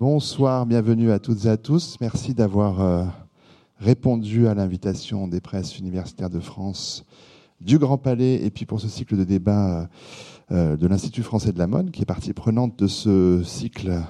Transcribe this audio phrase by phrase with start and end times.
[0.00, 1.96] Bonsoir, bienvenue à toutes et à tous.
[2.00, 3.04] Merci d'avoir euh,
[3.80, 7.04] répondu à l'invitation des presses universitaires de France,
[7.60, 9.88] du Grand Palais, et puis pour ce cycle de débat
[10.52, 14.00] euh, de l'Institut français de la mode, qui est partie prenante de ce cycle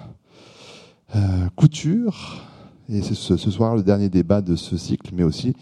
[1.16, 2.43] euh, couture.
[2.91, 5.55] Et c'est ce, soir le dernier débat de ce cycle, mais aussi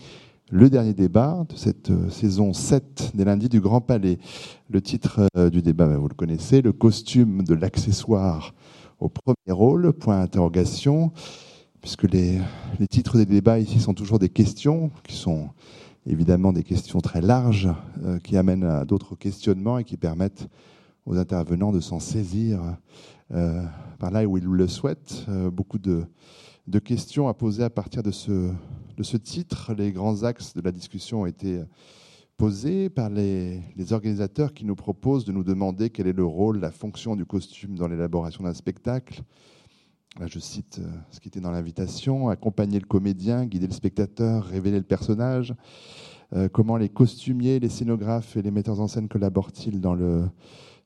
[0.50, 4.18] le dernier débat de cette saison 7 des lundis du Grand Palais.
[4.70, 8.54] Le titre du débat, ben, vous le connaissez, le costume de l'accessoire
[9.00, 11.12] au premier rôle, point d'interrogation,
[11.80, 12.41] puisque les,
[12.78, 15.50] les, titres des débats ici sont toujours des questions, qui sont
[16.06, 17.68] évidemment des questions très larges,
[18.04, 20.48] euh, qui amènent à d'autres questionnements et qui permettent
[21.04, 22.60] aux intervenants de s'en saisir
[23.32, 23.62] euh,
[23.98, 25.24] par là où ils le souhaitent.
[25.28, 26.04] Euh, beaucoup de,
[26.66, 28.51] de, questions à poser à partir de ce,
[28.96, 29.74] de ce titre.
[29.74, 31.60] Les grands axes de la discussion ont été
[32.36, 36.70] posée par les, organisateurs qui nous proposent de nous demander quel est le rôle, la
[36.70, 39.22] fonction du costume dans l'élaboration d'un spectacle.
[40.20, 44.45] Là, je cite euh, ce qui était dans l'invitation accompagner le comédien, guider le spectateur,
[44.45, 45.54] révéler le personnage.
[46.34, 50.24] Euh, comment les costumiers, les scénographes et les metteurs en scène collaborent-ils dans le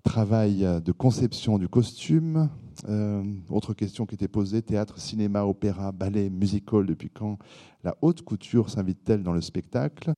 [0.03, 2.49] travail de conception du costume.
[2.89, 7.39] Euh, autre question qui était posée, théâtre, cinéma, opéra, ballet, musical, depuis quand
[7.85, 10.13] la haute couture s'invite-t-elle dans le spectacle?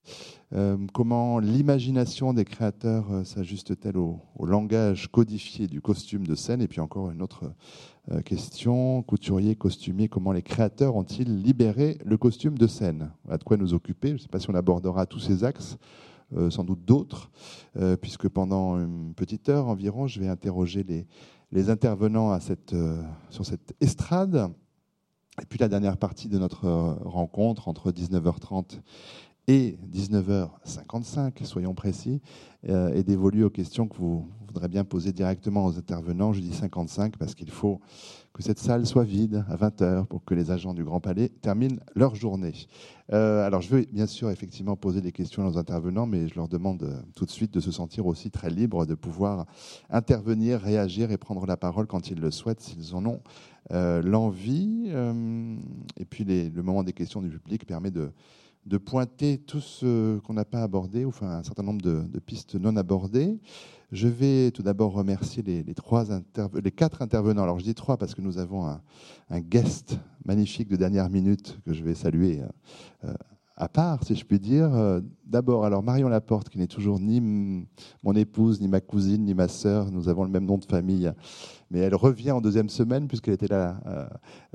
[0.54, 6.62] Euh, Comment l'imagination des créateurs euh, s'ajuste-t-elle au, langage codifié du costume de scène?
[6.62, 7.52] Et puis encore une autre
[8.24, 13.12] question, couturier, costumier, comment les créateurs ont-ils libéré le costume de scène?
[13.28, 14.08] À de quoi nous occuper?
[14.08, 15.78] Je ne sais pas si on abordera tous ces axes.
[16.36, 17.30] Euh, sans doute d'autres,
[17.76, 20.82] euh, puisque pendant une petite heure environ, je vais interroger
[21.52, 24.50] les, intervenants à cette, euh, sur cette estrade.
[25.42, 26.68] Et puis la dernière partie de notre
[27.04, 28.80] rencontre, entre 19h30
[29.48, 32.20] et 19h55, soyons précis,
[32.64, 36.32] est dévolue aux questions que vous voudrez bien poser directement aux intervenants.
[36.32, 37.80] Je dis 55 parce qu'il faut
[38.32, 41.76] que cette salle soit vide à 20h pour que les agents du Grand Palais terminent
[41.94, 42.54] leur journée.
[43.12, 46.48] Euh, alors je veux bien sûr effectivement poser des questions aux intervenants, mais je leur
[46.48, 49.46] demande euh, tout de suite de se sentir aussi très libres de pouvoir
[49.90, 53.20] intervenir, réagir et prendre la parole quand ils le souhaitent, s'ils en ont
[53.70, 54.90] euh, l'envie.
[55.98, 60.46] Et puis le moment des questions du public permet de pointer tout ce qu'on n'a
[60.46, 63.38] pas abordé, enfin un certain nombre de, pistes non abordées.
[63.92, 67.42] Je vais tout d'abord remercier les, les, quatre intervenants.
[67.42, 71.74] Alors je dis trois parce que nous avons un, guest magnifique de dernière minute que
[71.74, 72.40] je vais saluer
[73.04, 73.12] euh,
[73.62, 74.74] à part, si je puis dire.
[74.74, 75.00] Euh,
[75.32, 77.18] D'abord, alors Marion Laporte, qui n'est toujours ni
[78.02, 81.10] mon épouse, ni ma cousine, ni ma sœur, nous avons le même nom de famille,
[81.70, 84.06] mais elle revient en deuxième semaine, puisqu'elle était là euh,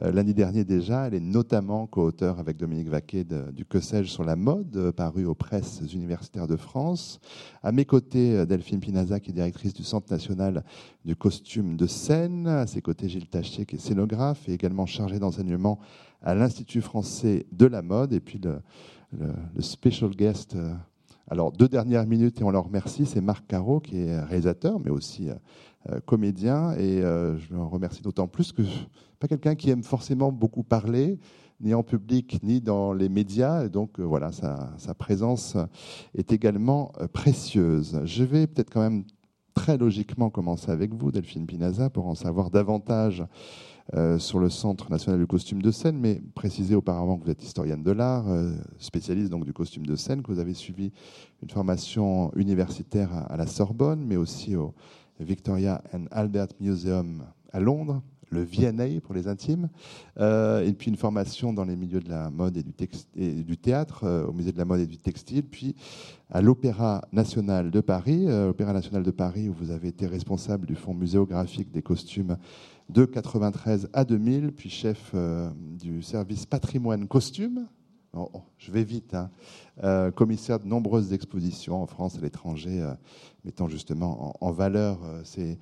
[0.04, 1.08] euh l'année dernière déjà.
[1.08, 5.26] Elle est notamment co-auteure avec Dominique Vaquet du Que sais-je sur la mode, euh, paru
[5.26, 7.20] aux presses universitaires de France.
[7.64, 10.64] À mes côtés, Delphine Pinaza, qui est directrice du Centre national
[11.06, 12.46] du costume de scène.
[12.46, 15.80] À ses côtés, Gilles Tachier, qui est scénographe et également chargé d'enseignement
[16.22, 18.14] à l'Institut français de la mode.
[18.14, 18.60] Et puis le,
[19.12, 20.56] le, le special guest.
[20.56, 20.74] Euh,
[21.30, 24.90] alors, deux dernières minutes et on le remercie, c'est Marc Caro qui est réalisateur, mais
[24.90, 25.30] aussi
[25.90, 26.74] euh, comédien.
[26.74, 28.62] Et euh, je le remercie d'autant plus que
[29.20, 31.20] pas quelqu'un qui aime forcément beaucoup parler,
[31.60, 33.66] ni en public, ni dans les médias.
[33.66, 35.58] Et donc, euh, voilà, sa, présence
[36.16, 38.02] est également euh, précieuse.
[38.06, 39.04] Je vais peut-être quand même
[39.54, 43.24] très logiquement commencer avec vous, Delphine Pinaza, pour en savoir davantage
[43.94, 47.42] euh, sur le Centre national du costume de scène, mais préciser auparavant que vous êtes
[47.42, 50.92] historienne de l'art, euh, spécialiste donc du costume de scène, que vous avez suivi
[51.42, 54.74] une formation universitaire à, la Sorbonne, mais aussi au
[55.22, 59.70] Victoria and Albert Museum à Londres, le VNA pour les intimes,
[60.20, 62.64] euh, et puis une formation dans les milieux de la mode et
[63.44, 65.76] du, théâtre, au musée de la mode et du textile, puis
[66.30, 70.76] à l'Opéra national de Paris, Opéra national de Paris où vous avez été responsable du
[70.76, 72.36] fonds muséographique des costumes
[72.90, 77.68] de 93 à 2000, puis chef euh, du service patrimoine costume.
[78.14, 79.30] Oh, oh, je vais vite, hein.
[79.84, 82.94] euh, commissaire de nombreuses expositions en France et à l'étranger, euh,
[83.44, 85.60] mettant justement en, en valeur ces,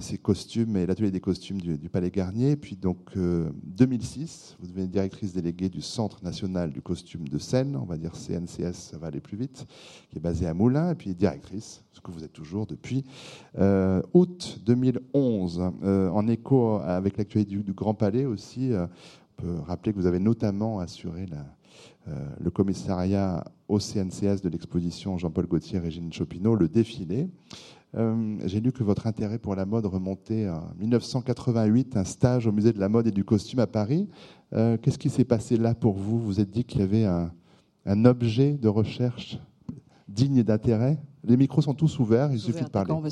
[0.00, 2.56] ces, costumes et l'atelier des costumes du, Palais Garnier.
[2.56, 7.84] Puis donc 2006, vous devenez directrice déléguée du Centre national du costume de scène, on
[7.84, 9.66] va dire CNCS, ça va aller plus vite,
[10.10, 13.04] qui est basé à Moulins, et puis directrice ce que vous êtes toujours depuis
[13.58, 15.62] euh, août 2011.
[15.82, 18.86] Euh, en écho avec l'actualité du, Grand Palais aussi, euh,
[19.38, 21.26] on peut rappeler que vous avez notamment assuré
[22.40, 27.28] le commissariat au CNCS de l'exposition Jean-Paul Gaultier, Régine Chopineau, le défilé.
[27.92, 32.72] J'ai lu que votre intérêt pour la mode remontait à 1988, un stage au musée
[32.72, 34.08] de la mode et du costume à Paris.
[34.52, 36.18] Qu'est-ce qui s'est passé là pour vous?
[36.18, 37.32] Vous vous êtes dit qu'il y avait un,
[37.86, 39.38] un objet de recherche
[40.08, 40.98] digne d'intérêt?
[41.24, 42.92] Les micros sont tous ouverts, il suffit de parler.
[42.92, 43.10] Ouais.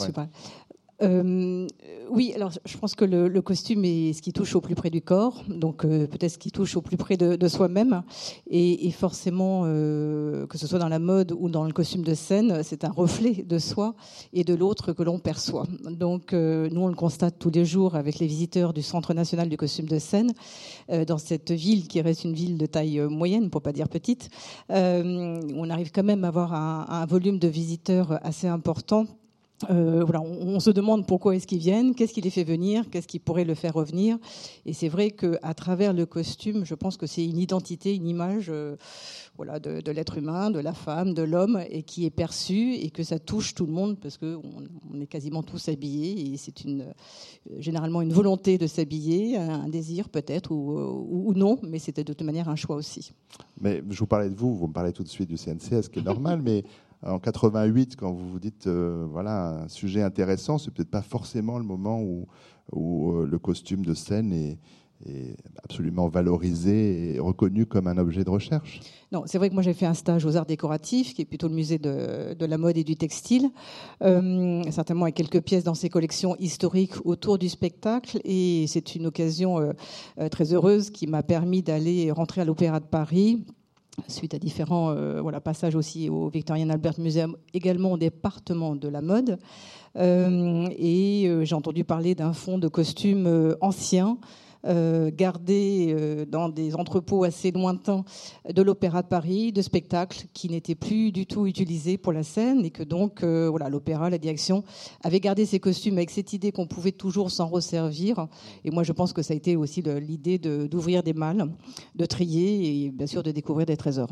[1.01, 1.67] Euh,
[2.11, 5.01] oui, alors je pense que le, costume est ce qui touche au plus près du
[5.01, 8.03] corps, donc euh, peut-être ce qui touche au plus près de, soi-même,
[8.51, 12.63] et, forcément, euh, que ce soit dans la mode ou dans le costume de scène,
[12.65, 13.95] c'est un reflet de soi
[14.33, 15.67] et de l'autre que l'on perçoit.
[15.89, 19.57] Donc nous, on le constate tous les jours avec les visiteurs du Centre national du
[19.57, 20.33] costume de scène,
[21.07, 24.31] dans cette ville qui reste une ville de taille moyenne, pour pas dire petite,
[24.69, 29.07] on arrive quand même à avoir un, un volume de visiteurs assez important
[29.71, 33.09] euh, voilà, on, se demande pourquoi est-ce qu'ils viennent, qu'est-ce qui les fait venir, qu'est-ce
[33.09, 34.19] qui pourrait le faire revenir.
[34.67, 38.47] Et c'est vrai qu'à travers le costume, je pense que c'est une identité, une image
[38.51, 38.77] euh,
[39.37, 43.03] voilà, de, l'être humain, de la femme, de l'homme, et qui est perçue et que
[43.03, 44.43] ça touche tout le monde parce qu'on
[44.93, 49.69] on est quasiment tous habillés et c'est une, euh, généralement une volonté de s'habiller, un
[49.69, 53.13] désir peut-être ou, ou, non, mais c'était de toute manière un choix aussi.
[53.61, 55.89] Mais je vous parlais de vous, vous me parlez tout de suite du CNC, ce
[55.89, 56.65] qui est normal, mais
[57.03, 61.59] en 88, quand vous vous dites euh, voilà un sujet intéressant, c'est peut-être pas forcément
[61.59, 62.27] le moment où,
[62.75, 64.59] euh, le costume de scène est,
[65.63, 68.81] absolument valorisé et reconnu comme un objet de recherche.
[69.13, 71.47] Non, c'est vrai que moi j'ai fait un stage aux arts décoratifs, qui est plutôt
[71.47, 73.49] le musée de, de la mode et du textile,
[74.03, 79.07] euh, certainement avec quelques pièces dans ses collections historiques autour du spectacle, et c'est une
[79.07, 79.73] occasion
[80.33, 83.45] très heureuse qui m'a permis d'aller rentrer à l'Opéra de Paris
[84.07, 89.01] suite à différents euh, passages aussi au Victorian Albert Museum, également au département de la
[89.01, 89.39] mode.
[89.97, 94.19] Euh, et euh, j'ai entendu parler d'un fonds de costumes anciens
[94.65, 98.05] gardés euh, dans des entrepôts assez lointains
[98.49, 102.65] de l'Opéra de Paris, de spectacles qui n'étaient plus du tout utilisés pour la scène
[102.65, 104.65] et que donc euh, voilà l'opéra, la direction
[105.03, 108.27] avait gardé ces costumes avec cette idée qu'on pouvait toujours s'en resservir.
[108.65, 111.47] Et moi je pense que ça a été aussi l'idée d'ouvrir des malles,
[111.95, 114.11] de trier et bien sûr de découvrir des trésors.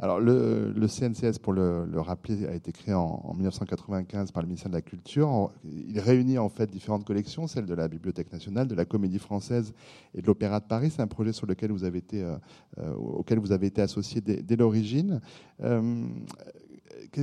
[0.00, 4.76] Alors, le, CNCS, pour le, rappeler, a été créé en, 1995 par le ministère de
[4.76, 5.52] la Culture.
[5.64, 9.72] Il réunit en fait différentes collections, celles de la Bibliothèque nationale, de la Comédie française
[10.14, 10.90] et de l'Opéra de Paris.
[10.90, 12.36] C'est un projet sur lequel vous avez été, euh,
[12.78, 15.20] euh, auquel vous avez été associé dès, l'origine.
[15.62, 16.06] Euh,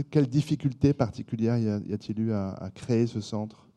[0.10, 3.68] quelles difficultés particulières y a-t-il eu à créer ce centre?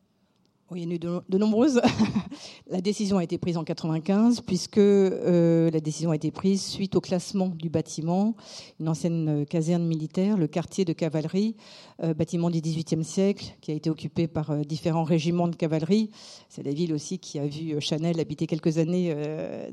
[0.73, 1.79] Il y en a eu de, nombreuses.
[2.69, 6.95] la décision a été prise en 95 puisque euh, la décision a été prise suite
[6.95, 8.35] au classement du bâtiment,
[8.79, 11.55] une ancienne caserne militaire, le quartier de cavalerie,
[11.94, 16.09] euh, bâtiment du XVIIIe siècle qui a été occupé par euh, différents régiments de cavalerie.
[16.49, 19.15] C'est la ville aussi qui a vu Chanel habiter quelques années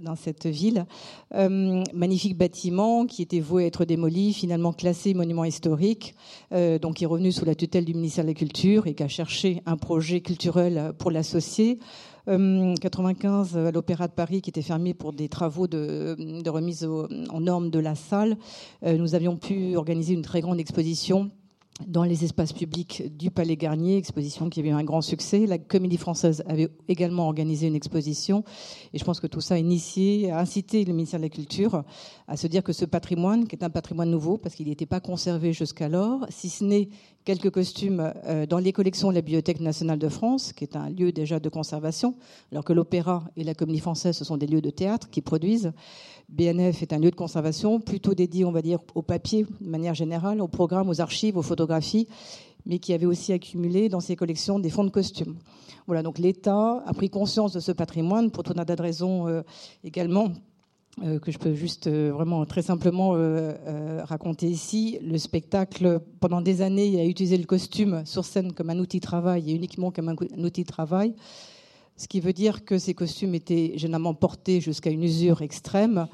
[0.01, 0.87] dans cette ville.
[1.33, 6.15] magnifique bâtiment qui était voué à être démoli, finalement classé monument historique,
[6.51, 9.09] donc qui est revenu sous la tutelle du ministère de la Culture et qui a
[9.09, 11.79] cherché un projet culturel pour l'associer.
[12.27, 17.41] 95 euh, à l'Opéra de Paris qui était fermé pour des travaux de, remise en
[17.41, 18.37] normes de la salle.
[18.85, 21.31] Euh, nous avions pu organiser une très grande exposition
[21.87, 25.47] dans les espaces publics du Palais Garnier, exposition qui avait eu un grand succès.
[25.47, 28.45] La Comédie Française avait également organisé une exposition,
[28.93, 31.85] et je pense que tout ça a initié, a incité le ministère de la Culture
[32.29, 35.01] à se dire que ce patrimoine, qui est un patrimoine nouveau, parce qu'il n'était pas
[35.01, 36.89] conservé jusqu'alors, si ce n'est
[37.25, 40.91] quelques costumes euh, dans les collections de la Bibliothèque nationale de France, qui est un
[40.91, 42.15] lieu déjà de conservation,
[42.51, 45.73] alors que l'opéra et la Comédie Française, ce sont des lieux de théâtre qui produisent.
[46.29, 49.95] BNF est un lieu de conservation plutôt dédié, on va dire, au papier de manière
[49.95, 52.09] générale, au programme, aux archives, aux photographies,
[52.67, 55.37] mais qui avait aussi accumulé dans ses collections des fonds de costumes.
[55.87, 59.27] Voilà, donc l'État a pris conscience de ce patrimoine pour tout un tas de raisons
[59.29, 59.43] euh,
[59.85, 60.33] également.
[61.03, 63.13] Euh, que je peux juste euh, vraiment très simplement
[64.05, 64.99] raconter ici.
[65.03, 69.05] Le spectacle, pendant des années, a utilisé le costume sur scène comme un outil de
[69.05, 71.15] travail et uniquement comme un outil de travail
[71.97, 76.09] ce qui veut dire que ces costumes étaient généralement portés jusqu'à une usure extrême.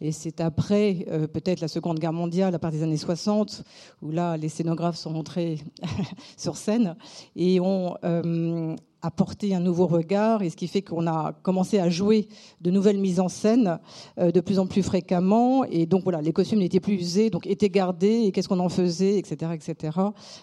[0.00, 3.62] Et c'est après, euh, peut-être la Seconde Guerre mondiale, à partir des années 60,
[4.00, 5.58] où là, les scénographes sont montrés
[6.36, 6.96] sur scène
[7.36, 8.74] et ont euh,
[9.04, 12.26] apporter un nouveau regard, et ce qui fait qu'on a commencé à jouer
[12.62, 13.78] de nouvelles mises en scène
[14.18, 15.64] euh, de plus en plus fréquemment.
[15.64, 18.68] Et donc voilà, les costumes n'étaient plus usés, donc étaient gardés, et qu'est-ce qu'on en
[18.68, 19.98] faisait, etc., etc.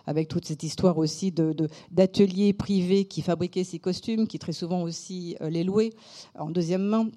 [0.05, 1.55] Avec toute cette histoire aussi de,
[1.89, 5.91] d'ateliers privés qui fabriquaient ces costumes, qui très souvent aussi euh, les louaient
[6.37, 7.07] en deuxième main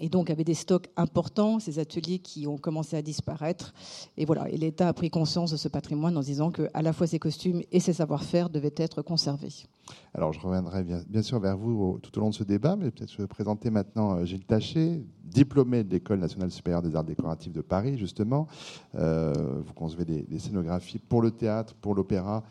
[0.00, 3.74] et donc avait des stocks importants, ces ateliers qui ont commencé à disparaître.
[4.16, 7.06] Et voilà, l'État a pris conscience de ce patrimoine en disant que à la fois
[7.06, 9.66] ces costumes et ces savoir-faire devaient être conservés.
[10.14, 13.12] Alors je reviendrai bien, sûr vers vous tout au long de ce débat, mais peut-être
[13.12, 17.52] je vais présenter maintenant euh, Gilles Taché, diplômé de l'École nationale supérieure des arts décoratifs
[17.52, 18.46] de Paris, justement.
[18.94, 19.32] Euh,
[19.64, 22.44] vous concevez des, scénographies pour le théâtre, pour l'opéra,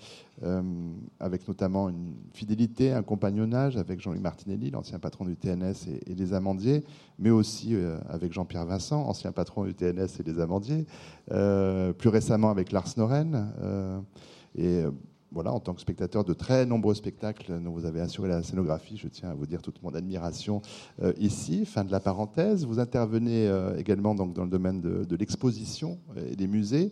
[1.20, 6.34] avec notamment une fidélité, un compagnonnage avec Jean-Louis Martinelli, l'ancien patron du TNS et, des
[6.34, 6.84] Amandiers,
[7.20, 10.86] mais aussi euh, avec Jean-Pierre Vincent, ancien patron du TNS et des Amandiers,
[11.28, 13.54] plus récemment avec Lars Noren.
[14.56, 14.84] et
[15.32, 18.98] voilà, en tant que spectateur de très nombreux spectacles dont vous avez assuré la scénographie,
[18.98, 20.62] je tiens à vous dire toute mon admiration
[21.18, 21.66] ici.
[21.66, 22.66] Fin de la parenthèse.
[22.66, 25.98] Vous intervenez également donc, dans le domaine de l'exposition
[26.30, 26.92] et des musées.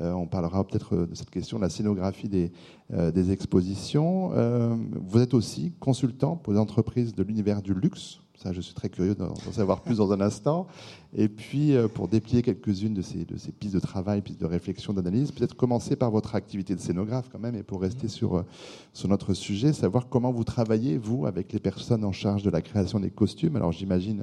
[0.00, 2.52] Euh, on parlera peut-être de cette question de la scénographie des,
[2.92, 4.30] euh, des expositions.
[4.34, 8.20] Euh, vous êtes aussi consultant pour les entreprises de l'univers du luxe.
[8.36, 10.68] Ça, je suis très curieux d'en savoir plus dans un instant.
[11.12, 14.92] Et puis, pour déplier quelques-unes de ces, de ces pistes de travail, pistes de réflexion,
[14.92, 18.44] d'analyse, peut-être commencer par votre activité de scénographe quand même, et pour rester sur,
[18.92, 22.62] sur notre sujet, savoir comment vous travaillez, vous, avec les personnes en charge de la
[22.62, 23.56] création des costumes.
[23.56, 24.22] Alors, j'imagine,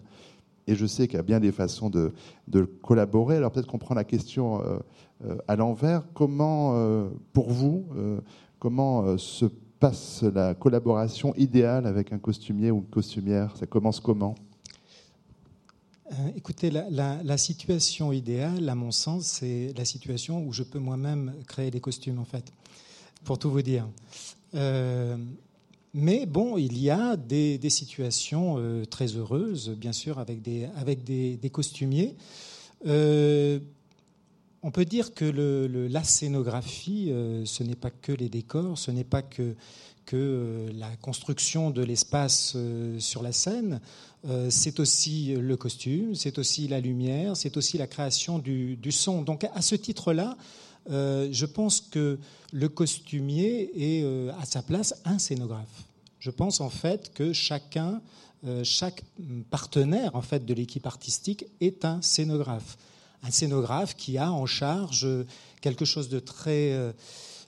[0.68, 2.14] et je sais qu'il y a bien des façons de,
[2.82, 3.38] collaborer.
[3.38, 4.62] Alors, peut-être qu'on prend la question
[5.24, 6.04] euh, à l'envers.
[6.14, 8.20] Comment, euh, pour vous, euh,
[8.60, 9.46] comment se
[9.80, 13.56] passe la collaboration idéale avec un costumier ou une costumière?
[13.56, 14.36] Ça commence comment?
[16.36, 21.72] Écoutez, la, situation idéale, à mon sens, c'est la situation où je peux moi-même créer
[21.72, 22.52] des costumes, en fait,
[23.24, 23.88] pour tout vous dire.
[25.96, 28.62] Mais bon, il y a des, situations
[28.92, 32.16] très heureuses, bien sûr, avec des, avec des, costumiers.
[34.66, 35.26] On peut dire que
[35.92, 39.56] la scénographie, euh, ce n'est pas que les décors, ce n'est pas que,
[40.14, 43.80] euh, la construction de l'espace euh, sur la scène,
[44.50, 49.22] c'est aussi le costume, c'est aussi la lumière, c'est aussi la création du, son.
[49.22, 50.36] Donc à ce titre-là,
[50.88, 52.20] je pense que
[52.52, 55.84] le costumier est à sa place un scénographe.
[56.20, 58.02] Je pense en fait que chacun,
[58.64, 59.04] chaque
[59.50, 62.78] partenaire en fait de l'équipe artistique est un scénographe
[63.26, 65.08] un scénographe qui a en charge
[65.62, 66.94] quelque chose de très, euh,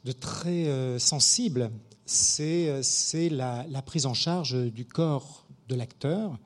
[0.05, 1.69] de très euh, sensible,
[2.05, 6.37] c'est euh, la, la, prise en charge du corps de l'acteur,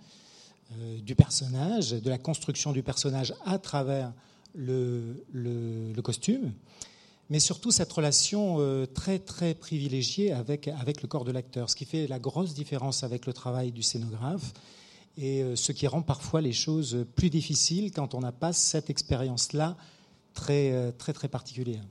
[1.01, 4.13] du personnage, de la construction du personnage à travers
[4.53, 6.51] le, costume,
[7.29, 8.58] mais surtout cette relation
[8.93, 13.03] très très privilégiée avec, avec le corps de l'acteur, ce qui fait la grosse différence
[13.03, 14.53] avec le travail du scénographe
[15.17, 18.89] et euh, ce qui rend parfois les choses plus difficiles quand on n'a pas cette
[18.89, 19.77] expérience-là
[20.34, 21.84] très, euh, très, très particulière.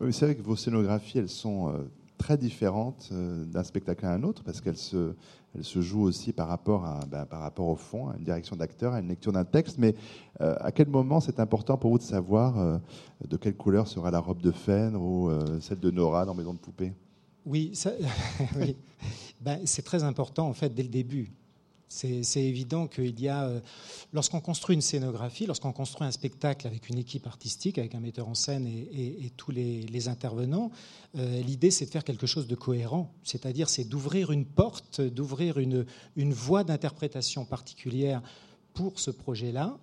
[0.00, 1.78] Oui, c'est vrai que vos scénographies, elles sont euh,
[2.18, 5.14] très différentes d'un spectacle à un autre parce qu'elles se,
[5.54, 8.56] elles se jouent aussi par rapport, à, ben, par rapport au fond, à une direction
[8.56, 9.78] d'acteur, à une lecture d'un texte.
[9.78, 9.94] Mais
[10.40, 12.80] à quel moment c'est important pour vous de savoir
[13.26, 16.58] de quelle couleur sera la robe de Fèvre ou celle de Nora dans Maison de
[16.58, 16.92] Poupée?
[17.44, 17.72] Oui,
[18.56, 18.76] oui.
[19.40, 21.32] Ben, c'est très important en fait dès le début.
[21.88, 23.60] C'est évident qu'il y a, euh,
[24.12, 28.28] lorsqu'on construit une scénographie, lorsqu'on construit un spectacle avec une équipe artistique, avec un metteur
[28.28, 30.70] en scène et, tous les, intervenants,
[31.16, 35.58] euh, l'idée c'est de faire quelque chose de cohérent, c'est-à-dire c'est d'ouvrir une porte, d'ouvrir
[35.58, 38.22] une, voie d'interprétation particulière
[38.74, 39.76] pour ce projet-là,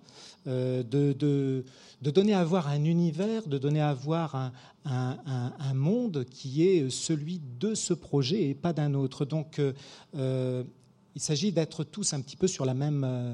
[0.46, 1.64] euh, de,
[2.00, 4.52] donner à voir un univers, de donner à voir
[4.84, 9.24] un, monde qui est celui de ce projet et pas d'un autre.
[9.24, 9.60] Donc,
[11.16, 13.32] il s'agit d'être tous un petit peu sur la même, euh,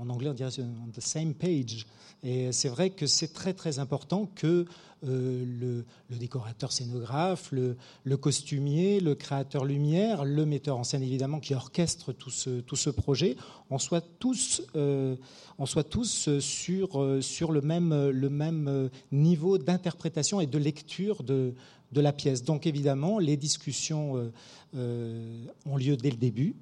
[0.00, 1.86] en anglais on dirait on the same page.
[2.22, 4.64] Et c'est vrai que c'est très très important que
[5.08, 11.52] euh, le, décorateur scénographe, le, costumier, le créateur lumière, le metteur en scène évidemment qui
[11.54, 13.36] orchestre tout ce, tout ce projet,
[13.70, 15.16] on soit tous, euh,
[15.58, 21.54] on tous sur, sur le, même, le même niveau d'interprétation et de lecture de,
[21.90, 22.44] de la pièce.
[22.44, 24.30] Donc évidemment, les discussions
[24.74, 26.54] ont lieu dès le début.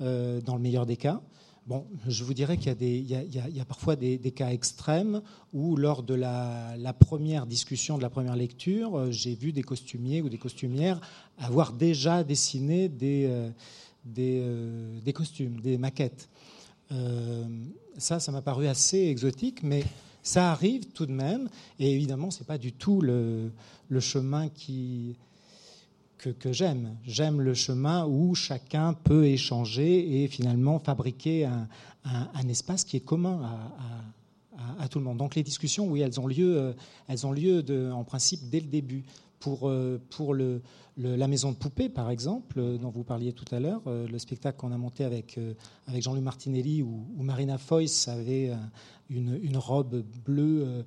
[0.00, 1.20] Euh, dans le meilleur des cas.
[1.68, 5.22] Bon, je vous dirais qu'il y, a parfois des, cas extrêmes
[5.52, 10.20] où, lors de la, première discussion, de la première lecture, euh, j'ai vu des costumiers
[10.20, 11.00] ou des costumières
[11.38, 13.52] avoir déjà dessiné des,
[14.16, 16.28] euh, costumes, des maquettes.
[17.96, 19.84] ça, ça m'a paru assez exotique, mais
[20.24, 21.48] ça arrive tout de même.
[21.78, 23.52] Et évidemment, ce n'est pas du tout le
[24.00, 25.14] chemin qui,
[26.18, 26.96] que, j'aime.
[27.04, 33.42] J'aime le chemin où chacun peut échanger et finalement fabriquer un, espace qui est commun
[34.78, 35.18] à, tout le monde.
[35.18, 36.72] Donc les discussions, oui, elles ont lieu, euh,
[37.08, 39.04] elles ont lieu en principe dès le début.
[39.44, 40.62] Pour, euh, pour le,
[40.96, 44.56] la maison de poupée, par exemple, euh, dont vous parliez tout à l'heure, le spectacle
[44.56, 45.38] qu'on a monté avec,
[45.86, 48.52] avec Jean-Louis Martinelli, où, Marina Foyce avait
[49.10, 50.84] une, une robe bleue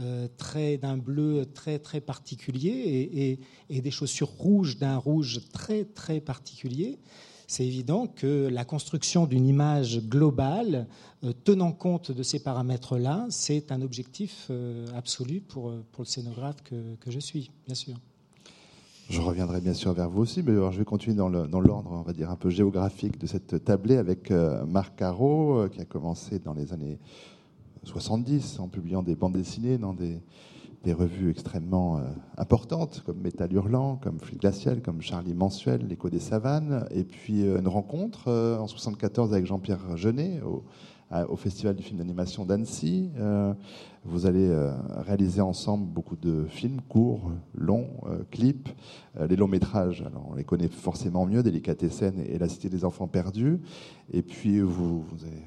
[0.00, 0.28] euh,
[0.76, 3.38] d'un bleu très très particulier
[3.68, 6.98] et, des chaussures rouges d'un rouge très très particulier,
[7.48, 10.86] c'est évident que la construction d'une image globale
[11.24, 16.62] euh, tenant compte de ces paramètres-là, c'est un objectif euh, absolu pour, pour le scénographe
[16.62, 17.96] que, que, je suis, bien sûr.
[19.08, 22.02] Je reviendrai bien sûr vers vous aussi, mais alors je vais continuer dans l'ordre, on
[22.02, 26.52] va dire, un peu géographique de cette tablée avec Marc Caro, qui a commencé dans
[26.52, 26.98] les années
[27.84, 30.20] 70 en publiant des bandes dessinées dans des,
[30.84, 32.00] des revues extrêmement
[32.36, 37.42] importantes comme Métal Hurlant, comme Fluide Glacial, comme Charlie Mensuel, L'écho des savanes, et puis
[37.42, 40.40] une rencontre en 74 avec Jean-Pierre Jeunet
[41.28, 43.10] au, Festival du film d'animation d'Annecy.
[43.18, 43.54] Euh,
[44.04, 48.68] vous allez euh, réaliser ensemble beaucoup de films courts, longs, euh, clips,
[49.28, 50.02] les longs métrages.
[50.02, 53.60] Alors, on les connaît forcément mieux, Délicatessen et La Cité des Enfants Perdus.
[54.12, 55.04] Et puis, vous,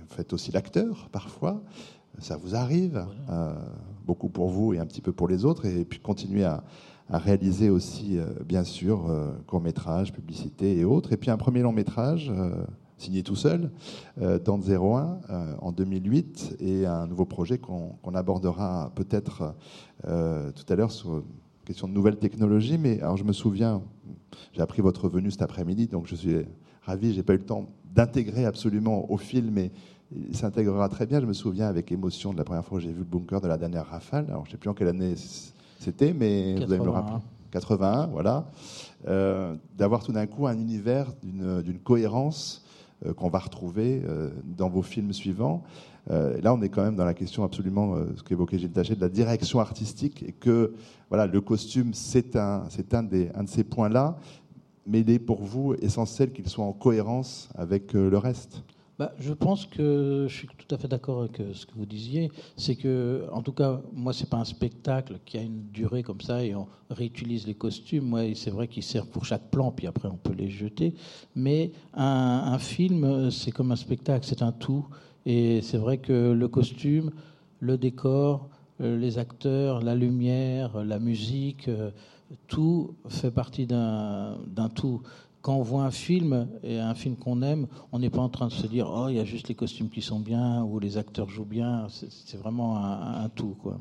[0.08, 1.64] faites aussi l'acteur parfois.
[2.22, 3.06] Ça vous arrive,
[4.06, 5.66] beaucoup pour vous et un petit peu pour les autres.
[5.66, 6.64] Et puis, continuer à,
[7.10, 9.12] à réaliser aussi, bien sûr,
[9.48, 11.12] courts métrages, publicité et autres.
[11.12, 12.32] Et puis, un premier long métrage
[13.02, 13.72] signé tout seul,
[14.22, 19.56] euh, dans 01 euh, en 2008, et un nouveau projet qu'on abordera peut-être
[20.06, 21.24] euh, tout à l'heure sur
[21.66, 22.78] question de nouvelles technologies.
[22.78, 23.82] Mais alors je me souviens,
[24.54, 26.46] j'ai appris votre venue cet après-midi, donc je suis
[26.84, 27.14] ravi.
[27.14, 29.72] J'ai pas eu le temps d'intégrer absolument au film, mais
[30.16, 31.20] il s'intégrera très bien.
[31.20, 33.48] Je me souviens avec émotion de la première fois que j'ai vu le bunker de
[33.48, 34.26] la dernière rafale.
[34.30, 35.16] Alors je sais plus en quelle année
[35.80, 37.18] c'était, mais vous allez me le rappeler.
[37.52, 38.46] 81, voilà.
[39.78, 42.66] D'avoir tout d'un coup un univers d'une cohérence
[43.08, 45.64] euh, qu'on va retrouver euh, dans vos films suivants.
[46.12, 49.02] Euh, là, on est quand même dans la question absolument, ce qu'évoquait Gilles Taché, de
[49.02, 50.74] la direction artistique, et que
[51.10, 54.18] voilà, le costume, c'est un, un, des, un de ces points-là,
[54.86, 58.64] mais il est pour vous essentiel qu'il soit en cohérence avec le reste.
[59.02, 62.32] Bah, je pense que je suis tout à fait d'accord avec ce que vous disiez.
[62.56, 66.22] C'est que, en tout cas, moi, c'est pas un spectacle qui a une durée comme
[66.22, 68.06] ça et on réutilise les costumes.
[68.06, 70.94] Moi, c'est vrai qu'ils servent pour chaque plan, puis après on peut les jeter.
[71.36, 74.86] Mais un, film, c'est comme un spectacle, c'est un tout.
[75.26, 77.10] Et c'est vrai que le costume,
[77.60, 78.50] le décor,
[78.82, 81.90] euh, les acteurs, la lumière, la musique, euh,
[82.48, 84.38] tout fait partie d'un
[84.76, 85.02] tout
[85.42, 88.48] quand on voit un film et un film qu'on aime, on n'est pas en train
[88.48, 90.98] de se dire oh il y a juste les costumes qui sont bien ou les
[90.98, 91.88] acteurs jouent bien.
[91.90, 93.80] C'est vraiment un, tout quoi.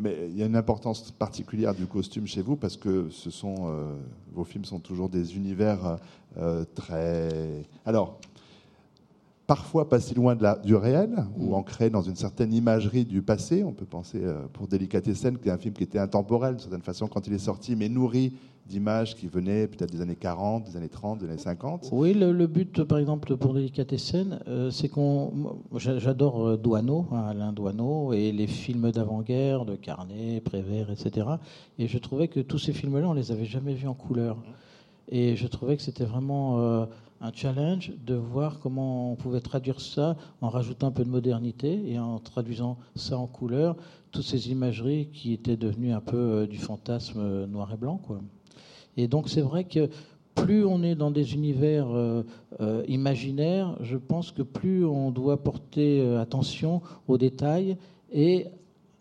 [0.00, 3.54] Mais il y a une importance particulière du costume chez vous parce que ce sont
[3.68, 3.94] euh,
[4.34, 5.98] vos films sont toujours des univers
[6.36, 8.18] euh, très alors
[9.48, 11.54] parfois pas si loin de la, du réel, ou mm.
[11.54, 13.64] ancré dans une certaine imagerie du passé.
[13.64, 16.82] On peut penser euh, pour Délicatessen, qui est un film qui était intemporel d'une certaine
[16.82, 18.34] façon quand il est sorti, mais nourri
[18.66, 21.88] d'images qui venaient peut-être des années 40, des années 30, des années 50.
[21.92, 25.32] Oui, le, but, par exemple, pour Délicatessen, euh, c'est qu'on.
[25.74, 31.26] J'adore euh, Douaneau, hein, Alain Douaneau, et les films d'avant-guerre, de Carnet, Prévert, etc.
[31.78, 34.36] Et je trouvais que tous ces films-là, on les avait jamais vus en couleur.
[35.10, 36.86] Et je trouvais que c'était vraiment
[37.20, 41.90] un challenge de voir comment on pouvait traduire ça en rajoutant un peu de modernité
[41.90, 43.76] et en traduisant ça en couleur,
[44.12, 47.96] toutes ces imageries qui étaient devenues un peu euh, du fantasme euh, noir et blanc.
[47.96, 48.20] Quoi.
[48.96, 49.90] Et donc c'est vrai que
[50.34, 52.22] plus on est dans des univers euh,
[52.86, 57.76] imaginaires, je pense que plus on doit porter attention aux détails
[58.12, 58.46] et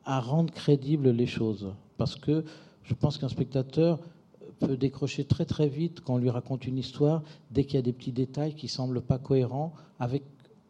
[0.03, 1.71] à rendre crédibles les choses.
[1.97, 2.43] Parce que
[2.83, 3.99] je pense qu'un spectateur
[4.59, 7.81] peut décrocher très très vite quand on lui raconte une histoire dès qu'il y a
[7.81, 10.23] des petits détails qui semblent pas cohérents avec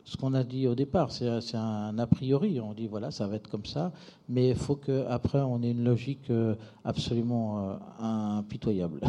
[0.04, 1.12] ce qu'on a dit au départ.
[1.12, 2.60] C'est un a priori.
[2.62, 3.92] On dit voilà, ça va être comme ça,
[4.30, 9.02] mais il faut qu'après on ait une logique euh, absolument euh, impitoyable.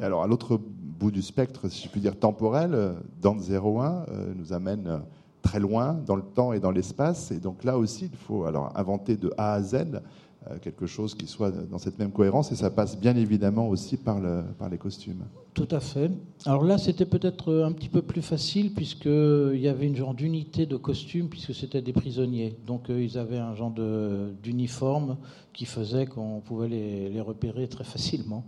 [0.00, 4.54] Alors, à l'autre bout du spectre, si je puis dire temporel, euh, Dante 01 nous
[4.54, 5.02] amène
[5.42, 7.30] très loin dans le temps et dans l'espace.
[7.30, 10.00] Et donc là aussi, il faut alors inventer de A à Z euh,
[10.60, 14.20] quelque chose qui soit dans cette même cohérence et ça passe bien évidemment aussi par,
[14.20, 15.24] le, par les costumes.
[15.54, 16.10] Tout à fait.
[16.46, 20.66] Alors là, c'était peut-être un petit peu plus facile puisqu'il y avait une genre d'unité
[20.66, 22.56] de costumes puisque c'était des prisonniers.
[22.66, 23.72] Donc euh, ils avaient un genre
[24.42, 25.16] d'uniforme
[25.52, 28.44] qui faisait qu'on pouvait les, repérer très facilement.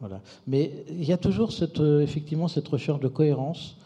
[0.00, 0.20] Voilà.
[0.46, 3.76] Mais il y a toujours cette, euh, effectivement cette recherche de cohérence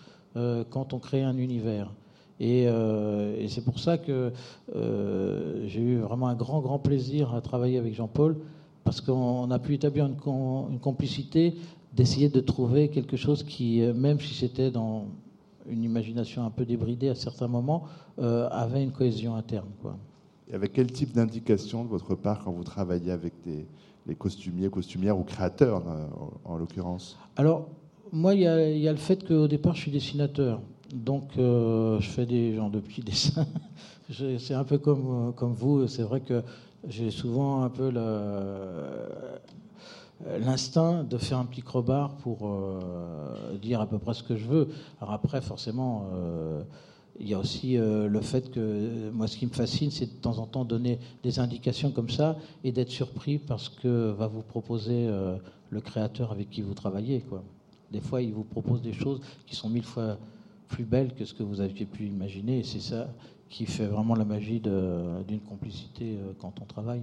[0.71, 1.91] quand on crée un univers.
[2.40, 4.33] Euh, et, c'est pour ça que
[4.75, 8.37] euh, j'ai eu vraiment un grand, grand plaisir à travailler avec Jean-Paul,
[8.85, 11.55] parce qu'on a pu établir une, complicité,
[11.92, 15.07] d'essayer de trouver quelque chose qui, euh, même si c'était dans
[15.68, 17.85] une imagination un peu débridée à certains moments,
[18.18, 19.68] avait une cohésion interne.
[19.81, 19.97] Quoi.
[20.51, 23.64] Et avec quel type d'indication de votre part quand vous travaillez avec des,
[24.07, 25.85] les costumiers, costumières ou créateurs
[26.45, 27.16] en, l'occurrence?
[27.37, 27.68] Alors,
[28.11, 30.61] moi, il y, y, a le fait qu'au départ, je suis dessinateur.
[30.92, 33.46] Donc, euh, je fais des genres de petits dessins.
[34.11, 35.88] c'est un peu comme, euh, comme vous.
[35.88, 36.42] C'est vrai que
[36.87, 37.90] j'ai souvent un peu
[40.38, 44.46] l'instinct de faire un petit crowbar pour euh, dire à peu près ce que je
[44.46, 44.68] veux.
[45.00, 46.09] Alors après, forcément,
[47.20, 50.38] il y a aussi le fait que moi, ce qui me fascine, c'est de temps
[50.38, 55.09] en temps donner des indications comme ça et d'être surpris parce que va vous proposer
[55.70, 57.24] le créateur avec qui vous travaillez.
[57.92, 60.18] Des fois, il vous propose des choses qui sont mille fois
[60.73, 62.61] plus belle que ce que vous aviez pu imaginer.
[62.61, 63.09] Et c'est ça
[63.49, 67.03] qui fait vraiment la magie d'une complicité euh, quand on travaille.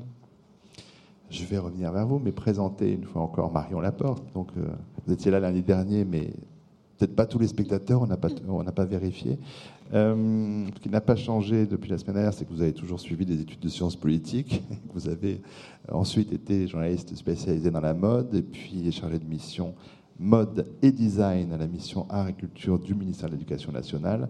[1.29, 4.23] je vais revenir vers vous, mais présenter une fois encore Marion Laporte.
[4.33, 4.65] Donc, euh,
[5.05, 6.33] vous étiez là l'année dernière, mais
[6.97, 8.17] peut-être pas tous les spectateurs, on n'a
[8.71, 9.37] pas, vérifié.
[9.93, 12.99] Euh, ce qui n'a pas changé depuis la semaine dernière, c'est que vous avez toujours
[12.99, 14.63] suivi des études de sciences politiques.
[14.93, 15.41] Vous avez
[15.91, 19.75] ensuite été journaliste spécialisé dans la mode et puis chargé de mission
[20.19, 24.29] mode et design à la mission art et culture du ministère de l'Éducation nationale.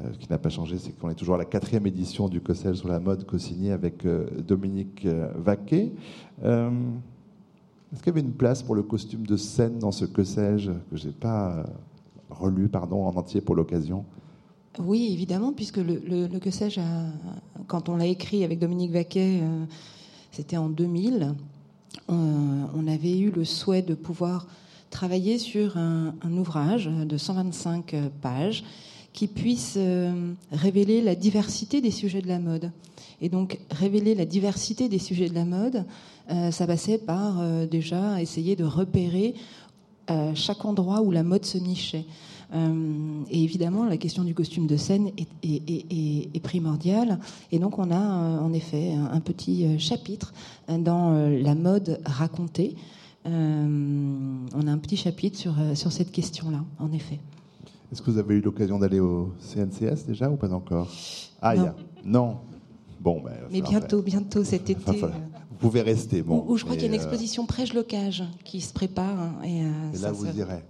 [0.00, 2.40] Euh, ce qui n'a pas changé, c'est qu'on est toujours à la quatrième édition du
[2.40, 5.92] COSEL sur la mode, co-signé avec euh, Dominique euh, Vaquet.
[6.42, 10.72] Est-ce qu'il y avait une place pour le costume de scène dans ce que sais-je,
[10.72, 11.64] que je n'ai pas
[12.30, 14.04] relu pardon, en entier pour l'occasion?
[14.78, 16.80] Oui, évidemment, puisque le, le, que sais-je,
[17.68, 19.40] quand on l'a écrit avec Dominique Vaquet,
[20.32, 21.34] c'était en 2000,
[22.08, 24.46] on avait eu le souhait de pouvoir
[24.90, 28.64] travailler sur un, ouvrage de 125 pages
[29.16, 32.70] qui puisse euh, révéler la diversité des sujets de la mode.
[33.22, 35.86] Et donc, révéler la diversité des sujets de la mode,
[36.30, 39.34] euh, ça passait par euh, déjà essayer de repérer
[40.36, 42.04] chaque endroit où la mode se nichait.
[42.54, 47.18] et évidemment, la question du costume de scène est, est, primordiale.
[47.50, 47.98] Et donc, on a
[48.40, 50.32] en effet un, petit chapitre
[50.68, 52.76] dans la mode racontée.
[54.56, 57.20] On a un petit chapitre sur, sur cette question-là, en effet.
[57.92, 60.88] Est-ce que vous avez eu l'occasion d'aller au CNCS déjà ou pas encore?
[61.40, 61.74] Ah, non.
[62.04, 62.36] non.
[62.98, 65.02] Bon, ben, mais bientôt, bientôt cet été.
[65.58, 66.20] Vous pouvez rester.
[66.20, 69.18] Bon, où, je crois qu'il y a une euh, exposition prêche-locage qui se prépare.
[69.18, 70.62] Hein, et, euh, là, vous irez.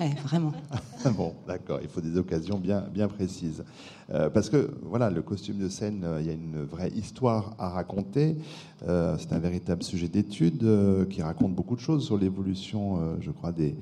[0.00, 0.52] Ouais, vraiment.
[1.16, 3.62] bon, d'accord, il faut des occasions bien, bien précises.
[4.10, 7.68] Euh, parce que, voilà, le costume de scène, il y a une vraie histoire à
[7.68, 8.36] raconter.
[8.80, 10.66] c'est un véritable sujet d'étude
[11.08, 13.76] qui raconte beaucoup de choses sur l'évolution, je crois, des,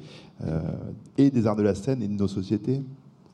[1.17, 2.83] et des arts de la scène et de nos sociétés.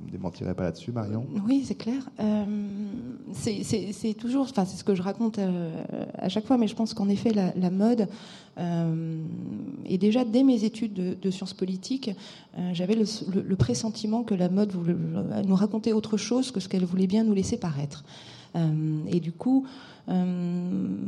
[0.00, 2.02] Ne me démentirez pas là-dessus, Marion Oui, c'est clair.
[2.20, 2.44] Euh,
[3.32, 6.92] c'est toujours, enfin, c'est ce que je raconte euh, à, chaque fois, mais je pense
[6.92, 8.06] qu'en effet, la, mode,
[8.58, 9.18] euh,
[9.86, 12.10] et déjà dès mes études de, sciences politiques,
[12.72, 14.96] j'avais le, pressentiment que la mode voulait
[15.46, 18.04] nous raconter autre chose que ce qu'elle voulait bien nous laisser paraître.
[18.54, 19.66] et du coup,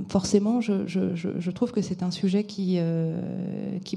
[0.09, 2.79] forcément, je, trouve que c'est un sujet qui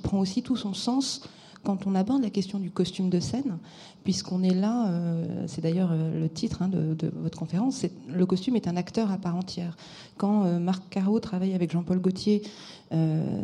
[0.03, 1.21] prend aussi tout son sens
[1.63, 3.57] quand on aborde la question du costume de scène,
[4.03, 8.55] puisqu'on est là, euh, c'est d'ailleurs euh, le titre hein, de, votre conférence, le costume
[8.55, 9.77] est un acteur à part entière.
[10.17, 12.43] Quand euh, Marc Caro travaille avec Jean-Paul Gaultier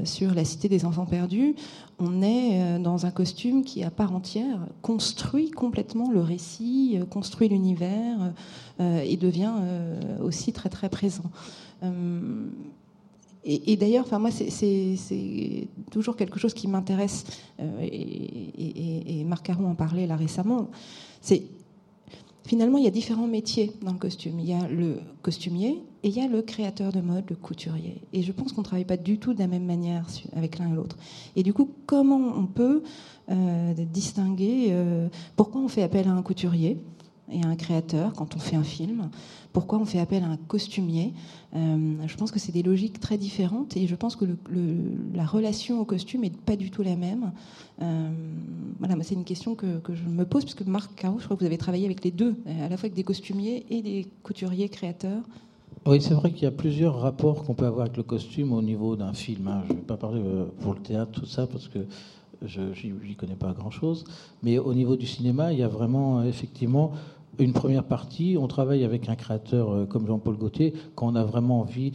[0.03, 1.55] sur La Cité des Enfants Perdus,
[1.99, 8.33] on est dans un costume qui, à part entière, construit complètement le récit, construit l'univers
[8.77, 9.53] et devient
[10.21, 11.31] aussi très très présent.
[13.49, 17.23] Et, d'ailleurs, enfin moi, c'est toujours quelque chose qui m'intéresse.
[17.61, 20.69] Euh, et, Marc Caron en parlait là récemment.
[21.21, 21.43] C'est
[22.45, 24.39] finalement il y a différents métiers dans le costume.
[24.39, 28.01] Il y a le costumier et il y a le créateur de mode, le couturier.
[28.11, 30.05] Et je pense qu'on ne travaille pas du tout de la même manière
[30.35, 30.97] avec l'un et l'autre.
[31.37, 32.83] Et du coup, comment on peut
[33.29, 35.07] euh, distinguer euh,
[35.37, 36.77] pourquoi on fait appel à un couturier
[37.31, 39.09] et à un créateur quand on fait un film
[39.57, 41.15] Pourquoi on fait appel à un costumier
[41.55, 44.25] euh, Je pense que c'est des logiques très différentes et je pense que
[45.15, 47.31] la relation au costume n'est pas du tout la même.
[47.81, 48.11] Euh,
[48.77, 51.47] voilà, c'est une question que, je me pose puisque Marc Caro, je crois que vous
[51.47, 55.23] avez travaillé avec les deux, à la fois avec des costumiers et des couturiers créateurs.
[55.87, 58.61] Oui, c'est vrai qu'il y a plusieurs rapports qu'on peut avoir avec le costume au
[58.61, 59.47] niveau d'un film.
[59.47, 59.63] Hein.
[59.69, 61.79] Je ne vais pas parler euh, pour le théâtre, tout ça, parce que
[62.45, 64.03] je n'y connais pas grand-chose.
[64.43, 66.91] Mais au niveau du cinéma, il y a vraiment, effectivement,
[67.39, 71.23] une première partie, on travaille avec un créateur euh, comme Jean-Paul Gaultier quand on a
[71.23, 71.93] vraiment envie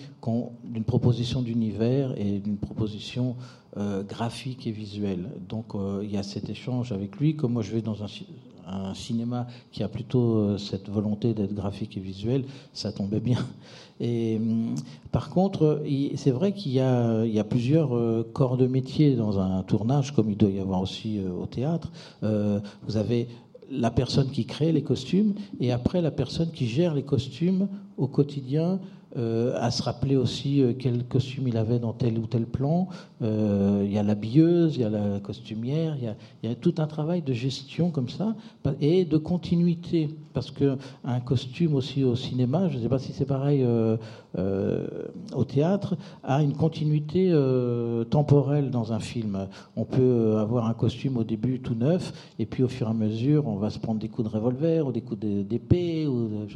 [0.64, 3.36] d'une proposition d'univers et d'une proposition
[3.76, 5.30] euh, graphique et visuelle.
[5.48, 7.36] Donc euh, il y a cet échange avec lui.
[7.36, 8.08] Comme moi je vais dans un,
[8.94, 13.38] cinéma qui a plutôt cette volonté d'être graphique et visuel, ça tombait bien.
[14.00, 14.76] Et hum,
[15.10, 15.82] par contre,
[16.14, 17.90] c'est vrai qu'il y, y, a plusieurs
[18.32, 21.90] corps de métier dans un tournage, comme il doit y avoir aussi au théâtre.
[22.22, 23.28] vous avez
[23.70, 28.06] la personne qui crée les costumes et après la personne qui gère les costumes au
[28.06, 28.80] quotidien
[29.18, 32.88] euh, à se rappeler aussi euh, quel costume il avait dans tel ou tel plan.
[33.20, 36.86] Euh, il y a l'habilleuse, il y a la costumière, il y a, tout un
[36.86, 38.34] travail de gestion comme ça
[38.80, 40.08] et de continuité.
[40.32, 43.66] Parce qu'un costume aussi au cinéma, je ne sais pas si c'est pareil
[44.34, 45.94] au théâtre,
[46.24, 47.30] a une continuité
[48.08, 49.46] temporelle dans un film.
[49.76, 52.94] On peut avoir un costume au début tout neuf et puis au fur et à
[52.94, 56.46] mesure, on va se prendre des coups de revolver ou des coups d'épée ou,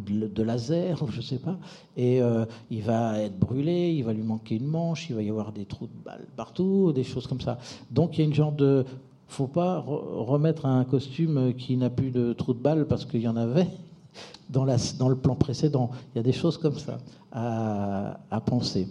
[0.00, 1.58] de, de laser, ou je ne sais pas
[1.98, 5.28] et euh, il va être brûlé, il va lui manquer une manche, il va y
[5.28, 7.58] avoir des trous de balles partout, des choses comme ça.
[7.90, 8.86] Donc il y a une genre de
[9.26, 13.28] faut pas remettre un costume qui n'a plus de trous de balles parce qu'il y
[13.28, 13.66] en avait
[14.48, 15.90] dans, la, dans, le plan précédent.
[16.14, 16.98] Il y a des choses comme ça
[17.32, 18.88] à, penser.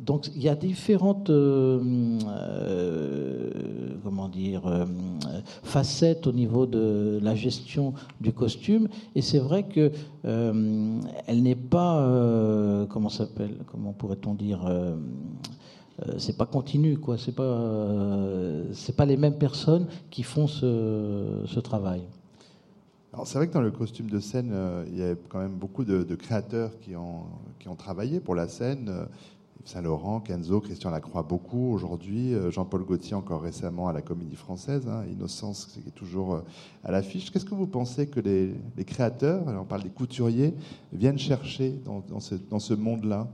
[0.00, 1.80] Donc il y a différentes euh,
[2.28, 3.50] euh,
[4.04, 4.86] comment dire
[5.62, 9.92] facettes au niveau de la gestion du costume et c'est vrai que
[10.24, 14.60] elle n'est pas comment s'appelle comment pourrait-on dire
[16.18, 17.58] c'est pas continu quoi c'est pas
[18.96, 22.02] pas les mêmes personnes qui font ce, travail
[23.24, 24.54] c'est vrai que dans le costume de scène,
[24.88, 27.22] il y a quand même beaucoup de, créateurs qui ont,
[27.58, 28.90] qui ont travaillé pour la scène.
[29.66, 34.86] Saint-Laurent, Kenzo, Christian Lacroix beaucoup aujourd'hui, euh, Jean-Paul Gaultier encore récemment à la Comédie Française,
[34.88, 36.40] hein, Innocence qui est toujours euh,
[36.84, 37.32] à l'affiche.
[37.32, 40.54] Qu'est-ce que vous pensez que les, créateurs, on parle des couturiers,
[40.92, 43.26] viennent chercher dans, ce, monde-là?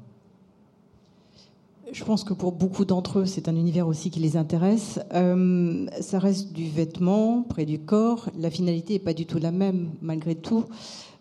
[1.93, 5.01] Je pense que pour beaucoup d'entre eux, c'est un univers aussi qui les intéresse.
[5.13, 8.31] Euh, ça reste du vêtement près du corps.
[8.39, 10.65] La finalité n'est pas du tout la même, malgré tout.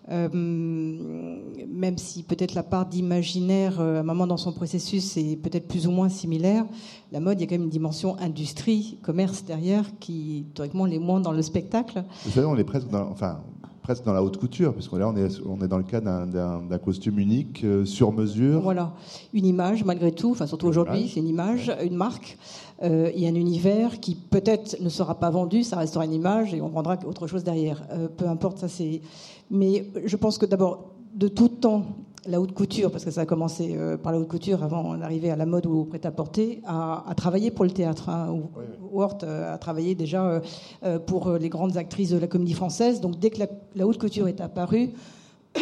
[0.09, 5.35] Euh, même si peut-être la part d'imaginaire, euh, à un moment dans son processus, est
[5.35, 6.65] peut-être plus ou moins similaire,
[7.11, 10.99] la mode, il y a quand même une dimension industrie, commerce derrière, qui, théoriquement, l'est
[10.99, 12.03] moins dans le spectacle.
[12.25, 13.41] Vous savez, on est presque dans, enfin,
[13.83, 16.77] presque dans la haute couture, puisqu'on là, on est, on est dans le cas d'un
[16.83, 18.61] costume unique, euh, sur mesure.
[18.61, 18.93] Voilà,
[19.33, 22.37] une image, malgré tout, enfin, surtout aujourd'hui, c'est une image, une marque.
[22.83, 26.55] il y a un univers qui peut-être ne sera pas vendu, ça restera une image
[26.55, 27.83] et on vendra autre chose derrière.
[28.17, 29.01] peu importe, ça c'est
[29.51, 31.85] mais je pense que d'abord, de tout temps,
[32.27, 35.31] la haute couture, parce que ça a commencé euh, par la haute couture avant d'arriver
[35.31, 38.09] à la mode ou au prêt-à-porter, a, travaillé pour le théâtre.
[38.09, 38.39] Hein,
[39.23, 40.41] euh, a travaillé déjà
[40.83, 43.01] euh, pour les grandes actrices de la comédie française.
[43.01, 43.39] Donc dès que
[43.75, 44.91] la, haute couture est apparue,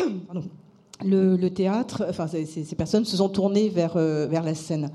[1.04, 4.92] le, théâtre, enfin ces, ces, personnes se sont tournées vers, vers la scène.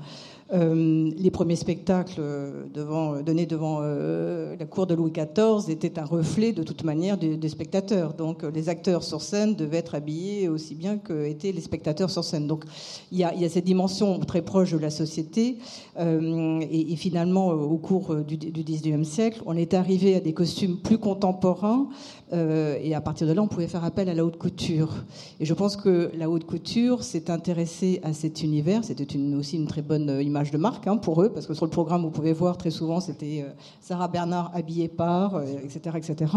[0.53, 5.97] Euh, les premiers spectacles euh, devant, donnés devant euh, la cour de Louis XIV étaient
[5.97, 8.13] un reflet de toute manière des, spectateurs.
[8.13, 12.23] Donc les acteurs sur scène devaient être habillés aussi bien que étaient les spectateurs sur
[12.23, 12.45] scène.
[12.45, 12.63] Donc
[13.11, 15.57] il y a, cette dimension très proche de la société.
[15.97, 21.87] Et, finalement, au cours du, 19e siècle, on est arrivé à des costumes plus contemporains.
[22.33, 24.93] et à partir de là, on pouvait faire appel à la haute couture.
[25.39, 28.83] Et je pense que la haute couture s'est intéressée à cet univers.
[28.83, 31.71] C'était aussi une très bonne image de marque hein, pour eux, parce que sur le
[31.71, 36.33] programme, vous pouvez voir très souvent, c'était euh, Sarah Bernard habillée par, etc., euh, etc.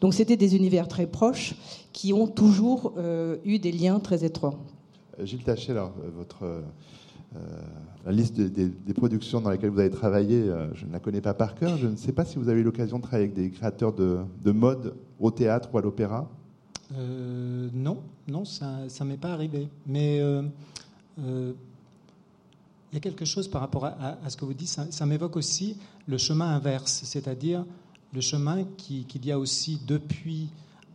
[0.00, 1.54] Donc c'était des univers très proches
[1.92, 4.58] qui ont toujours euh, eu des liens très étroits.
[5.22, 6.62] Gilles Taché, alors, votre,
[8.06, 11.56] la liste des, productions dans lesquelles vous avez travaillé, je ne la connais pas par
[11.56, 11.76] cœur.
[11.76, 14.18] Je ne sais pas si vous avez eu l'occasion de travailler avec des créateurs de,
[14.44, 16.30] de mode au théâtre ou à l'opéra.
[16.94, 19.66] non, non, ça ne m'est pas arrivé.
[19.88, 20.20] Mais
[22.90, 25.76] il y a quelque chose par rapport à, ce que vous dites, ça, m'évoque aussi
[26.06, 27.64] le chemin inverse, c'est-à-dire
[28.14, 30.48] le chemin qu'il y a aussi depuis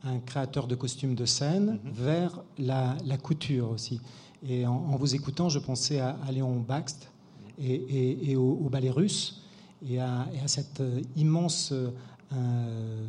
[0.03, 1.91] un créateur de costumes de scène mhm.
[1.93, 4.01] vers la, couture aussi.
[4.47, 7.09] Et en, vous écoutant, je pensais à, Léon Baxt
[7.61, 9.43] et, au, ballet russe
[9.87, 11.73] et à, cette euh, immense
[12.33, 13.05] euh,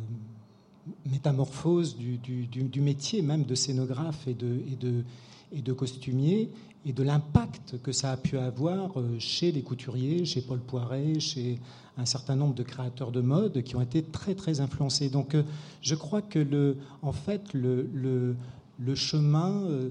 [1.05, 5.03] métamorphose du, métier même de scénographe et de, et de,
[5.51, 6.51] et de costumier
[6.85, 11.19] et de l'impact que ça a pu avoir euh, chez les couturiers, chez Paul Poiret,
[11.19, 11.59] chez
[11.97, 15.09] un certain nombre de créateurs de mode qui ont été très très influencés.
[15.09, 15.43] Donc euh,
[15.81, 18.35] je crois que le, en fait le, le,
[18.77, 19.89] le chemin euh,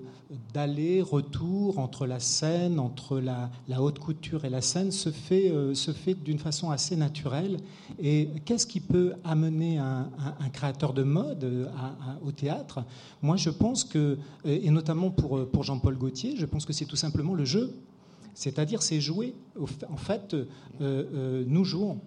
[0.52, 5.92] d'aller-retour entre la scène, entre la, haute couture et la scène se fait, euh, se
[5.92, 7.58] fait d'une façon assez naturelle.
[7.98, 10.10] Et qu'est-ce qui peut amener un,
[10.52, 11.66] créateur de mode euh,
[12.24, 12.84] au théâtre?
[13.22, 16.96] Moi, je pense que, et notamment pour, pour Jean-Paul Gaultier, je pense que c'est tout
[16.96, 17.74] simplement le jeu.
[18.34, 19.34] C'est-à-dire, c'est jouer.
[19.88, 20.36] En fait,
[20.80, 22.00] nous jouons.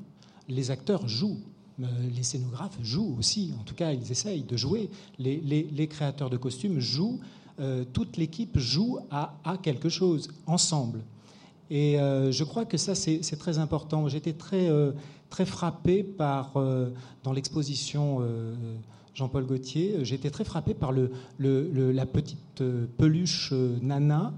[0.50, 1.40] Les acteurs jouent.
[1.80, 1.86] Euh,
[2.16, 6.80] les scénographes jouent aussi, en tout cas ils essayent de jouer, les, créateurs de costumes
[6.80, 7.20] jouent,
[7.60, 11.02] euh, toute l'équipe joue à, quelque chose, ensemble.
[11.70, 14.08] Et euh, je crois que ça c'est très important.
[14.08, 14.72] J'étais très,
[15.30, 16.54] très frappé par,
[17.24, 18.22] dans l'exposition
[19.14, 22.64] Jean-Paul Gaultier, j'étais très frappé par le, la petite
[22.98, 24.34] peluche Nana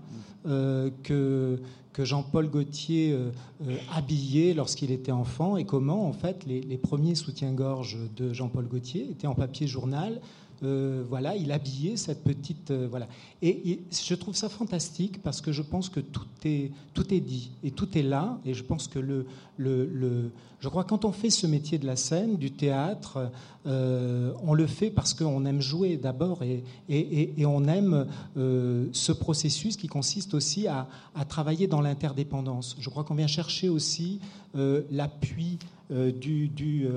[0.46, 1.60] que
[1.94, 3.32] que Jean-Paul Gaultier euh,
[3.68, 8.68] euh, habillait lorsqu'il était enfant et comment en fait les, les premiers soutiens-gorge de Jean-Paul
[8.68, 10.22] Gaultier étaient en papier journal
[10.64, 12.72] euh, voilà, il habillait cette petite.
[12.72, 13.08] Euh, voilà.
[13.42, 17.52] Et, je trouve ça fantastique parce que je pense que tout est, tout est dit
[17.64, 18.40] et tout est là.
[18.46, 19.26] Et je pense que le.
[19.58, 23.32] le, je crois quand on fait ce métier de la scène, du théâtre,
[23.66, 29.78] euh, on le fait parce qu'on aime jouer d'abord et, et, on aime ce processus
[29.78, 30.88] qui consiste aussi à,
[31.30, 32.76] travailler dans l'interdépendance.
[32.80, 34.20] Je crois qu'on vient chercher aussi
[34.54, 36.90] l'appui du, du,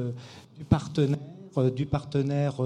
[0.59, 1.19] du partenaire
[1.75, 2.61] du partenaire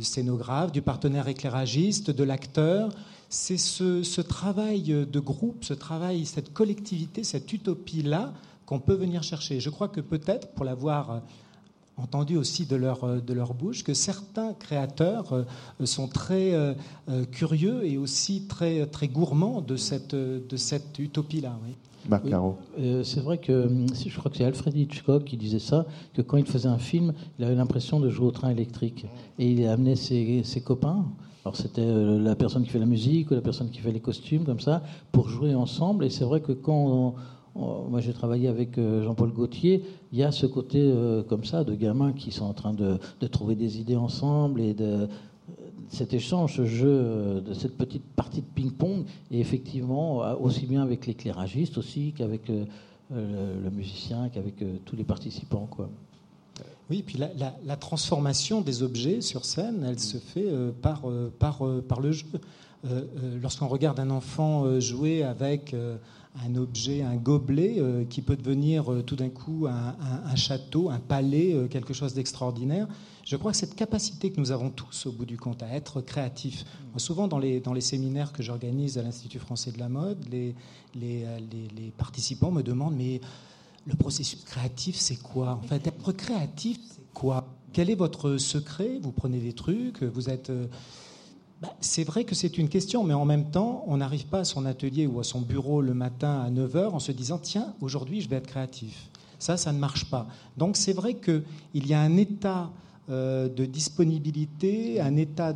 [0.00, 2.90] scénographe, du partenaire éclairagiste, de l'acteur.
[3.28, 8.32] C'est ce, travail de groupe, ce travail, cette collectivité, cette utopie-là
[8.66, 9.60] qu'on peut venir chercher.
[9.60, 11.22] Je crois que peut-être, pour l'avoir
[11.96, 15.44] entendu aussi de leur, de leur bouche, que certains créateurs
[15.84, 16.76] sont très
[17.32, 21.58] curieux et aussi très, très gourmands de cette, de cette utopie-là.
[21.64, 21.74] Oui.
[22.78, 26.22] Euh, c'est vrai que hum, je crois que c'est Alfred Hitchcock qui disait ça, que
[26.22, 29.06] quand il faisait un film, il avait l'impression de jouer au train électrique.
[29.38, 31.06] Et il amenait ses, ses copains,
[31.44, 34.00] alors c'était euh, la personne qui fait la musique ou la personne qui fait les
[34.00, 36.04] costumes, comme ça, pour jouer ensemble.
[36.04, 37.14] Et c'est vrai que quand
[37.56, 40.92] moi j'ai travaillé avec euh, Jean-Paul Gaultier, il y a ce côté
[41.28, 44.74] comme ça de gamins qui sont en train de, de trouver des idées ensemble et
[44.74, 45.08] de,
[45.90, 50.66] cet échange, ce jeu, euh, de cette petite partie de ping-pong, et effectivement, euh, aussi
[50.66, 52.64] bien avec l'éclairagiste aussi qu'avec euh,
[53.10, 55.68] le, musicien, qu'avec tous les participants.
[55.70, 55.88] Quoi.
[56.90, 60.48] Oui, puis la, transformation des objets sur scène, elle se fait
[60.82, 61.02] par,
[61.38, 62.26] par, par le jeu.
[63.40, 65.74] Lorsqu'on regarde un enfant jouer avec
[66.44, 71.94] un objet, un gobelet, qui peut devenir tout d'un coup un, château, un palais, quelque
[71.94, 72.86] chose d'extraordinaire,
[73.24, 76.02] je crois que cette capacité que nous avons tous, au bout du compte, à être
[76.02, 76.64] créatifs,
[76.98, 80.54] souvent dans les, dans les séminaires que j'organise à l'Institut français de la mode, les,
[80.94, 83.20] les, les, participants me demandent, mais
[83.86, 87.46] le processus créatif, c'est quoi En fait, être créatif, c'est quoi?
[87.72, 88.98] Quel est votre secret?
[89.02, 90.50] Vous prenez des trucs, vous êtes...
[90.50, 90.66] Euh,
[91.62, 94.44] bah, c'est vrai que c'est une question, mais en même temps, on n'arrive pas à
[94.44, 98.20] son atelier ou à son bureau le matin à 9h en se disant, tiens, aujourd'hui,
[98.20, 99.08] je vais être créatif.
[99.38, 100.28] Ça, ça ne marche pas.
[100.56, 105.52] Donc c'est vrai qu'il y a un état euh, de disponibilité, un état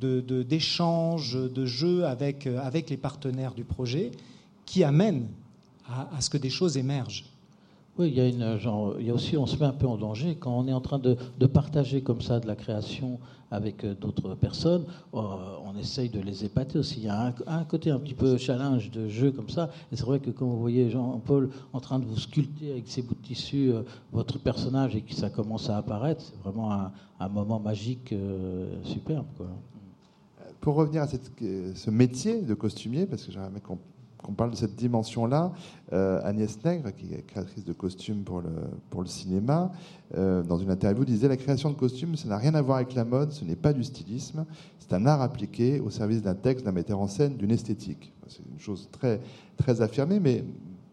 [0.00, 4.12] d'échange, de, jeu euh, avec les partenaires du projet
[4.64, 5.26] qui amène
[5.88, 7.24] à, ce que des choses émergent.
[7.98, 9.86] Oui, il y, a une, genre, il y a aussi, on se met un peu
[9.86, 13.18] en danger quand on est en train de, de partager comme ça de la création
[13.50, 15.18] avec euh, d'autres personnes, euh,
[15.64, 17.00] on essaye de les épater aussi.
[17.00, 19.70] Il y a un, côté un petit peu challenge de jeu comme ça.
[19.92, 23.02] Et c'est vrai que quand vous voyez Jean-Paul en train de vous sculpter avec ses
[23.02, 23.82] bouts de tissu euh,
[24.12, 28.14] votre personnage et que ça commence à apparaître, c'est vraiment un, moment magique
[28.84, 29.24] superbe.
[30.60, 31.30] Pour revenir à cette,
[31.74, 33.78] ce métier de costumier, parce que j'aimerais qu'on
[34.28, 35.52] on parle de cette dimension-là.
[35.92, 38.50] Euh, Agnès Nègre, qui est créatrice de costumes pour le,
[38.90, 39.70] pour le cinéma,
[40.16, 42.94] euh, dans une interview disait La création de costumes, ça n'a rien à voir avec
[42.94, 44.44] la mode, ce n'est pas du stylisme,
[44.78, 48.12] c'est un art appliqué au service d'un texte, d'un metteur en scène, d'une esthétique.
[48.28, 49.20] C'est une chose très,
[49.56, 50.44] très affirmée, mais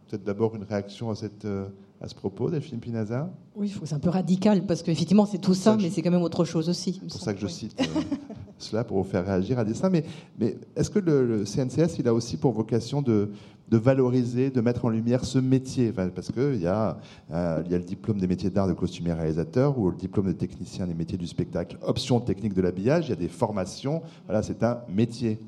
[0.07, 1.45] peut-être d'abord une réaction à cette.
[1.45, 1.67] Euh,
[2.03, 5.77] à ce propos, Delphine Pinaza Oui, c'est un peu radical, parce qu'effectivement, c'est tout ça,
[5.81, 6.99] mais c'est quand même autre chose aussi.
[7.01, 7.81] C'est pour ça que je cite
[8.57, 9.89] cela, pour vous faire réagir à dessin.
[9.89, 10.03] Mais,
[10.37, 13.31] mais est-ce que le, CNCS, il a aussi pour vocation de,
[13.69, 15.93] de valoriser, de mettre en lumière ce métier?
[15.93, 16.97] Parce qu'il y, a,
[17.31, 20.27] euh, il y a le diplôme des métiers d'art de costumier réalisateur ou le diplôme
[20.27, 24.01] de technicien des métiers du spectacle, option technique de l'habillage, il y a des formations.
[24.25, 25.39] Voilà, c'est un métier.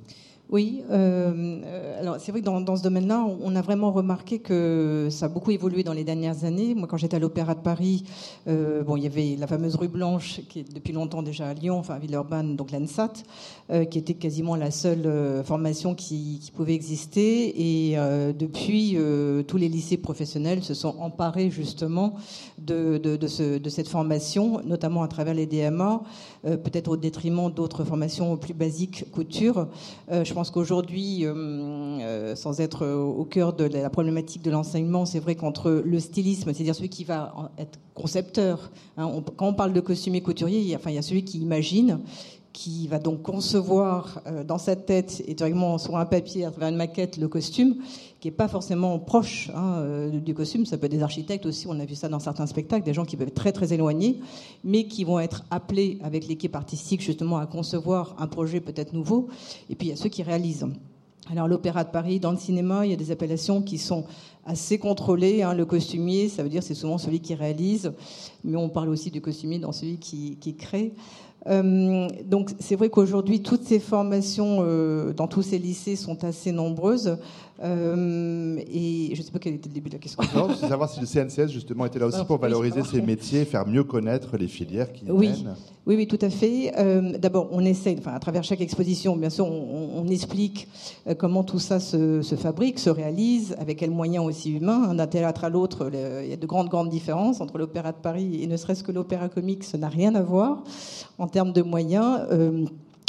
[0.52, 5.26] Oui, euh, alors c'est vrai que dans, ce domaine-là, on a vraiment remarqué que ça
[5.26, 6.76] a beaucoup évolué dans les dernières années.
[6.76, 8.04] Moi, quand j'étais à l'Opéra de Paris,
[8.48, 11.54] euh, bon, il y avait la fameuse rue Blanche, qui est depuis longtemps déjà à
[11.56, 13.14] Lyon, enfin à Villeurbanne, donc l'ANSAT,
[13.72, 17.92] euh, qui était quasiment la seule formation qui, pouvait exister.
[17.92, 17.98] Et
[18.38, 18.98] depuis,
[19.48, 22.14] tous les lycées professionnels se sont emparés justement
[22.60, 23.00] de,
[23.68, 26.02] cette formation, notamment à travers les DMA,
[26.44, 29.68] peut-être au détriment d'autres formations plus basiques, couture.
[30.36, 35.36] Pense qu'aujourd'hui, euh, euh, sans être au cœur de la problématique de l'enseignement, c'est vrai
[35.36, 40.22] qu'entre le stylisme, c'est-à-dire celui qui va être concepteur, hein, quand on parle de costumier
[40.22, 42.02] couturier, il y, a, enfin, il y a celui qui imagine,
[42.52, 46.70] qui va donc concevoir euh, dans sa tête et directement sur un papier à travers
[46.70, 47.76] une maquette le costume,
[48.26, 50.66] qui n'est pas forcément proche hein, du costume.
[50.66, 53.06] Ça peut être des architectes aussi, on a vu ça dans certains spectacles, des gens
[53.06, 54.20] qui peuvent être très très éloignés,
[54.64, 59.28] mais qui vont être appelés avec l'équipe artistique justement à concevoir un projet peut-être nouveau.
[59.70, 60.66] Et puis il y a ceux qui réalisent.
[61.30, 64.06] Alors l'Opéra de Paris, dans le cinéma, il y a des appellations qui sont
[64.44, 65.44] assez contrôlées.
[65.44, 65.54] Hein.
[65.54, 67.94] Le costumier, ça veut dire c'est souvent celui qui réalise,
[68.44, 70.94] mais on parle aussi du costumier dans celui qui, crée.
[71.48, 76.52] Euh, donc c'est vrai qu'aujourd'hui, toutes ces formations euh, dans tous ces lycées sont assez
[76.52, 77.20] nombreuses.
[77.64, 80.22] Euh, et je ne sais pas quel était le début de la question.
[80.36, 83.66] Non, c'est savoir si le CNCS justement était là aussi pour valoriser ces métiers, faire
[83.66, 85.30] mieux connaître les filières qui oui.
[85.30, 85.56] mènent.
[85.88, 86.74] Oui, oui, tout à fait.
[86.78, 90.68] Euh, d'abord, on essaie, enfin, à travers chaque exposition, bien sûr, on, explique
[91.08, 94.94] euh, comment tout ça se, fabrique, se réalise, avec quels moyens aussi humains.
[94.96, 98.42] D'un théâtre à l'autre, il y a de grandes, grandes différences entre l'Opéra de Paris
[98.42, 100.64] et ne serait-ce que l'Opéra comique, ça n'a rien à voir
[101.20, 102.22] en termes de moyens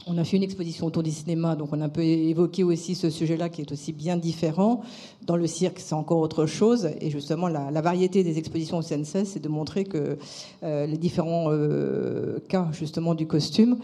[0.08, 2.94] on a fait une exposition autour du cinéma, donc on a un peu évoqué aussi
[2.94, 4.82] ce sujet-là qui est aussi bien différent.
[5.22, 6.90] Dans le cirque, c'est encore autre chose.
[7.00, 10.16] Et justement, la, variété des expositions au CNCS, c'est de montrer que
[10.62, 13.78] euh, les différents euh, cas justement du costume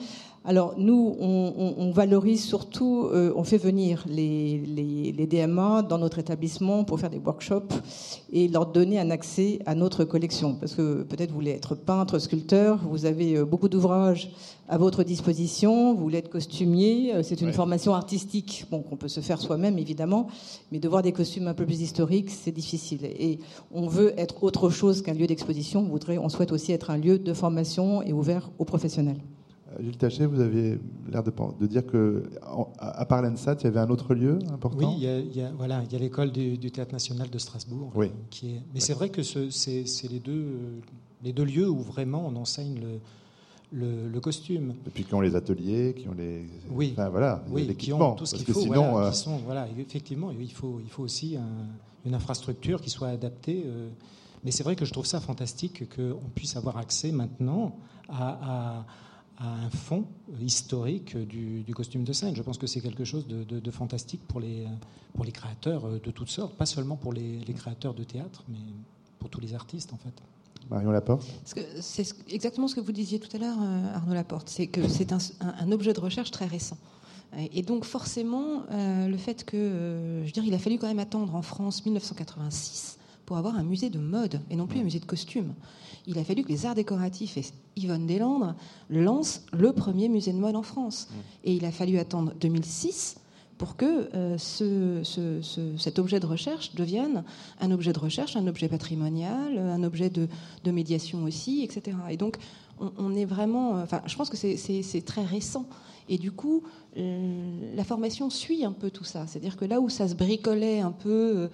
[0.45, 6.99] alors nous, on, valorise surtout, euh, on fait venir les, DMA dans notre établissement pour
[6.99, 7.75] faire des workshops
[8.33, 10.57] et leur donner un accès à notre collection.
[10.57, 14.33] Parce que peut-être vous voulez être peintre, sculpteur, vous avez euh, beaucoup d'ouvrages
[14.69, 19.09] à votre disposition, vous voulez être costumier, euh, c'est une formation artistique bon, qu'on peut
[19.09, 20.27] se faire soi-même évidemment,
[20.73, 23.05] mais de voir des costumes un peu plus historiques, c'est difficile.
[23.05, 23.39] Et
[23.71, 27.21] on veut être autre chose qu'un lieu d'exposition, on, on souhaite aussi être un lieu
[27.21, 29.21] de formation et ouvert aux professionnels.
[29.81, 30.79] Gilles Taché, vous avez
[31.11, 32.25] l'air de, dire que,
[32.79, 35.83] à part l'ENSAT, il y avait un autre lieu important Oui, il y a, voilà,
[35.85, 37.93] il y a l'école du, Théâtre national de Strasbourg.
[37.95, 38.11] Oui.
[38.31, 40.47] Qui est, mais c'est vrai que c'est les deux,
[41.23, 42.81] les deux lieux où vraiment on enseigne
[43.73, 44.75] le, le, costume.
[44.87, 46.45] Et puis qui ont les ateliers, qui ont les.
[46.71, 48.61] Oui, enfin, voilà, oui qui ont tout ce qu'il faut.
[48.61, 51.37] Sinon, voilà, euh, sont, voilà, effectivement, il faut, il faut aussi
[52.05, 53.65] une infrastructure qui soit adaptée.
[53.67, 53.89] Euh,
[54.45, 57.77] mais c'est vrai que je trouve ça fantastique qu'on puisse avoir accès maintenant
[58.09, 58.85] à à
[59.39, 60.05] un fond
[60.41, 62.37] historique du, costume de scène.
[62.37, 64.67] Je pense que c'est quelque chose de, fantastique pour les,
[65.15, 68.59] pour les créateurs de toutes sortes, pas seulement pour les, créateurs de théâtre, mais
[69.19, 70.13] pour tous les artistes en fait.
[70.71, 74.49] Marion Laporte C'est exactement ce que vous disiez tout à l'heure, euh, Arnaud Laporte.
[74.49, 76.79] C'est que c'est un, objet de recherche très récent.
[77.53, 80.87] Et donc forcément, euh, le fait que, euh, je veux dire, il a fallu quand
[80.87, 82.99] même attendre en France 1986
[83.33, 85.55] pour avoir un musée de mode et non plus un musée de costumes
[86.07, 87.45] il a fallu que les arts décoratifs et
[87.77, 88.55] Yvonne Deslandres
[88.91, 91.09] lancent le premier musée de mode en France.
[91.45, 93.17] Et il a fallu attendre 2006
[93.59, 94.37] pour que euh,
[95.79, 97.25] cet objet de recherche devienne
[97.61, 100.29] un objet de recherche, un objet patrimonial, un objet de,
[100.71, 101.97] médiation aussi, etc.
[102.11, 102.37] Et donc,
[102.99, 103.81] on, est vraiment.
[103.81, 105.67] Enfin, je pense que c'est très récent.
[106.09, 106.65] Et du coup,
[106.97, 109.27] euh, la formation suit un peu tout ça.
[109.29, 111.49] C'est-à-dire que là où ça se bricolait un peu euh,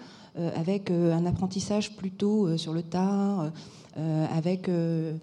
[0.55, 3.51] avec un apprentissage plutôt sur le tard,
[3.99, 5.15] euh, avec euh,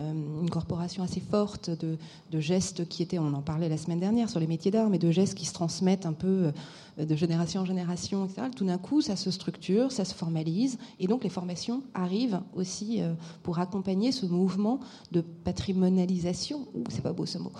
[0.00, 0.12] euh,
[0.42, 1.96] une corporation assez forte de,
[2.40, 5.12] gestes qui étaient, on en parlait la semaine dernière sur les métiers d'art, mais de
[5.12, 6.50] gestes qui se transmettent un peu
[6.98, 8.48] de génération en génération, etc.
[8.54, 13.02] Tout d'un coup, ça se structure, ça se formalise, et donc les formations arrivent aussi
[13.44, 14.80] pour accompagner ce mouvement
[15.12, 17.52] de patrimonialisation, c'est pas beau ce mot,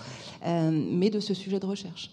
[0.43, 2.11] mais de ce sujet de recherche.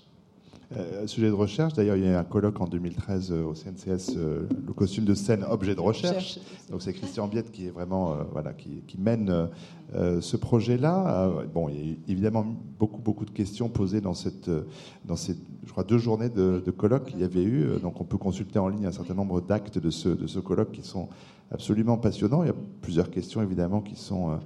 [0.77, 3.55] Euh, sujet de recherche, d'ailleurs, il y a eu un colloque en 2013 euh, au
[3.55, 6.39] CNCS, euh, le costume de scène, objet de recherche.
[6.71, 9.49] Donc c'est Christian Biette qui est vraiment, voilà, qui, mène
[9.93, 11.31] ce projet-là.
[11.53, 12.47] bon, il y a évidemment
[12.79, 14.51] beaucoup, beaucoup de questions posées dans cette,
[15.05, 17.79] dans ces, je crois, deux journées de, de colloque qu'il y avait eu.
[17.83, 20.73] Donc on peut consulter en ligne un certain nombre d'actes de ce, de ce colloque
[20.73, 21.09] qui sont
[21.53, 22.43] absolument passionnants.
[22.43, 24.37] Il y a plusieurs questions évidemment qui sont euh,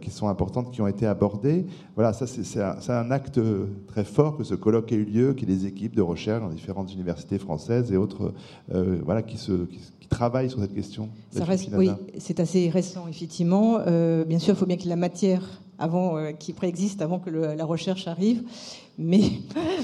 [0.00, 1.66] qui sont importantes, qui ont été abordées.
[1.94, 3.40] Voilà, ça c'est un, un, acte
[3.86, 6.92] très fort que ce colloque ait eu lieu, qui des équipes de recherche dans différentes
[6.92, 8.32] universités françaises et autres,
[8.74, 11.08] euh, voilà, qui, se, qui, travaillent sur cette question.
[11.30, 13.78] Ça reste, oui, c'est assez récent effectivement.
[13.86, 17.64] Euh, bien sûr, il faut bien que la matière avant, qui préexiste avant que la
[17.64, 18.42] recherche arrive.
[18.98, 19.22] Mais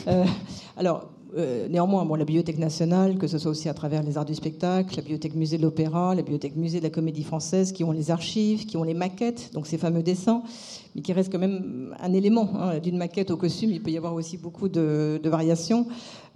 [0.77, 4.35] alors, euh, néanmoins, la Bibliothèque nationale, que ce soit aussi à travers les arts du
[4.35, 7.93] spectacle, la Bibliothèque musée de l'opéra, la Bibliothèque musée de la comédie française, qui ont
[7.93, 10.43] les archives, qui ont les maquettes, donc ces fameux dessins,
[10.95, 12.51] mais qui restent quand même un élément.
[12.55, 12.79] Hein.
[12.79, 15.87] D'une maquette au costume, il peut y avoir aussi beaucoup de, variations.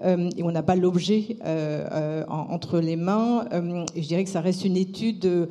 [0.04, 3.46] Euh, et on n'a pas l'objet euh, entre les mains.
[3.94, 5.48] et je dirais que ça reste une étude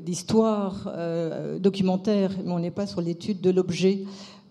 [0.00, 0.92] d'histoire
[1.60, 4.04] documentaire, mais on n'est pas sur l'étude de l'objet.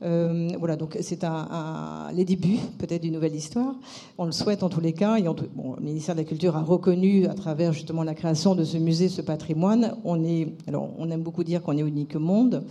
[0.04, 3.76] Euh, voilà, donc c'est un, les débuts peut-être d'une nouvelle histoire.
[4.18, 5.18] On le souhaite en tous les cas.
[5.18, 8.64] Et bon, le ministère de la Culture a reconnu à travers justement la création de
[8.64, 9.96] ce musée, ce patrimoine.
[10.04, 12.64] On est, alors on aime beaucoup dire qu'on est unique au monde,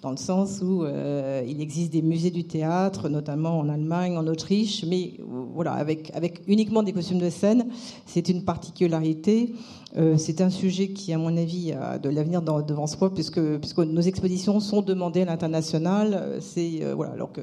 [0.00, 4.26] dans le sens où euh, il existe des musées du théâtre, notamment en Allemagne, en
[4.26, 5.14] Autriche, mais
[5.54, 6.12] voilà, avec,
[6.46, 7.66] uniquement des costumes de scène,
[8.06, 9.54] c'est une particularité.
[9.96, 14.00] Euh, c'est un sujet qui, à mon avis, a de l'avenir devant soi, puisque, nos
[14.00, 16.38] expositions sont demandées à l'international.
[16.40, 17.42] C'est euh, voilà, alors que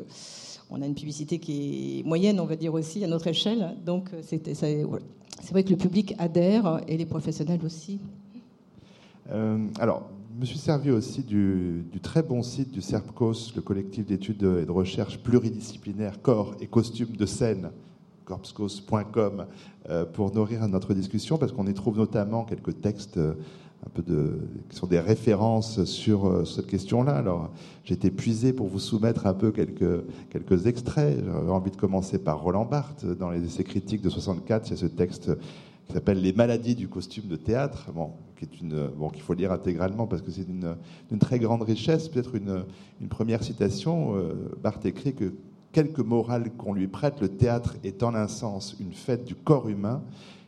[0.72, 3.76] on a une publicité qui est moyenne, on va dire aussi, à notre échelle.
[3.86, 8.00] Donc, c'est vrai que le public adhère et les professionnels aussi.
[9.32, 14.06] Euh, alors, me suis servi aussi du, du, très bon site du CERPCOS, le collectif
[14.06, 17.72] d'études et de recherche pluridisciplinaire corps et costumes de scène,
[18.26, 19.46] corpscos.com
[19.90, 23.36] euh, pour nourrir notre discussion, parce qu'on y trouve notamment quelques textes euh,
[23.86, 27.16] un peu de, qui sont des références sur euh, cette question-là.
[27.16, 27.52] Alors,
[27.86, 31.18] j'ai été puisé pour vous soumettre un peu quelques, quelques extraits.
[31.26, 33.06] J'avais envie de commencer par Roland Barthes.
[33.06, 35.32] Dans les essais critiques de 64, il y a ce texte
[35.86, 39.34] qui s'appelle Les maladies du costume de théâtre, bon, qui est une, bon, qu'il faut
[39.34, 40.76] lire intégralement parce que c'est d'une,
[41.20, 42.10] très grande richesse.
[42.10, 42.66] Peut-être une,
[43.10, 44.14] première citation.
[44.62, 45.34] Barthes écrit que
[45.76, 49.68] quelque morale qu'on lui prête, le théâtre est en un sens une fête du corps
[49.68, 50.02] humain.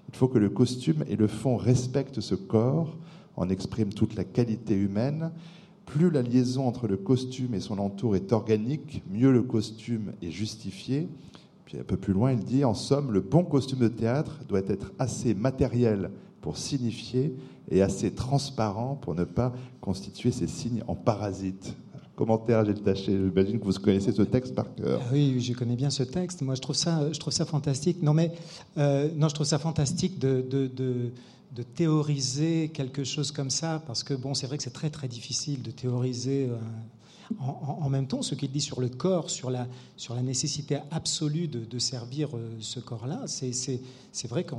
[0.07, 2.95] Il faut que le costume et le fond respectent ce corps,
[3.35, 5.31] en expriment toute la qualité humaine.
[5.85, 10.31] Plus la liaison entre le costume et son entour est organique, mieux le costume est
[10.31, 11.09] justifié.
[11.65, 14.61] Puis un peu plus loin, il dit, en somme, le bon costume de théâtre doit
[14.67, 16.09] être assez matériel
[16.47, 17.35] pour signifier
[17.69, 21.75] et assez transparent pour ne pas constituer ses signes en parasites.
[22.15, 23.11] Commentaire, j'ai Taché.
[23.11, 25.01] J'imagine que vous connaissez ce texte par cœur.
[25.11, 26.41] Oui, je connais bien ce texte.
[26.43, 28.01] Moi, je trouve ça, je trouve ça fantastique.
[28.01, 28.31] Non, mais
[28.77, 31.11] euh, non, je trouve ça fantastique de, de, de,
[31.53, 35.09] de, théoriser quelque chose comme ça, parce que bon, c'est vrai que c'est très très
[35.09, 36.47] difficile de théoriser.
[37.39, 41.47] En, même temps, ce qu'il dit sur le corps, sur la, sur la nécessité absolue
[41.47, 44.55] de, servir euh, ce corps-là, c'est vrai que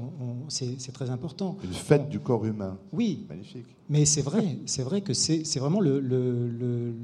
[0.49, 1.57] c'est très important.
[1.65, 2.79] Une fête du corps humain.
[2.93, 3.27] Oui.
[3.29, 3.67] Magnifique.
[3.89, 6.95] Mais c'est vrai, c'est vrai que c'est vraiment le, le,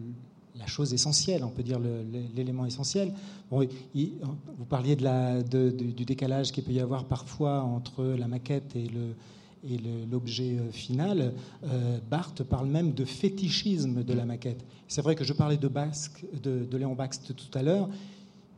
[0.55, 1.81] la chose essentielle, on peut dire
[2.35, 3.13] l'élément essentiel.
[3.51, 8.77] Bon, vous parliez de la, du décalage qu'il peut y avoir parfois entre la maquette
[8.77, 9.15] et le,
[9.69, 9.79] et
[10.11, 11.33] l'objet euh, final,
[11.65, 14.65] euh, Barthes parle même de fétichisme de la maquette.
[14.89, 17.89] C'est vrai que je parlais de, Basque, de, Léon Bakst tout à l'heure,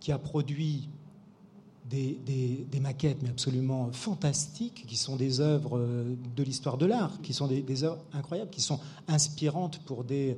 [0.00, 0.88] qui a produit
[1.88, 7.32] des, maquettes, mais absolument fantastiques, qui sont des œuvres euh, de l'histoire de l'art, qui
[7.32, 10.36] sont des, œuvres incroyables, qui sont inspirantes pour des,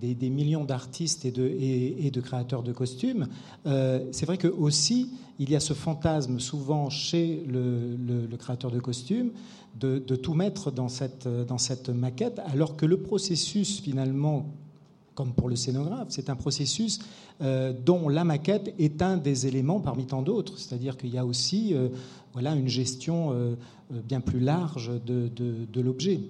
[0.00, 3.28] des, millions d'artistes et de, créateurs de costumes,
[3.66, 8.80] euh, c'est vrai que aussi il y a ce fantasme souvent chez le, créateur de
[8.80, 9.30] costumes
[9.78, 11.26] de, tout mettre dans cette,
[11.88, 14.46] maquette, alors que le processus finalement,
[15.14, 17.00] comme pour le scénographe, c'est un processus
[17.40, 20.58] euh, dont la maquette est un des éléments parmi tant d'autres.
[20.58, 21.88] C'est-à-dire qu'il y a aussi euh,
[22.32, 23.56] voilà, une gestion
[23.90, 26.20] bien plus large de l'objet.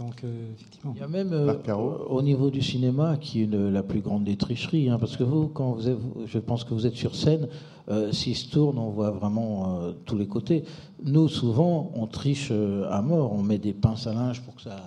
[0.00, 0.94] Donc, euh, effectivement.
[0.96, 1.74] Il y a même euh,
[2.08, 5.48] au niveau du cinéma qui est la plus grande des tricheries, hein, parce que vous,
[5.48, 7.48] quand vous êtes, je pense que vous êtes sur scène,
[7.90, 10.64] euh, s'il se tourne, on voit vraiment tous les côtés.
[11.04, 14.78] Nous, souvent, on triche à mort, on met des pinces à linge pour que ça,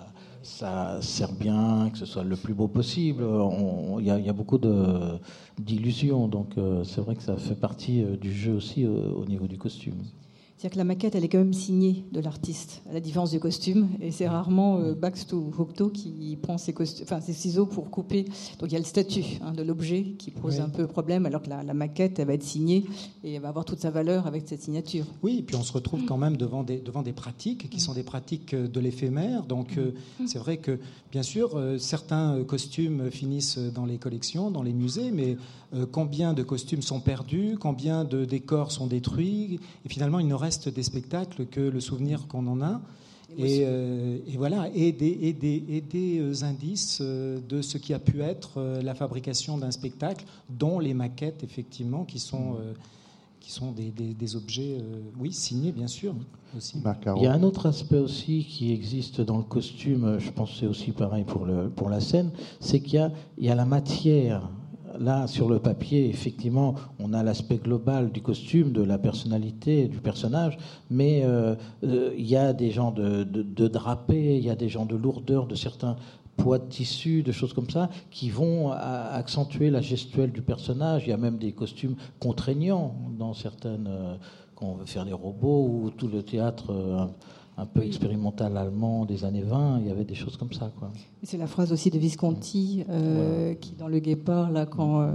[0.42, 3.24] ça serre bien, que ce soit le plus beau possible.
[4.00, 4.60] Il y, y, a beaucoup
[5.60, 6.56] d'illusions, donc
[6.86, 10.02] c'est vrai que ça fait partie du jeu aussi au niveau du costume.
[10.58, 13.40] C'est-à-dire que la maquette, elle est quand même signée de l'artiste, à la différence du
[13.40, 13.90] costume.
[14.00, 18.24] Et c'est rarement euh, Baxt ou Hocto qui prend ses, enfin, ses, ciseaux pour couper.
[18.60, 21.42] Donc il y a le statut hein, de l'objet qui pose un peu problème, alors
[21.42, 22.86] que la, maquette, elle va être signée
[23.24, 25.06] et elle va avoir toute sa valeur avec cette signature.
[25.22, 27.94] Oui, et puis on se retrouve quand même devant des, devant des pratiques qui sont
[27.94, 29.46] des pratiques de l'éphémère.
[29.46, 29.92] Donc euh,
[30.26, 30.80] c'est vrai que,
[31.12, 35.36] bien sûr, euh, certains costumes finissent dans les collections, dans les musées, mais
[35.92, 40.53] combien de costumes sont perdus, combien de décors sont détruits, et finalement il ne reste
[40.70, 42.82] des spectacles que le souvenir qu'on en a.
[43.40, 48.62] Euh, et, voilà, et des, des, euh, indices euh, de ce qui a pu être
[48.82, 52.58] la fabrication d'un spectacle, dont les maquettes, effectivement, qui sont,
[53.40, 54.78] qui sont des, objets,
[55.20, 56.16] oui, signés, bien sûr.
[56.56, 56.78] Aussi.
[57.16, 60.58] Il y a un autre aspect aussi qui existe dans le costume, je pense que
[60.60, 62.30] c'est aussi pareil pour, le, pour la scène,
[62.60, 64.48] c'est qu'il y a, il y a la matière
[65.00, 70.00] là, sur le papier, effectivement, on a l'aspect global du costume, de la personnalité, du
[70.00, 70.58] personnage,
[70.90, 73.72] mais euh, euh, il y a des gens de, de,
[74.10, 75.96] il y a des gens de lourdeur, de certains
[76.38, 81.04] poids de tissu, de choses comme ça, qui vont accentuer la gestuelle du personnage.
[81.06, 84.16] Il y a même des costumes contraignants dans certaines, euh,
[84.56, 86.74] quand on veut faire des robots ou tout le théâtre
[87.58, 90.72] un peu expérimental allemand des années 20, il y avait des choses comme ça.
[90.78, 90.92] Quoi.
[91.22, 95.12] C'est la phrase aussi de Visconti, euh, qui dans Le Guépard, là, quand, euh,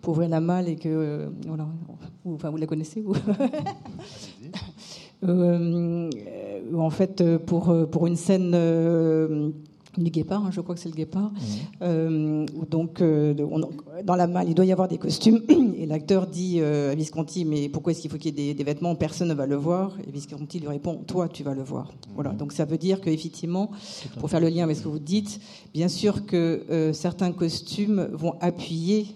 [0.00, 0.88] pour ouvrir la malle et que.
[0.88, 1.68] Euh, voilà,
[2.24, 3.14] enfin, vous la connaissez, vous?
[6.74, 8.50] En fait, pour, pour une scène
[9.98, 11.30] du guépard, hein, je crois que c'est le guépard.
[11.30, 11.36] Mmh.
[11.82, 13.34] Euh, donc, euh,
[14.04, 15.42] dans la malle, il doit y avoir des costumes.
[15.76, 18.64] Et l'acteur dit euh, à Visconti Mais pourquoi est-ce qu'il faut qu'il y ait des,
[18.64, 18.94] vêtements?
[18.94, 19.96] Personne ne va le voir.
[20.06, 21.86] Et Visconti lui répond Toi, tu vas le voir.
[21.86, 22.12] Mmh.
[22.14, 22.30] Voilà.
[22.30, 23.70] Donc, ça veut dire qu'effectivement,
[24.18, 25.40] pour faire le lien avec ce que vous dites,
[25.74, 29.06] bien sûr que certains costumes vont appuyer,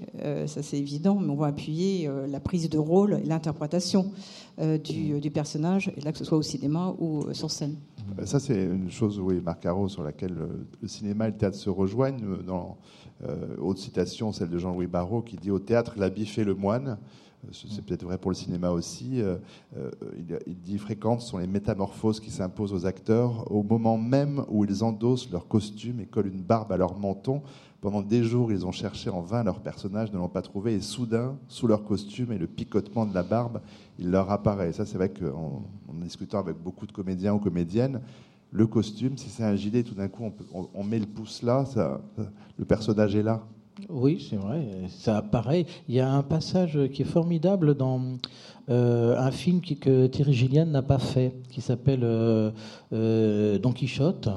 [0.47, 4.11] ça c'est évident, mais on va appuyer la prise de rôle et l'interprétation
[4.59, 7.77] du, du, personnage, et là que ce soit au cinéma ou sur scène.
[8.19, 11.37] Euh, ça, c'est une chose, oui, Marc Caro, sur laquelle euh, le cinéma et le
[11.37, 12.39] théâtre se rejoignent.
[12.47, 12.77] Dans
[13.27, 16.99] euh, autre citation, celle de Jean-Louis Barrault, qui dit Au théâtre, l'habit fait le moine.
[17.53, 19.23] C'est peut-être vrai pour le cinéma aussi.
[19.77, 24.83] il, dit fréquentes sont les métamorphoses qui s'imposent aux acteurs au moment même où ils
[24.83, 27.43] endossent leur costume et collent une barbe à leur menton.
[27.87, 30.81] Pendant des jours, ils ont cherché en vain leur personnage, ne l'ont pas trouvé, et
[30.81, 33.61] soudain, sous leur costume et le picotement de la barbe,
[34.01, 34.73] il leur apparaît.
[34.73, 38.01] ça, c'est vrai qu'en en discutant avec beaucoup de comédiens ou comédiennes,
[38.51, 41.63] le costume, si c'est un gilet, tout d'un coup, on, met le pouce là,
[42.59, 43.47] le personnage est là.
[43.89, 44.67] Oui, c'est vrai.
[44.89, 45.65] Ça, pareil.
[45.89, 48.19] Il y a un passage qui est formidable dans
[48.69, 52.51] euh, un film que Thierry Gillian n'a pas fait, qui s'appelle euh,
[52.93, 54.29] euh, Don Quichotte.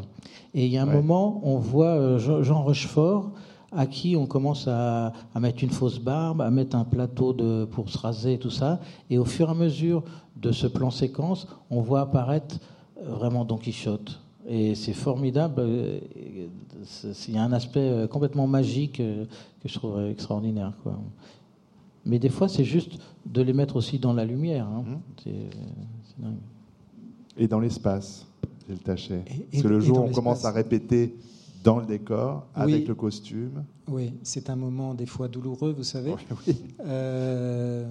[0.53, 3.31] Et il y a un moment, on voit Jean Rochefort
[3.71, 7.89] à qui on commence à, mettre une fausse barbe, à mettre un plateau de, pour
[7.89, 8.79] se raser, tout ça.
[9.11, 10.03] Et au fur et à mesure
[10.37, 12.57] de ce plan séquence, on voit apparaître
[12.99, 14.19] vraiment Don Quichotte.
[14.47, 15.63] Et c'est formidable.
[17.27, 20.73] Il y a un aspect complètement magique que je trouve extraordinaire.
[20.81, 20.99] Quoi.
[22.05, 24.67] Mais des fois, c'est juste de les mettre aussi dans la lumière.
[24.67, 24.85] Hein.
[26.19, 26.25] Mmh.
[27.37, 28.27] Et dans l'espace,
[28.67, 29.23] j'ai le tachet.
[29.51, 31.15] Parce que le jour où on commence à répéter
[31.63, 33.63] dans le décor, avec le costume.
[33.87, 36.15] Oui, c'est un moment des fois douloureux, vous savez.
[36.47, 36.55] Oui.
[36.85, 37.85] Euh...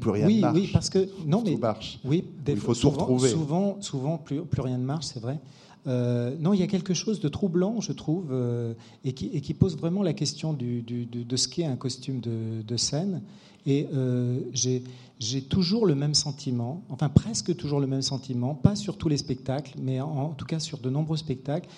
[0.00, 0.56] plus rien oui, ne marche.
[0.56, 2.00] Oui, parce que non, mais marche.
[2.04, 3.28] Oui, il faut souvent, tout retrouver.
[3.28, 5.38] Souvent, souvent plus, plus rien ne marche, c'est vrai.
[5.86, 8.74] Euh, non, il y a quelque chose de troublant, je trouve, euh,
[9.04, 13.22] et, qui, pose vraiment la question de ce qu'est un costume de, scène.
[13.66, 18.96] Et euh, j'ai toujours le même sentiment, enfin presque toujours le même sentiment, pas sur
[18.96, 21.68] tous les spectacles, mais en, tout cas sur de nombreux spectacles.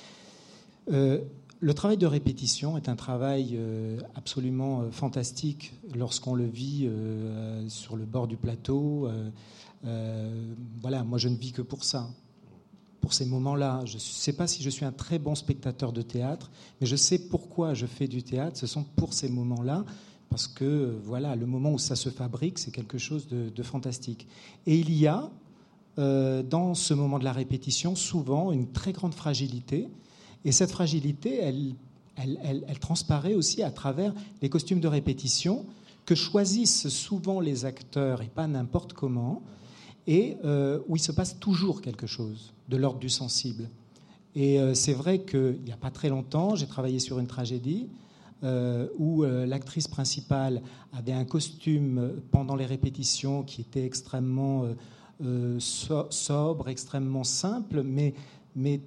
[0.89, 3.59] Le travail de répétition est un travail
[4.17, 6.89] absolument fantastique lorsqu'on le vit
[7.69, 9.09] sur le bord du plateau.
[9.83, 12.09] voilà, moi je ne vis que pour ça
[13.03, 13.83] pour ces moments-là.
[13.85, 16.51] Je ne sais pas si je suis un très bon spectateur de théâtre,
[16.81, 18.57] mais je sais pourquoi je fais du théâtre.
[18.57, 19.85] Ce sont pour ces moments-là
[20.31, 24.27] parce que voilà, le moment où ça se fabrique, c'est quelque chose de, fantastique.
[24.67, 25.31] Et il y a
[25.99, 29.89] euh, dans ce moment de la répétition souvent une très grande fragilité,
[30.47, 31.75] et cette fragilité, elle,
[32.17, 35.67] elle, elle, transparaît aussi à travers les costumes de répétition
[36.07, 39.43] que choisissent souvent les acteurs, et pas n'importe comment,
[40.07, 43.69] et euh, où il se passe toujours quelque chose de l'ordre du sensible.
[44.35, 47.89] Et euh, c'est vrai qu'il n'y a pas très longtemps, j'ai travaillé sur une tragédie,
[48.45, 54.67] euh, où l'actrice principale avait un costume pendant les répétitions qui était extrêmement
[55.61, 58.15] sobre, extrêmement simple, mais,
[58.57, 58.81] mais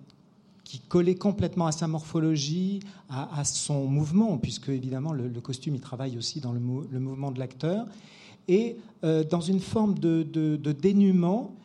[0.65, 6.17] qui collait complètement à sa morphologie, à, son mouvement, puisque évidemment le, costume il travaille
[6.17, 7.85] aussi dans le, mouvement de l'acteur,
[8.47, 11.55] et dans une forme de, dénuement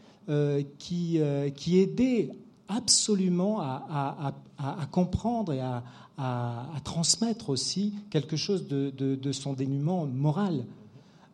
[0.79, 1.21] qui,
[1.57, 2.31] qui aidait
[2.71, 4.33] absolument à,
[4.91, 5.83] comprendre et à,
[6.85, 10.65] transmettre aussi quelque chose de, son dénuement moral.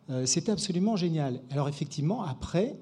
[0.09, 1.41] Euh, c'était absolument génial.
[1.51, 2.77] Alors effectivement, après,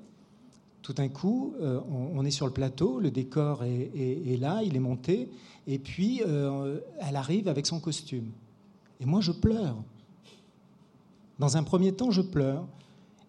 [0.84, 4.80] tout d'un coup, euh, on, est sur le plateau, le décor est, là, il est
[4.80, 5.30] monté,
[5.66, 8.30] et puis euh, elle arrive avec son costume.
[8.99, 9.76] Et moi, je pleure.
[11.40, 12.66] Dans un premier temps, je pleure.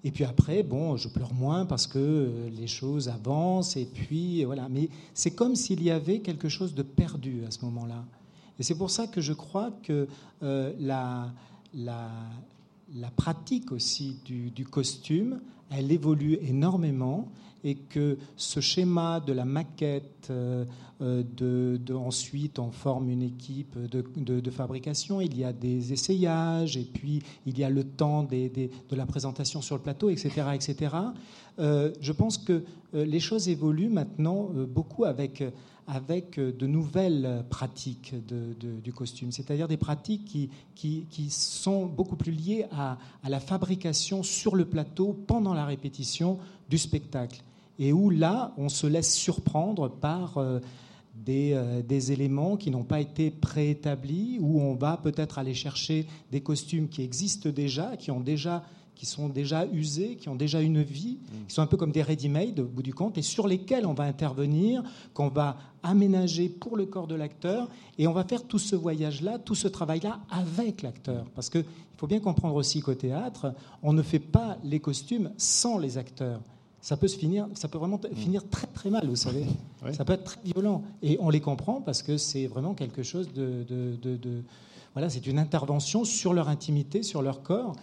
[0.04, 3.76] Et puis après, bon, je pleure moins parce que euh, les choses avancent.
[3.76, 4.68] Et puis voilà.
[4.68, 8.04] Mais c'est comme s'il y avait quelque chose de perdu à ce moment-là.
[8.58, 10.06] Et c'est pour ça que je crois que
[10.42, 11.32] euh, la,
[11.74, 12.10] la,
[12.94, 15.40] la, pratique aussi du, du, costume,
[15.70, 17.28] elle évolue énormément
[17.66, 20.64] et que ce schéma de la maquette, euh,
[21.00, 26.84] euh, de, ensuite on forme une équipe de, fabrication, il y a des essayages, et
[26.84, 30.30] puis il y a le temps de la présentation sur le plateau, etc.
[30.54, 30.94] etc.
[31.58, 32.62] Euh, je pense que
[32.92, 35.42] les choses évoluent maintenant beaucoup avec
[35.88, 42.66] avec de nouvelles pratiques du costume, c'est-à-dire des pratiques qui, qui, sont beaucoup plus liées
[42.72, 42.98] à,
[43.28, 46.38] la fabrication sur le plateau pendant la répétition
[46.68, 47.40] du spectacle
[47.78, 50.60] et où là, on se laisse surprendre par euh,
[51.14, 56.06] des, euh, des, éléments qui n'ont pas été préétablis, où on va peut-être aller chercher
[56.30, 58.64] des costumes qui existent déjà, qui, ont déjà,
[58.94, 61.18] qui sont déjà usés, qui ont déjà une vie,
[61.48, 63.94] qui sont un peu comme des ready-made au bout du compte, et sur lesquels on
[63.94, 64.82] va intervenir,
[65.14, 67.68] qu'on va aménager pour le corps de l'acteur,
[67.98, 71.26] et on va faire tout ce voyage-là, tout ce travail-là avec l'acteur.
[71.34, 71.64] Parce qu'il
[71.96, 76.40] faut bien comprendre aussi qu'au théâtre, on ne fait pas les costumes sans les acteurs
[76.86, 79.44] ça peut se finir, ça peut vraiment finir très très mal, vous savez.
[79.92, 80.84] Ça peut être très violent.
[81.02, 84.42] Et on les comprend parce que c'est vraiment quelque chose de, de, de
[84.94, 87.74] voilà, c'est une intervention sur leur intimité, sur leur corps.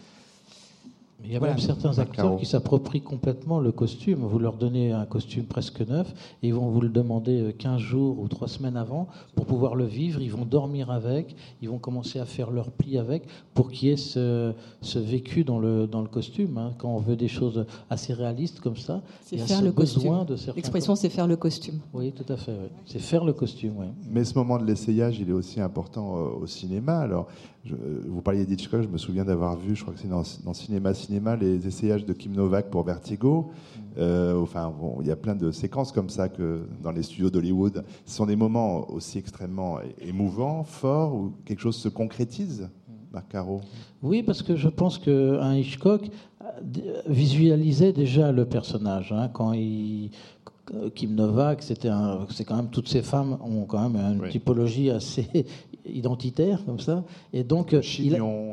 [1.25, 4.19] Il y a même certains acteurs qui s'approprient complètement le costume.
[4.25, 7.77] Vous leur donnez un costume presque neuf et ils vont vous le demander 15 euh,
[7.77, 10.21] jours ou 3 semaines avant pour pouvoir le vivre.
[10.21, 13.91] Ils vont dormir avec, ils vont commencer à faire leur pli avec pour qu'il y
[13.91, 16.57] ait ce, ce, vécu dans le, dans le costume.
[16.57, 16.73] Hein.
[16.77, 20.25] Quand on veut des choses assez réalistes comme ça, c'est faire le costume.
[20.55, 21.79] L'expression, c'est faire le costume.
[21.93, 22.53] Oui, tout à fait.
[22.85, 23.73] C'est faire le costume.
[24.09, 26.99] Mais ce moment de l'essayage, il est aussi important euh, au cinéma.
[26.99, 27.27] Alors,
[27.65, 31.35] vous parliez d'Hitchcock, je me souviens d'avoir vu, je crois que c'est dans, Cinéma Cinéma,
[31.37, 33.51] les essayages de Kim Novak pour Vertigo.
[33.97, 37.85] Euh, enfin, il y a plein de séquences comme ça que dans les studios d'Hollywood.
[38.05, 42.69] Ce sont des moments aussi extrêmement émouvants, forts, où quelque chose se concrétise.
[43.13, 43.35] Marc
[44.01, 46.09] Oui, parce que je pense qu'un Hitchcock
[47.07, 49.11] visualisait déjà le personnage.
[49.11, 50.09] Hein, quand il,
[50.95, 51.89] Kim Novak, c'était
[52.29, 55.27] c'est quand même toutes ces femmes ont quand même une typologie assez
[55.85, 57.03] identitaire comme ça,
[57.33, 57.75] et donc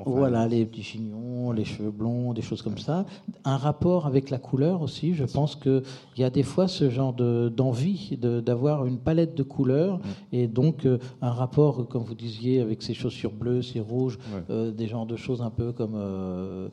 [0.07, 3.07] voilà les petits chignons, les cheveux blonds, des choses comme ça.
[3.45, 5.14] Un rapport avec la couleur aussi.
[5.14, 5.83] Je pense que
[6.16, 10.01] il y a des fois ce genre d'envie d'avoir une palette de couleurs.
[10.33, 14.18] Et donc euh, un rapport, comme vous disiez, avec ces chaussures bleues, ces rouges,
[14.51, 16.68] euh, des genres de choses un peu comme euh,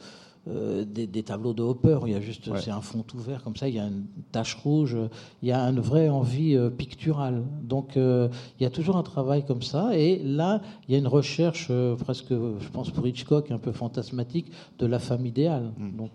[0.50, 2.00] euh, des, tableaux de Hopper.
[2.06, 3.68] Il y a juste, c'est un fond tout vert comme ça.
[3.68, 4.96] Il y a une tache rouge.
[5.42, 7.44] Il y a une vraie envie euh, picturale.
[7.64, 8.30] Donc, euh,
[8.60, 9.98] il y a toujours un travail comme ça.
[9.98, 14.52] Et là, il y a une recherche presque, je pense pour Hitchcock, un peu fantasmatique
[14.80, 15.72] de la femme idéale.
[15.78, 15.98] Hmm.
[15.98, 16.12] Donc,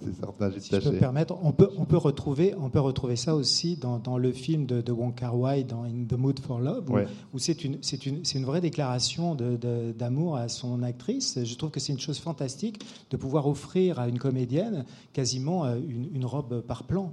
[0.00, 0.50] c'est certain.
[0.58, 3.76] Si je peux me permettre, on peut, on peut retrouver, on peut retrouver ça aussi
[3.76, 6.90] dans, dans le film de, de Wong Kar Wai, dans In the Mood for Love,
[7.32, 11.38] où, c'est une, c'est une, c'est une vraie déclaration d'amour à son actrice.
[11.42, 12.80] Je trouve que c'est une chose fantastique
[13.10, 15.76] de pouvoir offrir à une comédienne quasiment euh,
[16.14, 17.12] une, robe par plan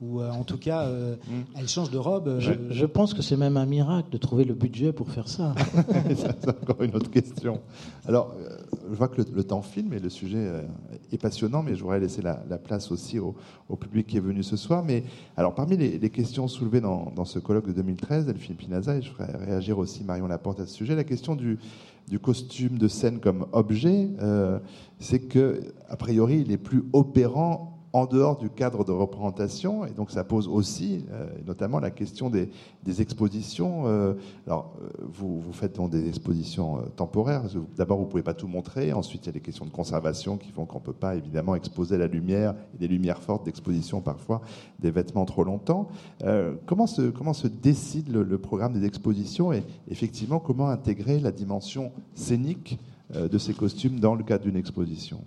[0.00, 1.42] ou euh, en tout cas, euh, mm.
[1.56, 2.38] elle change de robe.
[2.38, 5.54] Je, pense que c'est même un miracle de trouver le budget pour faire ça.
[6.14, 7.60] c'est encore une autre question.
[8.06, 8.32] Alors,
[8.88, 10.62] je vois que le, temps filme et le sujet
[11.10, 13.34] est passionnant, mais je voudrais laisser la, place aussi au,
[13.74, 14.84] public qui est venu ce soir.
[14.84, 15.02] Mais
[15.36, 19.10] alors, parmi les, questions soulevées dans, dans, ce colloque de 2013, Delphine Pinaza, et je
[19.10, 21.58] ferai réagir aussi Marion Laporte à ce sujet, la question du,
[22.08, 24.58] du costume de scène comme objet, euh,
[24.98, 29.84] c'est que, a priori, il est plus opérant en dehors du cadre de représentation.
[29.84, 32.50] Et donc ça pose aussi, euh, notamment, la question des,
[33.00, 33.82] expositions.
[33.86, 34.14] Euh,
[34.46, 37.42] alors, euh, vous, faites donc des expositions temporaires.
[37.76, 38.92] D'abord, vous ne pouvez pas tout montrer.
[38.92, 41.54] Ensuite, il y a des questions de conservation qui font qu'on ne peut pas, évidemment,
[41.54, 44.40] exposer la lumière et des lumières fortes d'exposition, parfois,
[44.78, 45.88] des vêtements trop longtemps.
[46.66, 51.32] comment, se, comment se décide le, le, programme des expositions et, effectivement, comment intégrer la
[51.32, 52.78] dimension scénique
[53.14, 55.20] de ces costumes dans le cadre d'une exposition?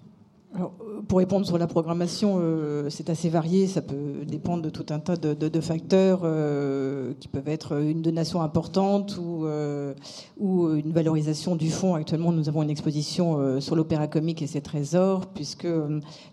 [0.54, 0.74] Alors,
[1.08, 3.68] pour répondre sur la programmation, euh, c'est assez varié.
[3.68, 8.42] Ça peut dépendre de tout un tas de, facteurs euh, qui peuvent être une donation
[8.42, 9.94] importante ou, euh,
[10.38, 11.96] ou une valorisation du fonds.
[11.96, 15.68] Actuellement, nous avons une exposition sur l'opéra comique et ses trésors, puisque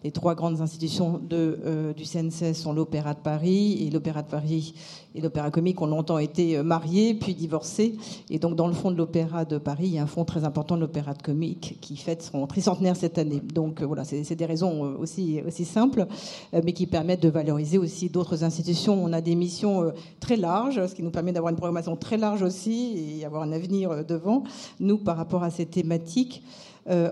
[0.02, 4.74] les trois grandes institutions de, du CNCS sont l'Opéra de Paris et l'Opéra de Paris
[5.18, 7.96] et l'Opéra comique ont longtemps été mariés puis divorcés.
[8.30, 10.44] Et donc, dans le fond de l'Opéra de Paris, il y a un fonds très
[10.44, 13.42] important de l'Opéra de comique qui fête son tricentenaire cette année.
[13.52, 16.06] Donc, voilà, c'est des raisons euh, aussi, aussi simples,
[16.54, 19.02] euh, mais qui permettent de valoriser aussi d'autres institutions.
[19.02, 19.90] On a des missions euh,
[20.20, 23.52] très larges, ce qui nous permet d'avoir une programmation très large aussi et avoir un
[23.52, 24.44] avenir devant
[24.78, 26.42] nous par rapport à ces thématiques.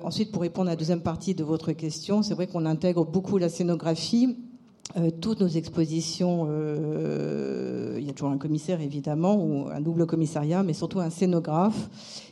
[0.03, 3.37] ensuite, pour répondre à la deuxième partie de votre question, c'est vrai qu'on intègre beaucoup
[3.39, 4.37] la scénographie.
[5.21, 6.49] Toutes nos expositions,
[7.97, 11.89] il y a toujours un commissaire évidemment, ou un double commissariat, mais surtout un scénographe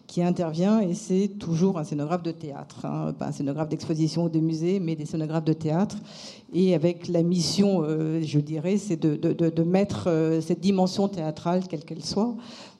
[0.06, 3.12] qui intervient et c'est toujours un scénographe de théâtre, hein.
[3.18, 5.96] pas un scénographe d'exposition ou de musée, mais des scénographes de théâtre.
[6.52, 11.08] Et avec la mission, euh, je dirais, c'est de, de, de, mettre euh, cette dimension
[11.08, 12.36] théâtrale, quelle qu'elle soit,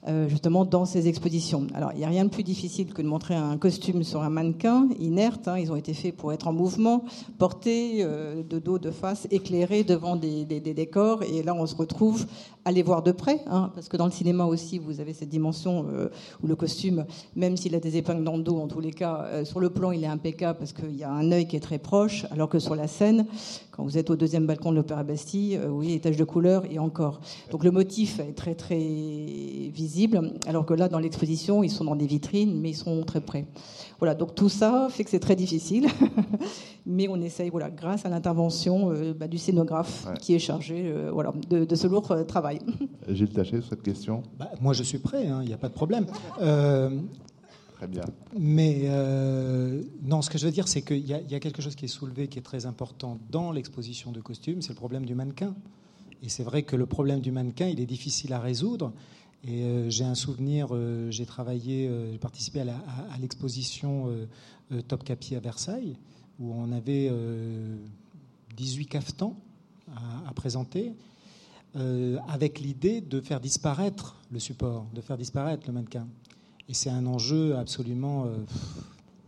[0.07, 1.65] euh, justement dans ces expositions.
[1.73, 4.29] Alors, il n'y a rien de plus difficile que de montrer un costume sur un
[4.29, 5.47] mannequin inerte.
[5.47, 5.57] Hein.
[5.57, 7.05] ils ont été faits pour être en mouvement,
[7.39, 11.23] portés euh, de dos, de face, éclairés devant des, décors.
[11.23, 12.27] Et là, on se retrouve
[12.65, 15.29] à les voir de près, hein, parce que dans le cinéma aussi, vous avez cette
[15.29, 16.09] dimension euh,
[16.43, 19.43] où le costume, même s'il a des épingles dans le dos, en tous les cas,
[19.43, 21.79] sur le plan, il est impeccable parce qu'il y a un œil qui est très
[21.79, 23.25] proche, alors que sur la scène,
[23.71, 27.19] quand vous êtes au deuxième balcon de l'Opéra Bastille, oui, étage de couleur et encore.
[27.51, 29.94] Donc le motif est très très visible
[30.47, 33.45] alors que là, dans l'exposition, ils sont dans des vitrines, mais ils sont très près.
[33.99, 35.87] Voilà, donc tout ça fait que c'est très difficile,
[36.85, 41.11] mais on essaye, voilà, grâce à l'intervention euh, bah, du scénographe qui est chargé euh,
[41.11, 42.59] voilà, de, ce lourd euh, travail.
[43.07, 44.23] Gilles Taché, sur cette question?
[44.37, 46.05] Bah, Moi, je suis prêt, hein, il n'y a pas de problème.
[46.37, 48.05] Très bien.
[48.37, 48.89] Mais
[50.01, 51.89] non, ce que je veux dire, c'est qu'il y, y, a quelque chose qui est
[51.89, 55.53] soulevé, qui est très important dans l'exposition de costumes, c'est le problème du mannequin.
[56.23, 58.93] Et c'est vrai que le problème du mannequin, il est difficile à résoudre.
[59.47, 64.09] Euh, j'ai un souvenir, euh, j'ai travaillé, euh, j'ai participé à l'exposition
[64.87, 65.95] Top Capi à Versailles,
[66.39, 67.11] où on avait
[68.57, 69.35] 18 cafetans
[70.27, 70.93] à, présenter,
[72.27, 76.07] avec l'idée de faire disparaître le support, de faire disparaître le mannequin.
[76.67, 78.27] Et c'est un enjeu absolument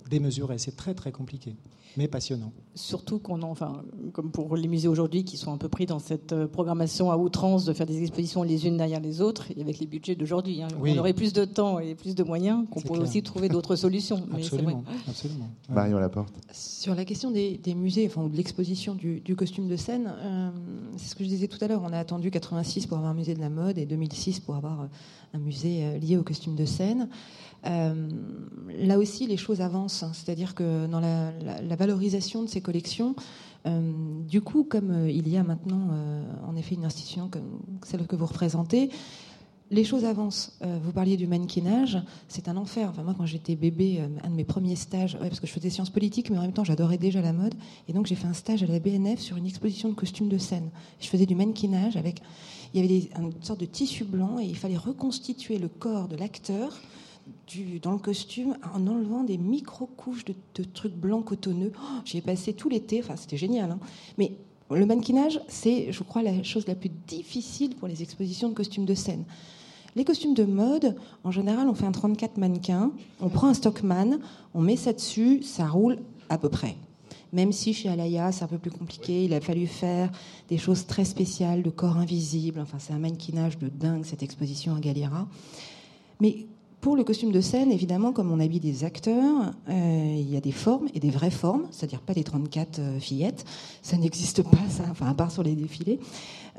[0.09, 1.55] démesuré, c'est très très compliqué
[1.95, 2.51] mais passionnant.
[2.75, 3.83] Surtout qu'on enfin,
[4.13, 7.17] comme pour les musées aujourd'hui qui sont un peu pris dans cette euh, programmation à
[7.17, 10.61] outrance de faire des expositions les unes derrière les autres, et avec les budgets d'aujourd'hui,
[10.61, 13.75] hein, on aurait plus de temps et plus de moyens, qu'on pourrait aussi trouver d'autres
[13.77, 14.27] solutions.
[14.33, 15.49] absolument, absolument.
[15.69, 16.33] Marion Laporte.
[16.51, 20.49] Sur la question des, musées, enfin, ou de l'exposition du, costume de scène, euh,
[20.97, 23.15] c'est ce que je disais tout à l'heure, on a attendu 86 pour avoir un
[23.15, 24.87] musée de la mode et 2006 pour avoir
[25.33, 27.09] un musée euh, lié au costume de scène.
[27.63, 33.15] Là aussi, les choses avancent avance, c'est-à-dire que dans la, valorisation de ces collections,
[33.65, 35.89] du coup, comme il y a maintenant
[36.47, 38.89] en effet une institution comme celle que vous représentez,
[39.71, 40.57] les choses avancent.
[40.61, 41.97] Euh, vous parliez du mannequinage,
[42.27, 42.89] c'est un enfer.
[42.89, 45.69] Enfin, moi, quand j'étais bébé, euh, un de mes premiers stages, parce que je faisais
[45.69, 47.53] sciences politiques, mais en même temps, j'adorais déjà la mode.
[47.87, 50.37] Et donc, j'ai fait un stage à la BNF sur une exposition de costumes de
[50.37, 50.69] scène.
[50.99, 52.21] Je faisais du mannequinage avec.
[52.73, 56.15] Il y avait une sorte de tissu blanc et il fallait reconstituer le corps de
[56.15, 56.77] l'acteur
[57.81, 61.71] dans le costume en enlevant des micro-couches de, trucs blancs cotonneux.
[61.75, 63.71] Oh, J'y ai passé tout l'été, enfin c'était génial.
[63.71, 63.79] Hein.
[64.17, 64.33] Mais
[64.69, 68.85] le mannequinage, c'est, je crois, la chose la plus difficile pour les expositions de costumes
[68.85, 69.23] de scène.
[69.95, 74.19] Les costumes de mode, en général, on fait un 34 mannequins, on prend un stockman,
[74.53, 75.99] on met ça dessus, ça roule
[76.29, 76.75] à peu près.
[77.33, 80.11] Même si chez Alaya, c'est un peu plus compliqué, il a fallu faire
[80.49, 82.59] des choses très spéciales, de corps invisible.
[82.59, 85.27] Enfin, c'est un mannequinage de dingue, cette exposition à Galera.
[86.21, 86.45] Mais
[86.81, 90.41] pour le costume de scène, évidemment, comme on habille des acteurs, euh, il y a
[90.41, 93.45] des formes et des vraies formes, c'est-à-dire pas des 34 euh, fillettes,
[93.81, 95.99] ça n'existe pas, ça, enfin, à part sur les défilés.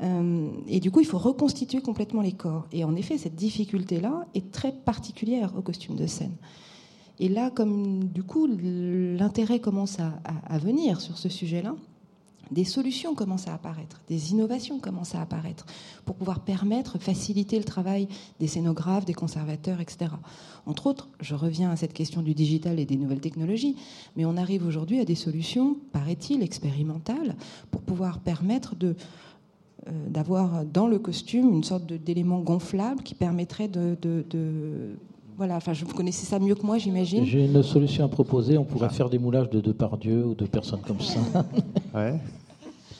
[0.01, 2.67] Euh, et du coup, il faut reconstituer complètement les corps.
[2.71, 6.35] Et en effet, cette difficulté-là est très particulière au costume de scène.
[7.19, 11.75] Et là, comme du coup, l'intérêt commence à, venir sur ce sujet-là,
[12.51, 15.65] des solutions commencent à apparaître, des innovations commencent à apparaître
[16.05, 18.07] pour pouvoir permettre, faciliter le travail
[18.39, 20.11] des scénographes, des conservateurs, etc.
[20.65, 23.75] Entre autres, je reviens à cette question du digital et des nouvelles technologies,
[24.15, 27.35] mais on arrive aujourd'hui à des solutions, paraît-il, expérimentales
[27.71, 28.93] pour pouvoir permettre euh,
[30.09, 33.97] d'avoir dans le costume une sorte d'élément gonflable qui permettrait de,
[35.39, 37.23] voilà, enfin, vous connaissez ça mieux que moi, j'imagine.
[37.23, 38.57] J'ai une solution à proposer.
[38.57, 41.21] On pourrait faire des moulages de Depardieu ou de personnes comme ça.
[41.95, 42.19] Ouais.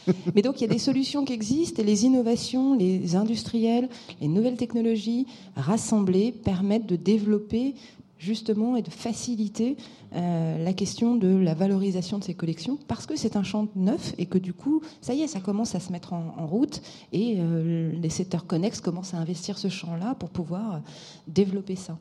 [0.35, 3.89] Mais donc, il y a des solutions qui existent et les innovations, les industriels,
[4.21, 5.27] les nouvelles technologies
[5.57, 7.75] rassemblées permettent de développer
[8.17, 9.75] justement et de faciliter
[10.15, 14.15] euh, la question de la valorisation de ces collections parce que c'est un champ neuf
[14.17, 16.81] et que du coup, ça y est, ça commence à se mettre en, route
[17.11, 20.81] et euh, les secteurs connexes commencent à investir ce champ-là pour pouvoir
[21.27, 21.97] développer ça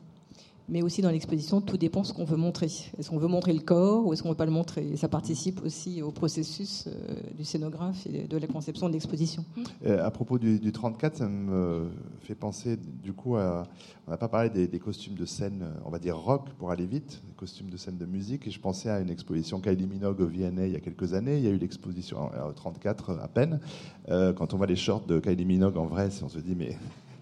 [0.69, 2.67] mais aussi dans l'exposition, tout dépend de ce qu'on veut montrer.
[2.97, 4.95] Est-ce qu'on veut montrer le corps ou est-ce qu'on ne veut pas le montrer?
[4.95, 9.43] Ça participe aussi au processus euh, du scénographe et de la conception de l'exposition.
[9.85, 11.89] Euh, à propos du, 34, ça me
[12.21, 13.67] fait penser du coup à.
[14.07, 17.21] On n'a pas parlé des, costumes de scène, on va dire rock pour aller vite,
[17.27, 20.25] des costumes de scène de musique, et je pensais à une exposition Kylie Minogue au
[20.25, 21.37] VNA il y a quelques années.
[21.37, 23.59] Il y a eu l'exposition au 34 à peine.
[24.09, 26.75] Euh, quand on voit les shorts de Kylie Minogue en vrai, on se dit mais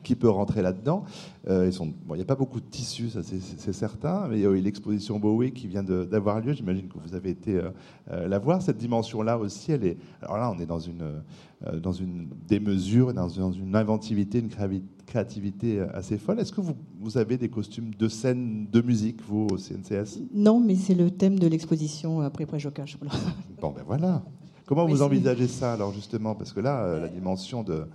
[0.08, 1.04] qui peut rentrer là-dedans.
[1.50, 4.50] Euh, il n'y a pas beaucoup de tissus, ça c'est certain, mais il y a
[4.50, 6.54] eu l'exposition Bowie qui vient d'avoir lieu.
[6.54, 7.70] J'imagine que vous avez été euh,
[8.12, 8.62] euh, la voir.
[8.62, 9.98] Cette dimension-là aussi, elle est.
[10.22, 11.04] Alors là, on est dans une,
[11.84, 14.50] dans une démesure, dans une, dans une inventivité, une
[15.06, 16.40] créativité assez folle.
[16.40, 20.62] Est-ce que vous, vous, avez des costumes de scène de musique, vous, au CNCS Non,
[20.62, 22.98] mais c'est le thème de l'exposition après Préjocage.
[23.60, 24.24] Bon, ben voilà.
[24.68, 26.36] Comment vous envisagez ça alors justement?
[26.36, 27.86] Parce que là, euh, la dimension de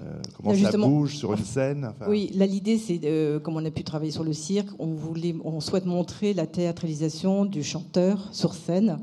[0.00, 1.92] euh, comment ça bouge sur une scène.
[2.08, 2.98] Oui, là l'idée c'est
[3.42, 7.44] comme on a pu travailler sur le cirque, on voulait, on souhaite montrer la théâtralisation
[7.44, 9.00] du chanteur sur scène.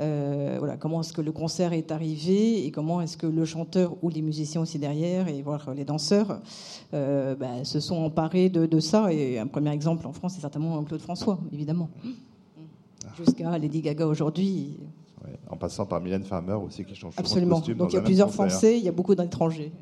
[0.00, 3.94] Euh, voilà, comment est-ce que le concert est arrivé et comment est-ce que le chanteur
[4.00, 6.40] ou les musiciens aussi derrière et voir les danseurs
[6.90, 9.12] bah, se sont emparés de, de, ça.
[9.12, 11.90] Et un premier exemple en France, c'est certainement Claude François, évidemment.
[13.04, 13.08] Ah.
[13.18, 14.78] Jusqu'à Lady Gaga aujourd'hui.
[15.48, 17.60] En passant par Mylène Farmer aussi qui change Absolument.
[17.60, 19.72] De Donc il y a plusieurs Français, il y a beaucoup d'étrangers.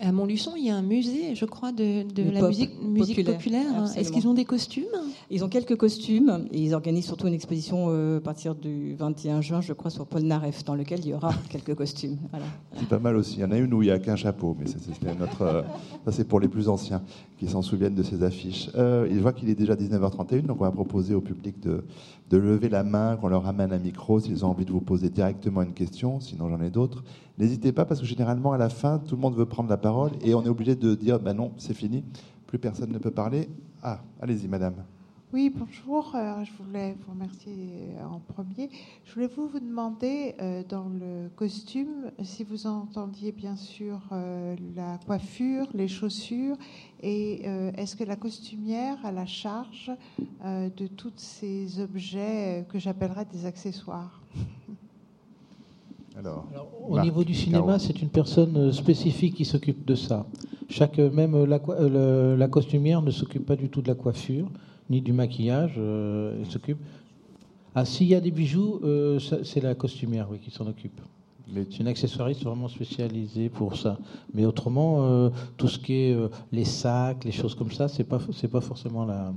[0.00, 3.84] À Montluçon, il y a un musée, je crois, de, la musique, musique populaire.
[3.96, 4.84] Est-ce qu'ils ont des costumes?
[5.30, 9.40] Ils ont quelques costumes et ils organisent surtout une exposition euh, à partir du 21
[9.40, 12.16] juin, je crois, sur Paul Naref, dans lequel il y aura quelques costumes.
[12.76, 13.36] C'est pas mal aussi.
[13.36, 14.66] Il y en a une où il n'y a qu'un chapeau, mais
[15.18, 15.62] notre, euh,
[16.04, 17.02] ça c'est pour les plus anciens
[17.38, 18.70] qui s'en souviennent de ces affiches.
[18.76, 21.84] Euh, je vois qu'il est déjà 19h31, donc on va proposer au public de,
[22.30, 25.08] de lever la main, qu'on leur amène un micro s'ils ont envie de vous poser
[25.08, 27.02] directement une question, sinon j'en ai d'autres.
[27.38, 30.10] N'hésitez pas parce que généralement à la fin, tout le monde veut prendre la parole
[30.22, 32.04] et on est obligé de dire ben non, c'est fini,
[32.46, 33.48] plus personne ne peut parler.
[33.82, 34.74] Ah, allez-y madame.
[35.30, 36.16] Oui, bonjour.
[36.16, 37.52] Euh, je voulais vous remercier
[37.98, 38.70] euh, en premier.
[39.04, 44.00] Je voulais vous, demander euh, dans le costume si vous entendiez bien sûr
[44.74, 46.56] la coiffure, les chaussures,
[47.02, 47.44] et
[47.76, 49.92] est-ce que la costumière a la charge
[50.44, 54.22] de tous ces objets que j'appellerais des accessoires?
[56.18, 56.46] alors,
[56.88, 60.26] au niveau du cinéma, c'est une personne spécifique qui s'occupe de ça.
[60.68, 61.60] Chaque, même la,
[62.36, 64.48] la costumière ne s'occupe pas du tout de la coiffure
[64.90, 65.74] ni du maquillage.
[65.78, 66.78] Euh, s'occupe.
[67.74, 71.00] Ah, s'il y a des bijoux, euh, c'est la costumière oui, qui s'en occupe.
[71.54, 73.98] C'est une accessoiriste vraiment spécialisée pour ça.
[74.34, 76.16] Mais autrement, euh, tout ce qui est
[76.52, 79.32] les sacs, les choses comme ça, c'est pas c'est pas forcément la.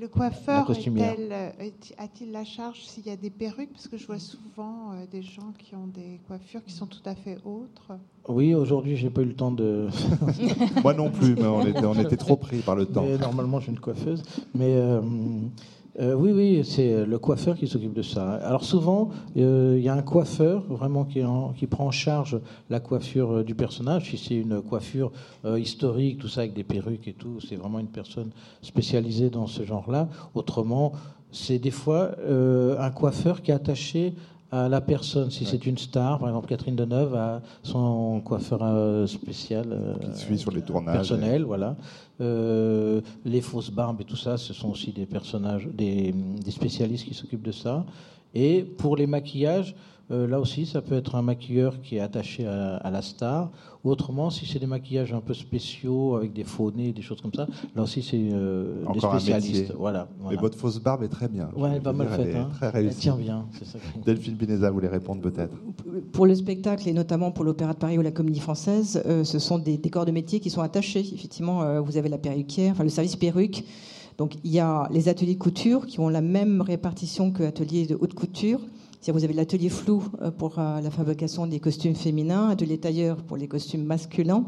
[0.00, 1.50] Le coiffeur euh,
[1.98, 3.70] a-t-il la charge s'il y a des perruques?
[3.72, 7.02] Parce que je vois souvent euh, des gens qui ont des coiffures qui sont tout
[7.04, 7.98] à fait autres.
[8.28, 9.88] Oui, aujourd'hui, j'ai pas eu le temps de.
[10.82, 13.02] Moi non plus, mais on était, on était trop pris par le temps.
[13.02, 14.22] Mais normalement, j'ai une coiffeuse.
[14.54, 15.02] Mais euh,
[15.98, 18.34] euh, oui, oui, c'est le coiffeur qui s'occupe de ça.
[18.34, 23.38] Alors souvent, euh, il y a un coiffeur vraiment qui, prend en charge la coiffure
[23.38, 24.10] euh, du personnage.
[24.10, 25.10] Si c'est une coiffure
[25.44, 28.30] euh, historique, tout ça avec des perruques et tout, c'est vraiment une personne
[28.62, 30.08] spécialisée dans ce genre-là.
[30.34, 30.92] Autrement,
[31.32, 34.14] c'est des fois euh, un coiffeur qui est attaché
[34.52, 35.30] à la personne.
[35.30, 39.66] Si c'est une star, par exemple Catherine Deneuve a son coiffeur euh, spécial.
[39.70, 40.94] euh, Qui suit sur les tournages.
[40.96, 41.76] personnel, voilà.
[42.20, 47.06] Euh, les fausses barbes et tout ça, ce sont aussi des personnages, des, des spécialistes
[47.06, 47.84] qui s'occupent de ça.
[48.34, 49.74] Et pour les maquillages,
[50.10, 53.50] euh, là aussi, ça peut être un maquilleur qui est attaché à, à la star.
[53.82, 57.32] Autrement, si c'est des maquillages un peu spéciaux avec des faux nez, des choses comme
[57.32, 59.60] ça, là aussi c'est euh, des Encore un spécialistes.
[59.60, 59.74] métier.
[59.78, 60.08] Voilà.
[60.18, 60.40] Mais voilà.
[60.42, 61.48] votre fausse barbe est très bien.
[61.56, 62.34] Ouais, elle est pas vous mal faite.
[62.36, 62.48] Hein.
[62.52, 63.78] très Elle tient bien, ça.
[64.04, 65.54] Delphine Pineza voulait répondre peut-être.
[66.12, 69.38] Pour le spectacle et notamment pour l'Opéra de Paris ou la Comédie Française, euh, ce
[69.38, 71.00] sont des décors de métier qui sont attachés.
[71.00, 73.64] Effectivement, euh, vous avez la perruquière, enfin le service perruque.
[74.18, 77.86] Donc il y a les ateliers de couture qui ont la même répartition que ateliers
[77.86, 78.60] de haute couture.
[79.08, 83.36] Vous avez l'atelier flou euh, pour euh, la fabrication des costumes féminins, atelier tailleur pour
[83.36, 84.44] les costumes masculins.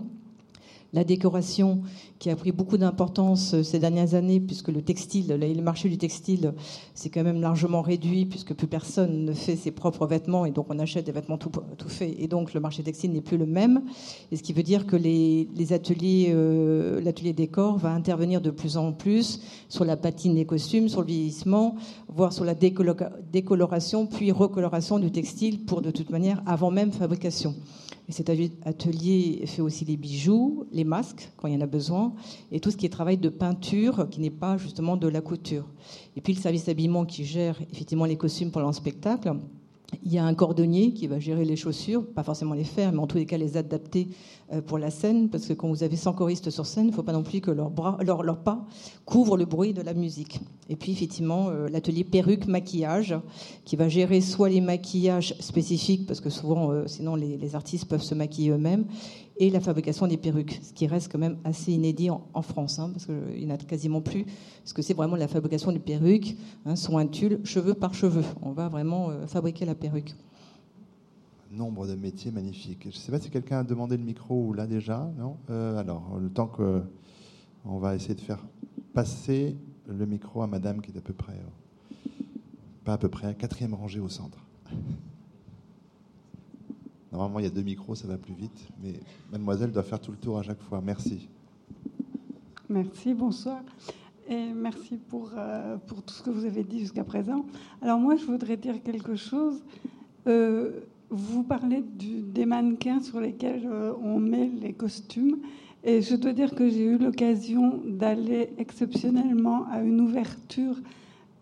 [0.94, 1.80] La décoration
[2.18, 5.96] qui a pris beaucoup d'importance euh, ces dernières années, puisque le textile, le marché du
[5.96, 6.52] textile,
[6.94, 10.66] c'est quand même largement réduit, puisque plus personne ne fait ses propres vêtements, et donc
[10.68, 11.50] on achète des vêtements tout,
[11.88, 13.82] faits, et donc le marché textile n'est plus le même.
[14.30, 18.76] Et ce qui veut dire que les, ateliers, euh, l'atelier décor va intervenir de plus
[18.76, 19.40] en plus
[19.70, 21.74] sur la patine des costumes, sur le vieillissement,
[22.08, 26.92] voire sur la décolo- décoloration, puis recoloration du textile pour de toute manière avant même
[26.92, 27.54] fabrication.
[28.08, 28.30] Et cet
[28.64, 32.12] atelier fait aussi les bijoux, les masques quand il y en a besoin,
[32.50, 35.66] et tout ce qui est travail de peinture qui n'est pas justement de la couture.
[36.16, 39.32] Et puis le service d'habillement qui gère effectivement les costumes pendant le spectacle.
[40.04, 42.98] Il y a un cordonnier qui va gérer les chaussures, pas forcément les faire, mais
[42.98, 44.08] en tous les cas les adapter
[44.52, 46.94] euh, pour la scène, parce que quand vous avez 100 choristes sur scène, il ne
[46.94, 48.66] faut pas non plus que leurs bras, leurs pas
[49.04, 50.40] couvrent le bruit de la musique.
[50.68, 53.14] Et puis effectivement euh, l'atelier perruque maquillage,
[53.64, 58.02] qui va gérer soit les maquillages spécifiques, parce que souvent euh, sinon les artistes peuvent
[58.02, 58.86] se maquiller eux-mêmes,
[59.42, 62.90] et la fabrication des perruques, ce qui reste quand même assez inédit en, France, hein,
[62.92, 66.36] parce qu'il n'y en a quasiment plus, parce que c'est vraiment la fabrication des perruques,
[66.64, 68.22] hein, sur un tulle, cheveux par cheveux.
[68.42, 70.14] On va vraiment euh, fabriquer la perruque.
[71.50, 72.84] Nombre de métiers magnifiques.
[72.84, 75.10] Je ne sais pas si quelqu'un a demandé le micro ou là déjà.
[75.18, 76.80] Non Euh, Alors, le temps que
[77.64, 78.46] on va essayer de faire
[78.94, 79.56] passer
[79.88, 82.08] le micro à Madame qui est à peu près, euh,
[82.84, 84.38] pas à peu près, à quatrième rangée au centre.
[87.12, 88.94] Normalement, il y a deux micros, ça va plus vite, mais
[89.30, 90.80] Mademoiselle doit faire tout le tour à chaque fois.
[90.82, 91.28] Merci.
[92.70, 93.60] Merci, bonsoir.
[94.30, 97.44] Et merci pour, euh, pour tout ce que vous avez dit jusqu'à présent.
[97.82, 99.62] Alors moi, je voudrais dire quelque chose.
[100.26, 105.36] Euh, vous parlez des mannequins sur lesquels euh, on met les costumes.
[105.84, 110.76] Et je dois dire que j'ai eu l'occasion d'aller exceptionnellement à une ouverture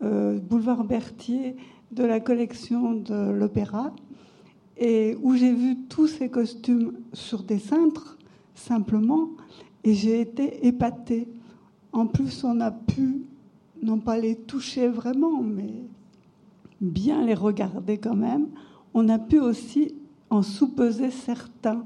[0.01, 1.57] boulevard Berthier
[1.93, 3.93] de la collection de l'opéra
[4.81, 8.17] et où j'ai vu tous ces costumes sur des cintres
[8.55, 9.29] simplement
[9.85, 11.29] et j'ai été épatée.
[11.93, 13.23] En plus, on a pu
[13.83, 15.85] non pas les toucher vraiment, mais
[16.81, 18.49] bien les regarder quand même.
[18.95, 19.95] On a pu aussi
[20.31, 21.85] en sous-peser certains.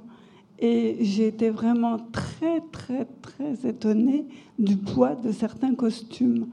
[0.60, 4.24] Et j'ai été vraiment très, très, très étonnée
[4.58, 6.46] du poids de certains costumes.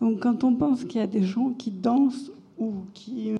[0.00, 3.32] Donc quand on pense qu'il y a des gens qui dansent ou qui,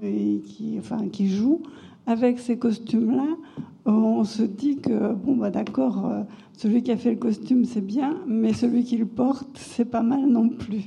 [0.44, 1.62] qui, enfin, qui jouent
[2.08, 3.36] avec ces costumes-là,
[3.84, 6.22] on se dit que, bon, bah, d'accord, euh,
[6.56, 10.02] celui qui a fait le costume, c'est bien, mais celui qui le porte, c'est pas
[10.02, 10.84] mal non plus.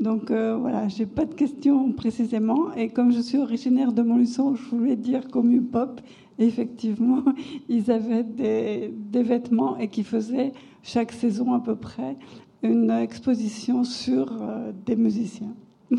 [0.00, 2.72] Donc euh, voilà, j'ai pas de questions précisément.
[2.74, 6.00] Et comme je suis originaire de Montluçon, je voulais dire qu'au MUPOP,
[6.38, 7.22] effectivement,
[7.68, 10.52] ils avaient des, vêtements et qui faisaient
[10.82, 12.16] chaque saison à peu près
[12.62, 15.54] une exposition sur euh, des musiciens.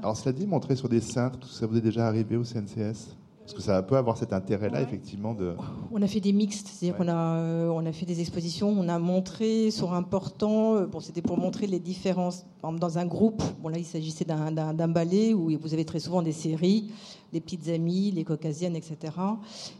[0.00, 3.21] Alors, cela dit, montrer sur des cintres, ça vous est déjà arrivé au CNCS
[3.52, 4.82] Parce que ça peut avoir cet intérêt-là, Ouais.
[4.82, 5.54] effectivement, de.
[5.92, 7.06] On a fait des mixtes, c'est-à-dire Ouais.
[7.06, 10.86] qu'on a, euh, on a fait des expositions, on a montré sur un portant, euh,
[10.86, 12.46] bon, c'était pour montrer les différences.
[12.62, 15.98] Par exemple, dans un groupe, bon, là, il s'agissait d'un, ballet où vous avez très
[16.00, 16.90] souvent des séries,
[17.32, 18.96] les petites amies, les caucasiennes, etc.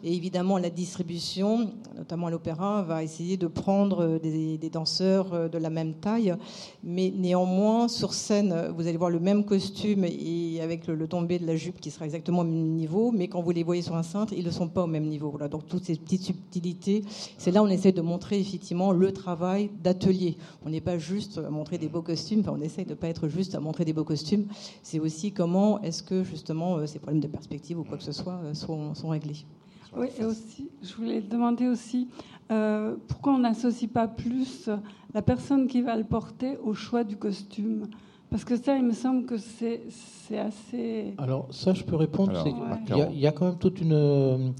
[0.03, 5.49] Et évidemment, la distribution, notamment à l'opéra, va essayer de prendre euh, des, des danseurs
[5.49, 6.35] de la même taille,
[6.85, 11.39] mais néanmoins, sur scène, vous allez voir le même costume et avec le, le tombé
[11.39, 13.83] de la jupe qui sera exactement au même niveau, mais quand vous les les voyez
[13.83, 15.39] sur un cintre, ils ne sont pas au même niveau.
[15.49, 17.05] Donc toutes ces petites subtilités,
[17.39, 20.37] c'est là où on essaie de montrer effectivement le travail d'atelier.
[20.67, 23.07] On n'est pas juste à montrer des beaux costumes, enfin, on essaie de ne pas
[23.07, 24.47] être juste à montrer des beaux costumes.
[24.83, 28.11] C'est aussi comment est-ce que justement euh, ces problèmes de perspective ou quoi que ce
[28.11, 29.47] soit euh, sont, sont réglés.
[29.97, 32.09] Oui, et aussi, je voulais demander aussi
[32.51, 34.69] euh, pourquoi on n'associe pas plus
[35.15, 37.87] la personne qui va le porter au choix du costume?
[38.33, 39.83] Parce que ça, il me semble que c'est
[40.39, 41.14] assez.
[41.18, 42.33] Alors, ça, je peux répondre.
[42.89, 44.55] Il y, a quand même toute une,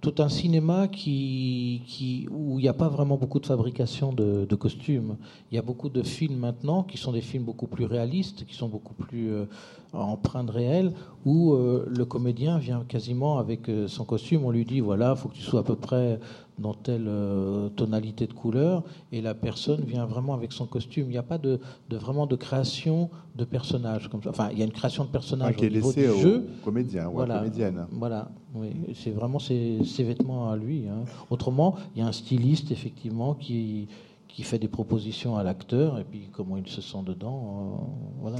[0.00, 4.54] tout un cinéma qui, qui, où il n'y a pas vraiment beaucoup de fabrication de,
[4.54, 5.16] costumes.
[5.50, 8.54] Il y a beaucoup de films maintenant qui sont des films beaucoup plus réalistes, qui
[8.54, 9.44] sont beaucoup plus euh,
[9.92, 10.92] empreints de réel,
[11.24, 14.44] où euh, le comédien vient quasiment avec euh, son costume.
[14.44, 16.20] On lui dit voilà, il faut que tu sois à peu près
[16.58, 21.06] dans telle euh, tonalité de couleur, et la personne vient vraiment avec son costume.
[21.08, 24.30] Il n'y a pas de, vraiment de création de personnage comme ça.
[24.30, 26.48] Enfin, il y a une création de personnage ah, au niveau du jeu.
[26.64, 27.86] Comédien ou voilà, comédienne.
[27.92, 28.70] Voilà, oui.
[28.94, 30.88] c'est vraiment ses, vêtements à lui.
[30.88, 31.04] Hein.
[31.30, 33.88] Autrement, il y a un styliste effectivement qui
[34.28, 37.40] qui fait des propositions à l'acteur et puis comment il se sent dedans.
[37.42, 38.38] Euh, voilà.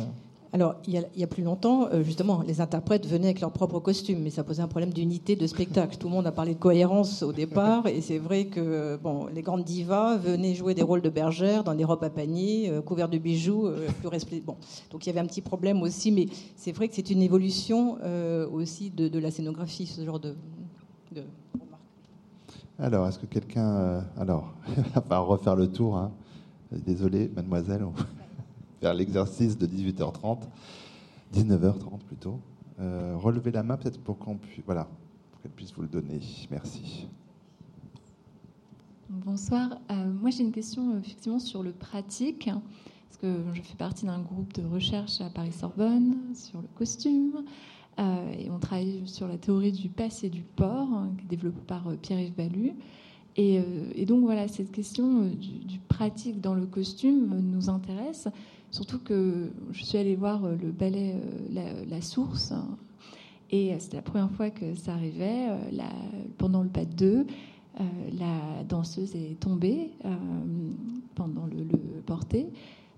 [0.55, 4.21] Alors, il y, a, plus longtemps, euh, justement, les interprètes venaient avec leur propre costume,
[4.21, 5.99] mais ça posait un problème d'unité de spectacle.
[5.99, 9.43] Tout le monde a parlé de cohérence au départ, et c'est vrai que bon, les
[9.43, 13.11] grandes divas venaient jouer des rôles de bergères dans des robes à panier, euh, couverts
[13.11, 14.57] de bijoux, euh, plus Bon,
[14.91, 16.27] donc il y avait un petit problème aussi, mais
[16.57, 17.99] c'est vrai que c'est une évolution
[18.53, 20.35] aussi de, la scénographie, ce genre de,
[21.15, 21.23] de...
[22.79, 24.05] Alors, est-ce que quelqu'un.
[24.17, 24.55] alors,
[24.97, 25.97] on va refaire le tour.
[25.97, 26.13] Hein?
[26.73, 27.85] Désolé, mademoiselle
[28.81, 30.41] vers l'exercice de 18h30,
[31.35, 32.41] 19h30 plutôt.
[32.81, 34.89] Euh, relevez la main peut-être pour qu'on puisse, voilà,
[35.43, 36.21] qu'elle puisse vous le donner.
[36.51, 37.09] Merci.
[39.09, 39.79] Bonsoir.
[39.91, 44.07] Euh, moi, j'ai une question euh, effectivement sur le pratique, parce que je fais partie
[44.07, 47.45] d'un groupe de recherche à Paris-Sorbonne sur le costume.
[47.99, 52.75] et on travaille sur la théorie du passé du port, hein, développée par Pierre-Yves Ballu.
[53.41, 58.29] Et, donc voilà, cette question du, pratique dans le costume nous intéresse.
[58.71, 61.15] Surtout que je suis allée voir euh, le ballet
[61.57, 62.53] euh, la, Source,
[63.51, 65.49] et euh, c'était la première fois que ça arrivait.
[66.37, 67.27] pendant le pas de deux,
[68.19, 69.93] la danseuse est tombée
[71.15, 71.65] pendant le,
[72.03, 72.49] porté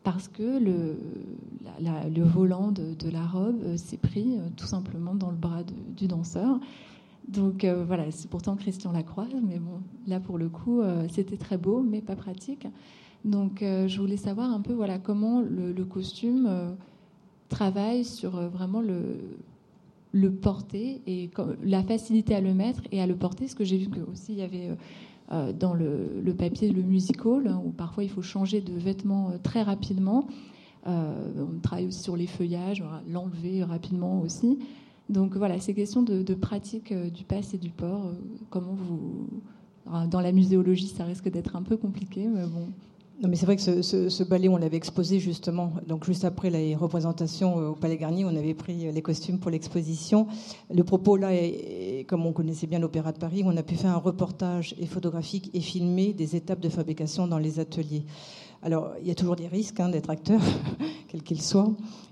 [0.02, 5.62] parce que le volant de, la robe s'est pris tout simplement dans le bras
[5.96, 6.58] du danseur.
[7.28, 11.82] Donc voilà, c'est pourtant Christian Lacroix, mais bon, là pour le coup, c'était très beau,
[11.82, 12.66] mais pas pratique.
[13.24, 16.70] Donc, euh, je voulais savoir un peu voilà, comment le, costume euh,
[17.48, 21.30] travaille sur euh, vraiment le, porter et
[21.62, 23.44] la facilité à le mettre et à le porter.
[23.44, 24.70] Parce que j'ai vu aussi il y avait
[25.58, 30.26] dans le, papier le musical, hein, où parfois il faut changer de vêtements très rapidement.
[30.86, 34.58] on travaille aussi sur les feuillages, l'enlever rapidement aussi.
[35.08, 38.12] Donc voilà, ces questions de, pratique du passe et du port,
[38.48, 39.28] comment vous.
[40.08, 42.68] Dans la muséologie, ça risque d'être un peu compliqué, mais bon,
[43.20, 46.74] non, mais c'est vrai que ce, ballet, on l'avait exposé justement, donc juste après les
[46.74, 50.26] représentations euh, au Palais Garnier, on avait pris euh, les costumes pour l'exposition.
[50.72, 53.90] Le propos là, est, comme on connaissait bien l'Opéra de Paris, on a pu faire
[53.90, 58.04] un reportage et photographique et filmer des étapes de fabrication dans les ateliers.
[58.62, 60.40] Alors, il y a toujours des risques hein, d'être acteur,
[61.08, 61.70] quel qu'il soit.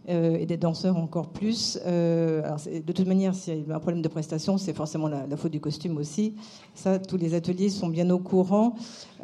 [0.09, 1.79] Euh, et des danseurs encore plus.
[1.85, 5.53] Euh, de toute manière, s'il y a un problème de prestation, c'est forcément la, faute
[5.53, 6.35] du costume aussi.
[6.75, 8.75] Ça, tous les ateliers sont bien au courant.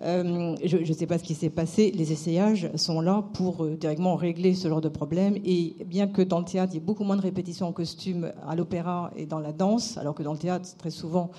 [0.03, 1.91] Euh, je ne sais pas ce qui s'est passé.
[1.91, 5.39] Les essayages sont là pour directement régler ce genre de problème.
[5.47, 8.33] Et bien que dans le théâtre, il y ait beaucoup moins de répétitions en costume
[8.47, 11.31] à l'opéra et dans la danse, alors que dans le théâtre, très souvent,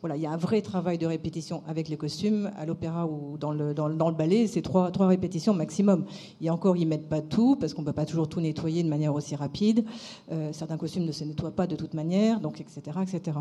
[0.00, 2.52] voilà, il y a un vrai travail de répétition avec les costumes.
[2.56, 6.04] À l'opéra ou dans le, dans, le ballet, c'est trois, trois répétitions maximum.
[6.40, 9.14] Et encore, ils mettent pas tout parce qu'on ne peut pas toujours tout nettoyer manière
[9.14, 9.84] aussi rapide.
[10.30, 13.38] Euh, certains costumes ne se nettoient pas de toute manière, donc etc., etc.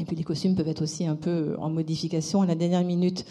[0.00, 3.24] Et puis les costumes peuvent être aussi un peu en modification à la dernière minute.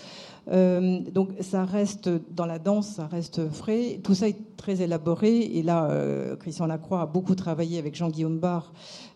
[0.50, 4.00] Euh, donc ça reste dans la danse, ça reste frais.
[4.04, 5.40] Tout ça est très élaboré.
[5.40, 8.74] Et là, euh, Christian Lacroix a beaucoup travaillé avec Jean-Guillaume Barre.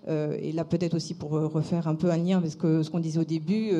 [0.07, 2.99] Euh, et là, peut-être aussi pour refaire un peu un lien avec ce, ce qu'on
[2.99, 3.71] disait au début,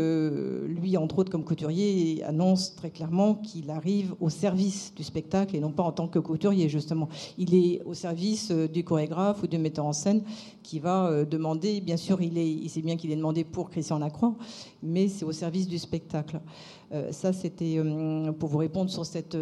[0.67, 5.59] lui, entre autres, comme couturier, annonce très clairement qu'il arrive au service du spectacle et
[5.59, 7.09] non pas en tant que couturier, justement.
[7.37, 10.23] Il est au service du chorégraphe ou du metteur en scène
[10.63, 14.35] qui va demander, bien sûr, il, sait bien qu'il est demandé pour Christian Lacroix,
[14.83, 16.39] mais c'est au service du spectacle.
[16.93, 19.35] Euh, ça, c'était euh, pour vous répondre sur cette,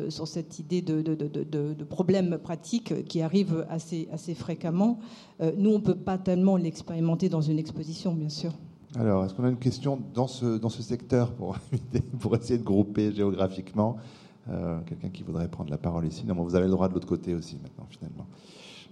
[0.60, 5.00] idée de, de, de, problème pratique qui arrive assez, fréquemment.
[5.42, 8.52] Euh, nous, on ne peut pas tellement l'expérimenter dans une exposition, bien sûr.
[8.98, 11.58] Alors, est-ce qu'on a une question dans ce, dans ce secteur pour,
[12.20, 13.98] pour essayer de grouper géographiquement
[14.86, 16.24] Quelqu'un qui voudrait prendre la parole ici?
[16.24, 18.28] Non, vous avez le droit de l'autre côté aussi maintenant, finalement.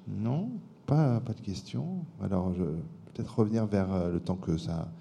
[0.08, 0.50] Non,
[0.88, 2.06] pas, pas de question.
[2.24, 2.52] Alors,
[3.14, 4.92] peut-être revenir vers le temps que ça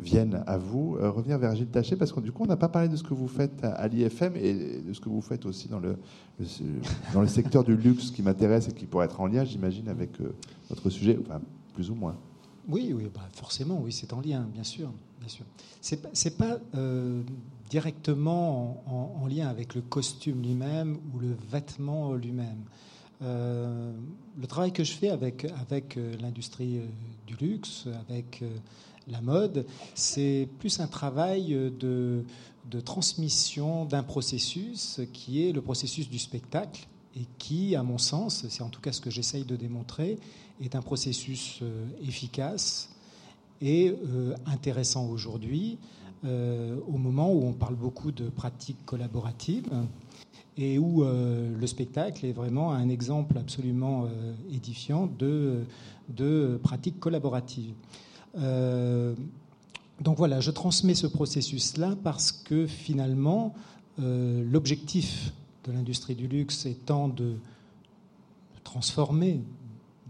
[0.00, 0.92] viennent à vous.
[0.92, 3.14] revenir vers Gilles Taché, parce que du coup, on n'a pas parlé de ce que
[3.14, 5.96] vous faites à l'IFM et de ce que vous faites aussi dans le,
[7.12, 10.10] dans le secteur du luxe qui m'intéresse et qui pourrait être en lien, j'imagine, avec
[10.68, 11.40] votre sujet, enfin,
[11.74, 12.16] plus ou moins.
[12.68, 14.90] Oui, oui, bah forcément, oui, c'est en lien, bien sûr.
[15.20, 15.44] Bien sûr.
[15.80, 16.58] C'est pas,
[17.70, 22.64] directement en, lien avec le costume lui-même ou le vêtement lui-même.
[23.20, 23.92] Euh,
[24.40, 26.86] le travail que je fais avec, avec euh, l'industrie euh,
[27.26, 28.44] du luxe, avec
[29.10, 32.24] la mode, c'est plus un travail de,
[32.84, 36.86] transmission d'un processus qui est le processus du spectacle
[37.16, 40.18] et qui, à mon sens, c'est en tout cas ce que j'essaye de démontrer,
[40.62, 41.60] est un processus
[42.06, 42.90] efficace
[43.62, 43.94] et
[44.46, 45.78] intéressant aujourd'hui,
[46.24, 49.70] au moment où on parle beaucoup de pratiques collaboratives
[50.58, 55.64] et où euh, le spectacle est vraiment un exemple absolument euh, édifiant de
[56.62, 57.74] pratiques collaboratives.
[58.36, 59.14] Euh,
[60.00, 63.54] donc voilà, je transmets ce processus-là parce que finalement,
[63.98, 65.32] l'objectif
[65.64, 67.34] de l'industrie du luxe étant de
[68.62, 69.40] transformer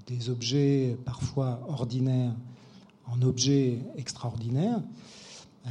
[0.06, 2.34] des objets parfois ordinaires
[3.06, 4.82] en objets extraordinaires,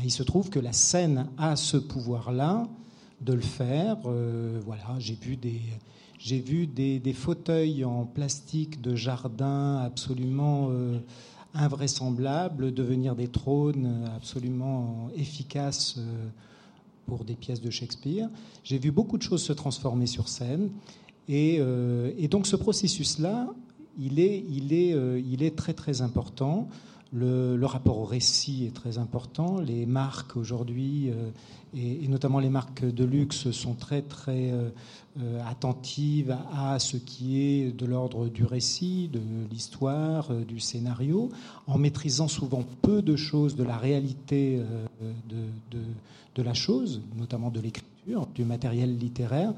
[0.03, 2.67] il se trouve que la scène a ce pouvoir-là
[3.21, 3.97] de le faire.
[4.05, 5.61] Euh, voilà, j'ai vu des
[6.19, 10.99] j'ai vu des, fauteuils en plastique de jardin absolument euh,
[11.57, 16.27] invraisemblables devenir des trônes absolument efficaces euh,
[17.05, 18.29] pour des pièces de Shakespeare.
[18.63, 20.69] J'ai vu beaucoup de choses se transformer sur scène.
[21.29, 21.59] Et,
[22.29, 23.49] donc ce processus-là,
[23.99, 26.69] il est, il, est, il est très très important.
[27.19, 29.60] Le, rapport au récit est très important.
[29.60, 31.31] Les marques aujourd'hui, euh,
[31.76, 34.69] et, notamment les marques de luxe, sont très très euh,
[35.19, 41.30] euh, attentives à, ce qui est de l'ordre du récit, de l'histoire, du scénario,
[41.65, 44.61] en maîtrisant souvent peu de choses de la réalité
[45.30, 45.80] de,
[46.35, 49.53] de la chose, notamment de l'écriture, du matériel littéraire.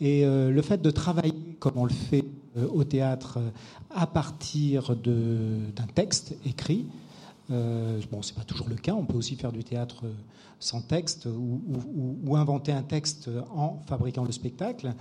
[0.00, 2.24] Et le fait de travailler comme on le fait
[2.64, 3.50] au théâtre euh,
[3.90, 6.86] à partir d'un texte écrit.
[7.50, 8.94] Euh, bon, c'est pas toujours le cas.
[8.94, 10.04] On peut aussi faire du théâtre
[10.58, 14.94] sans texte ou, inventer un texte en fabriquant le spectacle.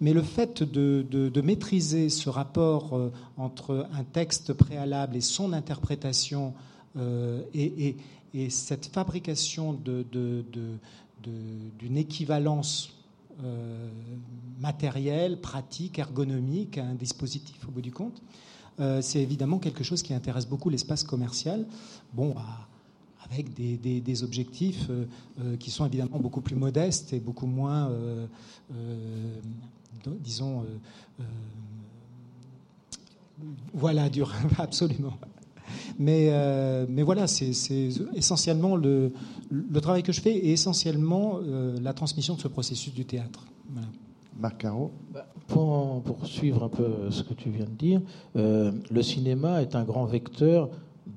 [0.00, 6.54] Mais le fait de, maîtriser ce rapport entre un texte préalable et son interprétation
[7.54, 7.96] et,
[8.48, 10.78] cette fabrication d'une
[11.96, 12.99] équivalence euh,
[14.60, 18.22] matériel, pratique, ergonomique un dispositif au bout du compte.
[18.78, 21.66] Euh, c'est évidemment quelque chose qui intéresse beaucoup l'espace commercial.
[22.12, 22.34] Bon,
[23.24, 27.90] avec des, objectifs euh, qui sont évidemment beaucoup plus modestes et beaucoup moins,
[30.04, 30.64] disons,
[33.72, 35.14] voilà, dur, absolument.
[35.98, 37.52] Mais, euh, mais voilà, c'est
[38.14, 39.12] essentiellement le,
[39.50, 43.46] le, travail que je fais et essentiellement euh, la transmission de ce processus du théâtre.
[44.38, 48.00] Marc Caro bah, pour, pour, suivre un peu ce que tu viens de dire,
[48.36, 50.70] euh, le cinéma est un grand vecteur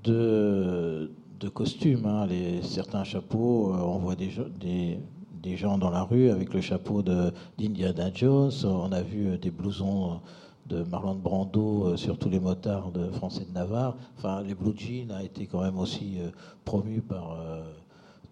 [0.03, 2.05] de, de costumes.
[2.05, 2.27] Hein.
[2.27, 4.99] Les, certains chapeaux, on voit des, des,
[5.41, 10.19] des, gens dans la rue avec le chapeau d'Indiana Jones, on a vu des blousons
[10.67, 13.97] de Marlon Brando euh, sur tous les motards de français de Navarre.
[14.17, 16.29] Enfin, les Blue Jeans a été quand même aussi euh,
[16.63, 17.63] promu par euh,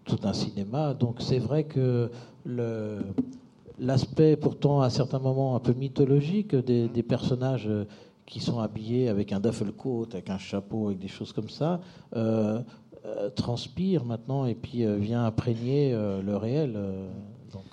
[0.04, 0.94] tout un cinéma.
[0.94, 2.10] Donc c'est vrai que
[3.78, 7.70] l'aspect pourtant à certains moments un peu mythologique des, personnages
[8.26, 11.80] qui sont habillés avec un duffel coat, avec un chapeau, avec des choses comme ça,
[13.36, 16.72] transpire maintenant et puis vient imprégner le réel.
[17.52, 17.66] donc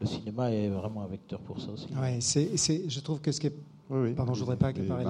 [0.00, 1.86] le cinéma est vraiment un vecteur pour ça aussi.
[1.94, 3.56] Ouais, c'est, je trouve que ce qui est
[4.16, 5.04] Pardon, je voudrais pas accaparer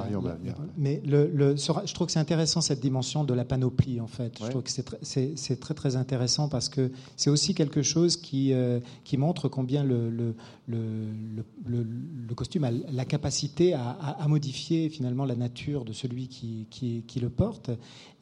[0.77, 4.37] Mais le, je trouve que c'est intéressant cette dimension de la panoplie, en fait.
[4.43, 4.71] Je trouve que
[5.03, 9.85] c'est très, très intéressant parce que c'est aussi quelque chose qui, euh, qui montre combien
[9.85, 10.35] le, le,
[10.67, 17.05] le, costume a la capacité à, à, modifier finalement la nature de celui qui, qui,
[17.07, 17.71] qui le porte.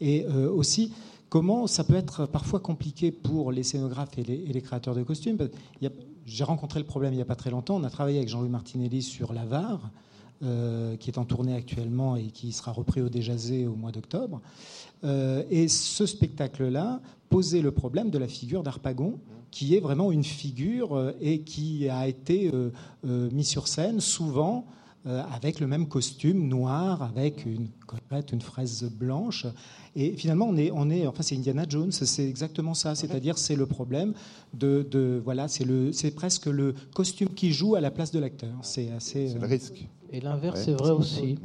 [0.03, 0.93] Et euh, aussi,
[1.31, 5.03] comment ça peut être parfois compliqué pour les scénographes et les, et les créateurs de
[5.03, 5.39] costumes.
[6.27, 7.77] J'ai rencontré le problème il n'y a pas très longtemps.
[7.77, 9.91] On a travaillé avec Jean-Louis Martinelli sur l'avare.
[10.45, 14.41] Euh, qui est en tournée actuellement et qui sera repris au Déjazé au mois d'octobre.
[15.05, 19.21] Euh, et ce spectacle-là posait le problème de la figure d'Arpagon,
[19.53, 22.51] qui est vraiment une figure euh, et qui a été
[23.05, 24.67] mis sur scène souvent
[25.05, 27.69] avec le même costume noir, avec une
[28.33, 29.47] une fraise blanche.
[29.95, 32.95] Et finalement, on est, on est enfin, c'est Indiana Jones, c'est exactement ça.
[32.95, 34.15] C'est-à-dire, c'est le problème
[34.55, 38.19] de, de voilà, c'est le, c'est presque le costume qui joue à la place de
[38.19, 38.55] l'acteur.
[38.63, 39.29] C'est assez.
[39.29, 39.87] C'est le risque.
[40.15, 40.73] Et l'inverse Ouais.
[40.73, 41.39] est vrai aussi.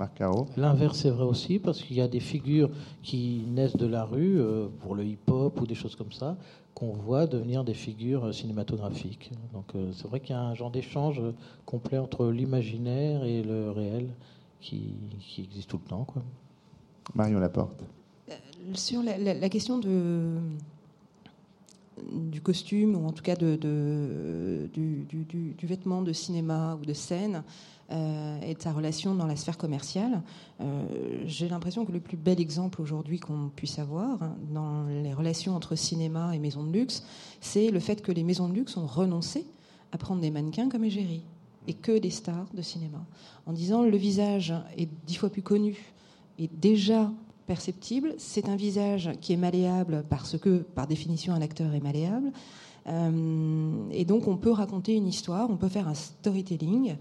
[0.58, 2.70] L'inverse est vrai aussi parce qu'il y a des figures
[3.02, 6.38] qui naissent de la rue euh, pour le hip-hop ou des choses comme ça
[6.74, 9.32] qu'on voit devenir des figures euh, cinématographiques.
[9.54, 11.32] Donc euh, c'est vrai qu'il y a un genre d'échange euh,
[11.66, 14.10] complet entre l'imaginaire et le réel
[14.60, 14.96] qui,
[15.38, 16.06] existe tout le temps.
[16.06, 16.24] Quoi.
[17.16, 17.84] Marion Laporte.
[18.74, 20.38] Sur la, question de,
[22.12, 23.48] du costume, ou en tout cas du,
[25.64, 27.44] vêtement de cinéma ou de scène,
[27.90, 30.22] euh, et de sa relation dans la sphère commerciale,
[30.60, 30.86] euh,
[31.26, 34.20] j'ai l'impression que le plus bel exemple aujourd'hui qu'on puisse avoir
[34.52, 37.06] dans les relations entre cinéma et maisons de luxe,
[37.40, 39.46] c'est le fait que les maisons de luxe ont renoncé
[39.94, 41.24] à prendre des mannequins comme égérie
[41.68, 43.06] et que des stars de cinéma,
[43.46, 45.94] en disant le visage est dix fois plus connu
[46.40, 47.12] et déjà
[47.48, 48.14] perceptible.
[48.18, 52.32] C'est un visage qui est malléable parce que, par définition, un acteur est malléable.
[52.88, 56.96] Euh, et donc, on peut raconter une histoire, on peut faire un storytelling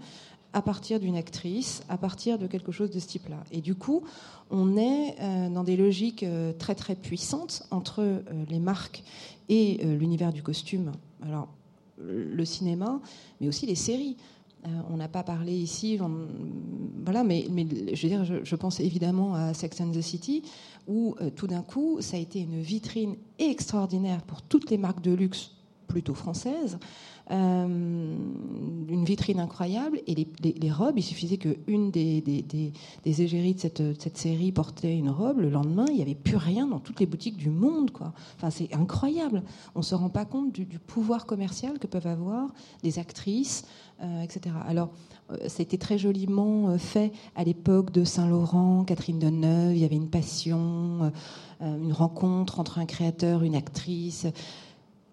[0.53, 3.43] à partir d'une actrice, à partir de quelque chose de ce type-là.
[3.51, 4.03] Et du coup,
[4.49, 9.03] on est euh, dans des logiques euh, très très puissantes entre les marques
[9.49, 10.91] et l'univers du costume.
[11.21, 11.47] Alors,
[11.99, 12.99] le cinéma,
[13.39, 14.17] mais aussi les séries.
[14.67, 15.99] Euh, on n'a pas parlé ici,
[17.25, 17.45] mais,
[17.93, 20.43] je pense évidemment à Sex and the City,
[20.87, 25.01] où euh, tout d'un coup, ça a été une vitrine extraordinaire pour toutes les marques
[25.01, 25.51] de luxe
[25.87, 26.79] plutôt françaises,
[27.29, 32.71] une vitrine incroyable, et les, robes, il suffisait qu'une des, des, des,
[33.03, 36.37] des égéries de cette, cette série portait une robe, le lendemain, il n'y avait plus
[36.37, 38.13] rien dans toutes les boutiques du monde, quoi.
[38.37, 39.43] Enfin, c'est incroyable.
[39.75, 42.49] On ne se rend pas compte du, pouvoir commercial que peuvent avoir
[42.83, 43.65] des actrices,
[44.01, 44.55] euh, etc.
[44.67, 44.89] Alors,
[45.31, 49.75] euh, c'était très joliment euh, fait à l'époque de Saint-Laurent, Catherine Deneuve.
[49.75, 51.09] Il y avait une passion, euh,
[51.61, 54.27] euh, une rencontre entre un créateur, une actrice.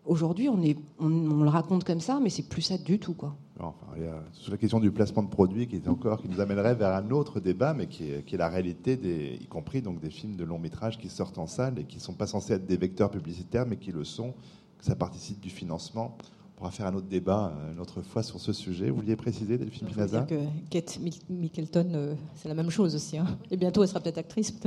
[0.06, 3.14] Aujourd'hui, on, est, on, on le raconte comme ça, mais c'est plus ça du tout,
[3.14, 3.36] quoi.
[3.58, 6.20] Non, Enfin, il y a sur la question du placement de produits qui est encore
[6.20, 9.38] qui nous amènerait vers un autre débat, mais qui est, qui est la réalité des,
[9.40, 12.02] y compris donc des films de long métrage qui sortent en salle et qui ne
[12.02, 14.34] sont pas censés être des vecteurs publicitaires, mais qui le sont.
[14.78, 16.18] Que ça participe du financement.
[16.52, 18.90] On pourra faire un autre débat euh, une autre fois sur ce sujet.
[18.90, 20.40] Vous vouliez préciser, Delphine Pinaza que
[20.70, 20.98] Kate
[21.30, 23.16] Middleton, euh, c'est la même chose aussi.
[23.18, 23.26] hein.
[23.50, 24.52] Et bientôt, elle sera peut-être actrice.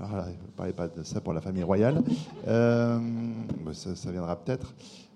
[0.00, 2.02] Là, ne parlez pas de ça pour la famille royale.
[2.48, 2.98] Euh,
[3.72, 4.74] ça, viendra peut-être.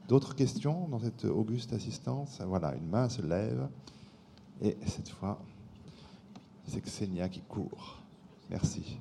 [0.09, 2.41] D'autres questions dans cette auguste assistance?
[2.47, 3.67] Voilà, une main se lève.
[4.63, 5.41] Et cette fois,
[6.67, 7.99] c'est Xenia qui court.
[8.51, 8.99] Merci.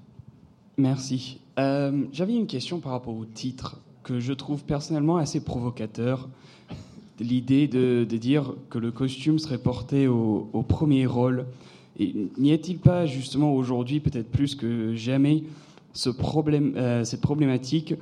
[0.77, 1.41] Merci.
[1.59, 6.29] Euh, J'avais une question par rapport au titre que je trouve personnellement assez provocateur.
[7.19, 11.45] L'idée de, dire que le costume serait porté au, premier rôle.
[11.99, 15.43] N'y a-t-il pas justement aujourd'hui, peut-être plus que jamais,
[15.93, 17.95] ce problème, euh, cette problématique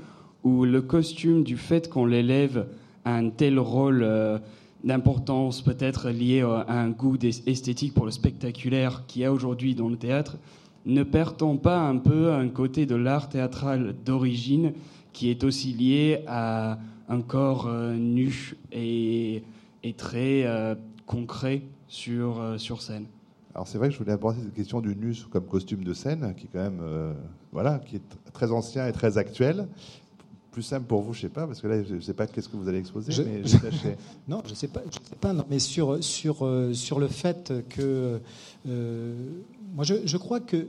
[0.44, 2.68] où le costume, du fait qu'on l'élève
[3.06, 4.40] à un tel rôle euh,
[4.84, 9.90] d'importance, peut-être lié à un goût esthétique pour le spectaculaire qu'il y a aujourd'hui dans
[9.90, 10.38] le théâtre,
[10.86, 14.74] ne perd-on pas un peu un côté de l'art théâtral d'origine
[15.14, 19.44] qui est aussi lié à un corps euh, nu et,
[19.98, 20.46] très
[21.06, 23.06] concret sur scène
[23.54, 26.34] Alors c'est vrai que je voulais aborder cette question du nu comme costume de scène,
[26.38, 27.14] qui est quand même, euh,
[27.52, 29.68] voilà, qui est très ancien et très actuel.
[30.52, 32.50] Plus simple pour vous, je sais pas, parce que là, je ne sais pas qu'est-ce
[32.50, 33.96] que vous allez exposer, Je- mais je tâcherai.
[34.28, 37.54] Non, je sais pas, je sais pas non, mais sur, sur, euh, sur le fait
[37.70, 38.20] que.
[38.68, 39.16] euh,
[39.74, 40.68] moi, je, je crois que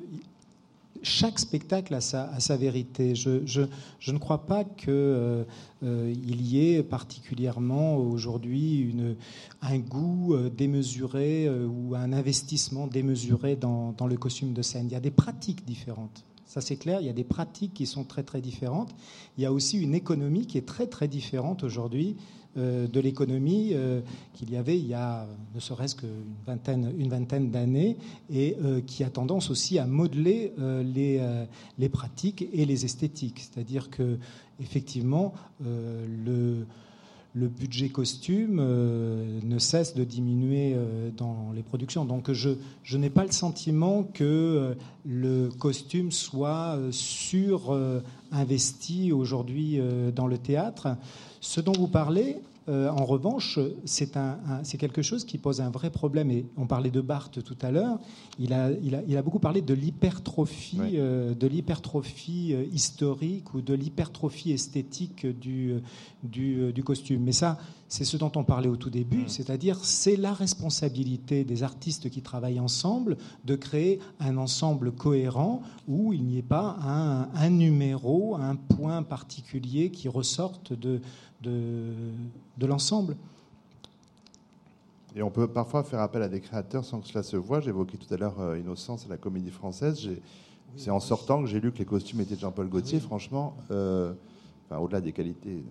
[1.03, 3.15] chaque spectacle a sa, vérité.
[3.15, 3.61] Je,
[4.09, 5.45] ne crois pas qu'il euh,
[5.83, 8.95] euh, y ait particulièrement aujourd'hui
[9.61, 14.87] un goût euh, démesuré ou un investissement démesuré dans, dans le costume de scène.
[14.87, 16.25] Il y a des pratiques différentes.
[16.47, 17.01] Ça, c'est clair.
[17.01, 18.95] Il y a des pratiques qui sont très, très différentes.
[19.39, 22.17] Il y a aussi une économie qui est très, très différente aujourd'hui
[22.57, 24.03] de l'économie euh,
[24.35, 26.09] qu'il y avait il y a euh, ne serait-ce qu'une
[26.47, 27.97] vingtaine, une vingtaine d'années
[28.31, 31.47] et euh, qui a tendance aussi à modeler euh, les, euh,
[31.79, 33.41] les pratiques et les esthétiques.
[33.41, 34.19] C'est-à-dire que
[34.61, 35.33] effectivement
[35.65, 36.67] euh, le,
[37.35, 42.05] le budget costume euh, ne cesse de diminuer euh, dans les productions.
[42.05, 42.51] Donc je,
[42.83, 44.75] je n'ai pas le sentiment que euh,
[45.07, 48.01] le costume soit euh, sur euh,
[48.31, 50.99] investi aujourd'hui euh, dans le théâtre.
[51.43, 52.37] Ce dont vous parlez,
[52.69, 54.39] euh, en revanche, c'est un,
[54.79, 56.31] quelque chose qui pose un vrai problème.
[56.31, 57.99] Et on parlait de Barthes tout à l'heure.
[58.39, 63.55] Il a, il, a, il a beaucoup parlé de l'hypertrophie, euh, de l'hypertrophie euh, historique
[63.55, 65.75] ou de l'hypertrophie esthétique du,
[66.23, 67.25] du, du, costume.
[67.25, 67.59] Mais ça,
[67.89, 69.29] c'est ce dont on parlait au tout début, mm.
[69.29, 76.13] c'est-à-dire c'est la responsabilité des artistes qui travaillent ensemble de créer un ensemble cohérent où
[76.13, 81.01] il n'y ait pas un, un numéro, un point particulier qui ressorte de,
[81.43, 81.93] de,
[82.59, 83.17] de l'ensemble.
[85.15, 87.61] Et on peut parfois faire appel à des créateurs sans que cela se voit.
[87.61, 90.09] J'évoquais tout à l'heure euh, Innocence à la Comédie Française.
[90.77, 92.99] C'est en sortant que j'ai lu que les costumes étaient de Jean-Paul Gaultier.
[92.99, 94.15] Franchement, euh,
[94.65, 95.65] enfin, au-delà des qualités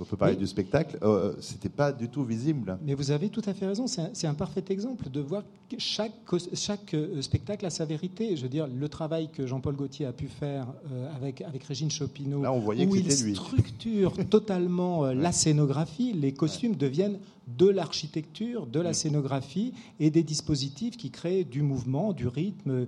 [0.00, 2.78] on peut parler du spectacle, euh, c'était pas du tout visible.
[2.84, 3.86] Mais vous avez tout à fait raison.
[3.86, 6.12] C'est un, parfait exemple de voir que chaque,
[6.54, 8.36] chaque euh, spectacle a sa vérité.
[8.36, 11.90] Je veux dire, le travail que Jean-Paul Gaultier a pu faire euh, avec, avec Régine
[11.90, 13.34] Chopineau, Là, on voyait où que il lui.
[13.34, 20.96] structure totalement la scénographie, les costumes deviennent de l'architecture, de la scénographie et des dispositifs
[20.96, 22.86] qui créent du mouvement, du rythme,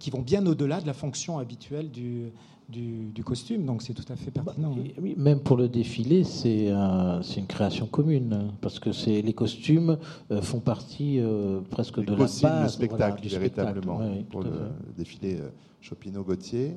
[0.00, 2.32] qui vont bien au-delà de la fonction habituelle du
[2.72, 4.74] du, costume, donc c'est tout à fait pertinent.
[4.74, 9.98] Bah, oui, même pour le défilé, c'est une création commune, parce que les costumes
[10.30, 14.00] euh, font partie euh, presque de la base le spectacle, véritablement,
[14.30, 14.50] pour le,
[14.96, 15.48] défilé euh,
[15.80, 16.76] Chopino-Gauthier.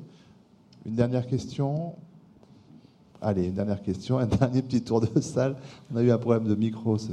[0.84, 1.94] Une dernière question
[3.22, 5.56] Allez, une dernière question, un dernier petit tour de salle.
[5.92, 7.12] On a eu un problème de micro ce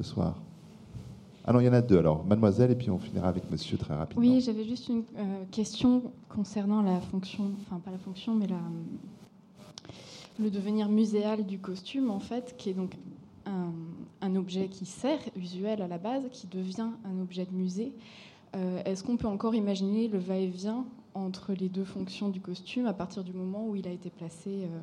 [0.00, 0.40] soir.
[1.44, 1.98] Ah non, il y en a deux.
[1.98, 4.22] Alors, mademoiselle, et puis on finira avec monsieur très rapidement.
[4.22, 8.60] Oui, j'avais juste une euh, question concernant la fonction, enfin pas la fonction, mais la,
[10.38, 12.94] le devenir muséal du costume, en fait, qui est donc
[14.20, 17.92] un, objet qui sert, usuel à la base, qui devient un objet de musée.
[18.54, 22.94] Euh, est-ce qu'on peut encore imaginer le va-et-vient entre les deux fonctions du costume à
[22.94, 24.80] partir du moment où il a été placé euh,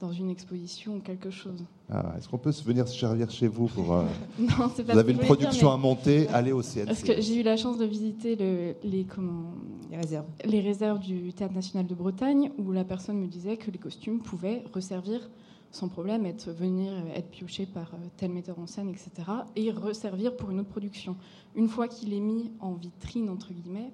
[0.00, 1.64] dans une exposition ou quelque chose.
[1.90, 4.04] Ah, Est-ce qu'on peut venir se servir chez vous pour euh,
[4.38, 6.86] non, c'est pas Vous avez une production à monter, allez au CNC.
[6.86, 9.54] Parce que j'ai eu la chance de visiter le, les, comment,
[9.90, 10.26] les, réserves.
[10.44, 14.20] les réserves du Théâtre national de Bretagne, où la personne me disait que les costumes
[14.20, 15.28] pouvaient resservir
[15.70, 19.10] sans problème, être, venir être piochés par euh, tel metteur en scène, etc.,
[19.54, 21.16] et resservir pour une autre production.
[21.54, 23.92] Une fois qu'il est mis en vitrine, entre guillemets,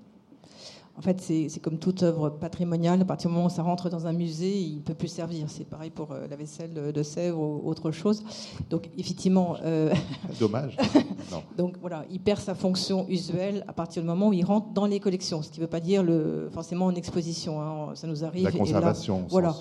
[0.96, 3.00] en fait, c'est comme toute œuvre patrimoniale.
[3.02, 5.46] À partir du moment où ça rentre dans un musée, il ne peut plus servir.
[5.48, 8.22] C'est pareil pour euh, la vaisselle de Sèvres ou autre chose.
[8.70, 9.56] Donc, effectivement.
[9.64, 9.92] Euh,
[10.38, 10.76] Dommage.
[11.58, 14.86] Donc, voilà, il perd sa fonction usuelle à partir du moment où il rentre dans
[14.86, 15.42] les collections.
[15.42, 17.60] Ce qui ne veut pas dire le, forcément en exposition.
[17.60, 17.94] Hein.
[17.94, 18.44] Ça nous arrive.
[18.44, 19.26] La conservation.
[19.28, 19.56] voilà.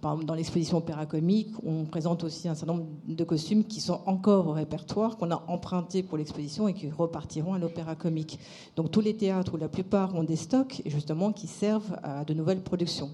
[0.00, 3.80] Par exemple, dans l'exposition Opéra Comique, on présente aussi un certain nombre de costumes qui
[3.80, 8.38] sont encore au répertoire, qu'on a empruntés pour l'exposition et qui repartiront à l'Opéra Comique.
[8.76, 12.34] Donc, tous les théâtres, ou la plupart, ont des stocks justement qui servent à de
[12.34, 13.10] nouvelles productions.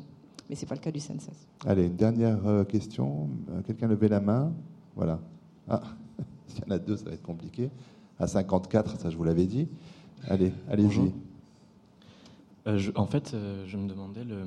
[0.48, 1.46] Mais ce n'est pas le cas du CNSS.
[1.64, 3.30] Allez, une dernière euh, question.
[3.50, 4.52] Euh, quelqu'un levait la main?
[4.96, 5.18] Voilà.
[5.68, 5.80] Ah,
[6.46, 7.70] s'il y en a deux, ça va être compliqué.
[8.18, 9.68] À 54, ça je vous l'avais dit.
[10.28, 11.12] Allez, allez-y.
[12.66, 13.34] Euh, en fait,
[13.66, 14.44] je me demandais le,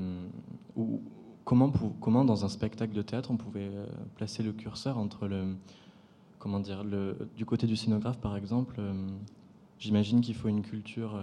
[1.43, 3.71] comment, comment, dans un spectacle de théâtre, on pouvait
[4.15, 5.55] placer le curseur entre le,
[6.39, 8.79] comment dire, le, du côté du scénographe, par exemple.
[9.79, 11.19] J'imagine qu'il faut une culture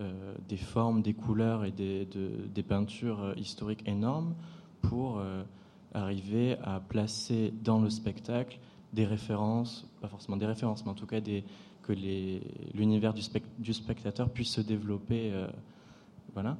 [0.00, 4.34] euh, des formes, des couleurs et des, peintures euh, historiques énormes
[4.82, 5.44] pour euh,
[5.92, 8.58] arriver à placer dans le spectacle
[8.92, 11.92] des références, pas forcément des références, mais en tout cas que
[12.74, 15.32] l'univers du, spectateur puisse se développer.
[16.32, 16.56] voilà.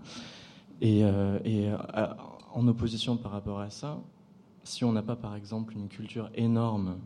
[0.80, 4.00] Et en opposition par rapport à ça,
[4.64, 6.98] si on n'a pas par exemple une culture énorme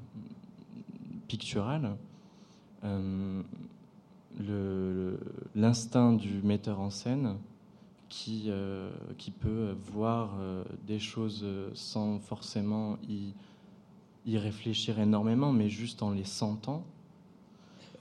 [1.27, 1.97] picturale,
[5.55, 7.37] l'instinct du metteur en scène
[8.09, 13.35] qui, euh, qui peut voir euh, des choses sans forcément y,
[14.27, 16.85] y, réfléchir énormément, mais juste en les sentant,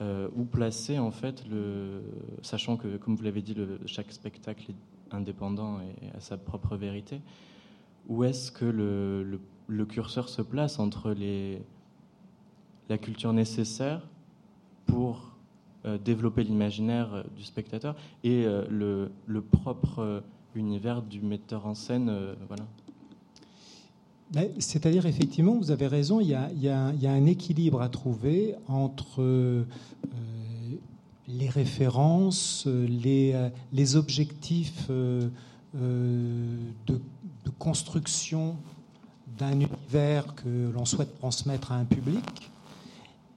[0.00, 2.02] euh, ou placer en fait, le,
[2.42, 3.56] sachant que, comme vous l'avez dit,
[3.86, 7.20] chaque spectacle est indépendant et a sa propre vérité,
[8.08, 11.60] où est-ce que le, le, le, curseur se place entre les,
[12.88, 14.06] la culture nécessaire
[14.86, 15.37] pour
[15.84, 17.94] développer l'imaginaire euh, du spectateur
[18.24, 20.22] et euh, le, propre
[20.54, 22.12] univers du metteur en scène.
[22.48, 22.64] voilà.
[24.58, 26.34] C'est-à-dire, effectivement, vous avez raison, il y,
[26.68, 29.64] a, un équilibre à trouver entre euh,
[31.28, 35.28] les références, les, objectifs euh,
[36.86, 37.00] de,
[37.58, 38.56] construction
[39.38, 42.50] d'un univers que l'on souhaite transmettre à un public,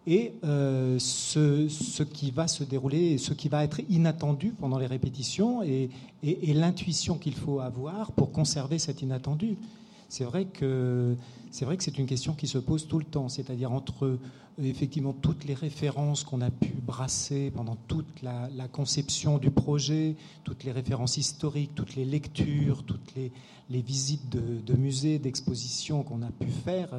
[0.08, 5.62] et euh, ce, qui va se dérouler, ce qui va être inattendu pendant les répétitions
[5.62, 5.90] et,
[6.24, 9.58] et, l'intuition qu'il faut avoir pour conserver cet inattendu.
[10.10, 11.16] c'est vrai que
[11.52, 14.18] c'est une question qui se pose tout le temps, c'est-à-dire entre
[14.70, 20.64] effectivement toutes les références qu'on a pu brasser pendant toute la, conception du projet, toutes
[20.64, 23.32] les références historiques, toutes les lectures, toutes les,
[23.82, 26.90] visites de, musées, d'expositions qu'on a pu faire,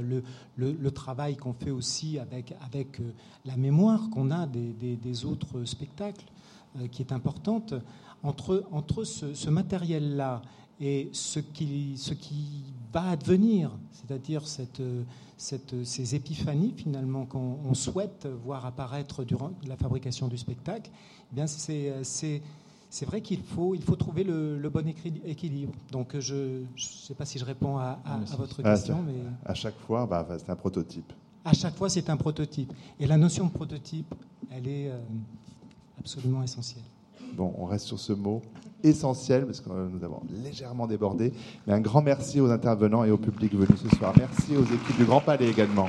[0.56, 3.12] le, travail qu'on fait aussi avec, avec euh,
[3.44, 6.24] la mémoire qu'on a des, autres spectacles,
[6.80, 7.74] euh, qui est importante,
[8.22, 10.42] entre, entre ce, matériel-là
[10.80, 14.82] et ce qui, ce qui va advenir, c'est-à-dire cette,
[15.36, 20.90] cette, ces épiphanies finalement qu'on souhaite voir apparaître durant la fabrication du spectacle,
[21.32, 22.42] eh bien c'est, c'est,
[22.90, 24.86] c'est vrai qu'il faut, il faut trouver le, bon
[25.24, 25.72] équilibre.
[25.90, 27.98] Donc je ne sais pas si je réponds à,
[28.36, 29.02] votre ah, question.
[29.02, 29.14] mais...
[29.46, 31.12] À chaque fois, bah, c'est un prototype.
[31.44, 32.72] À chaque fois, c'est un prototype.
[33.00, 34.14] Et la notion de prototype,
[34.50, 34.98] elle est euh,
[35.98, 36.84] absolument essentielle.
[37.34, 38.42] Bon, on reste sur ce mot
[38.82, 41.32] essentiel, parce que nous avons légèrement débordé.
[41.66, 44.12] Mais un grand merci aux intervenants et au public venu ce soir.
[44.18, 45.88] Merci aux équipes du Grand Palais également.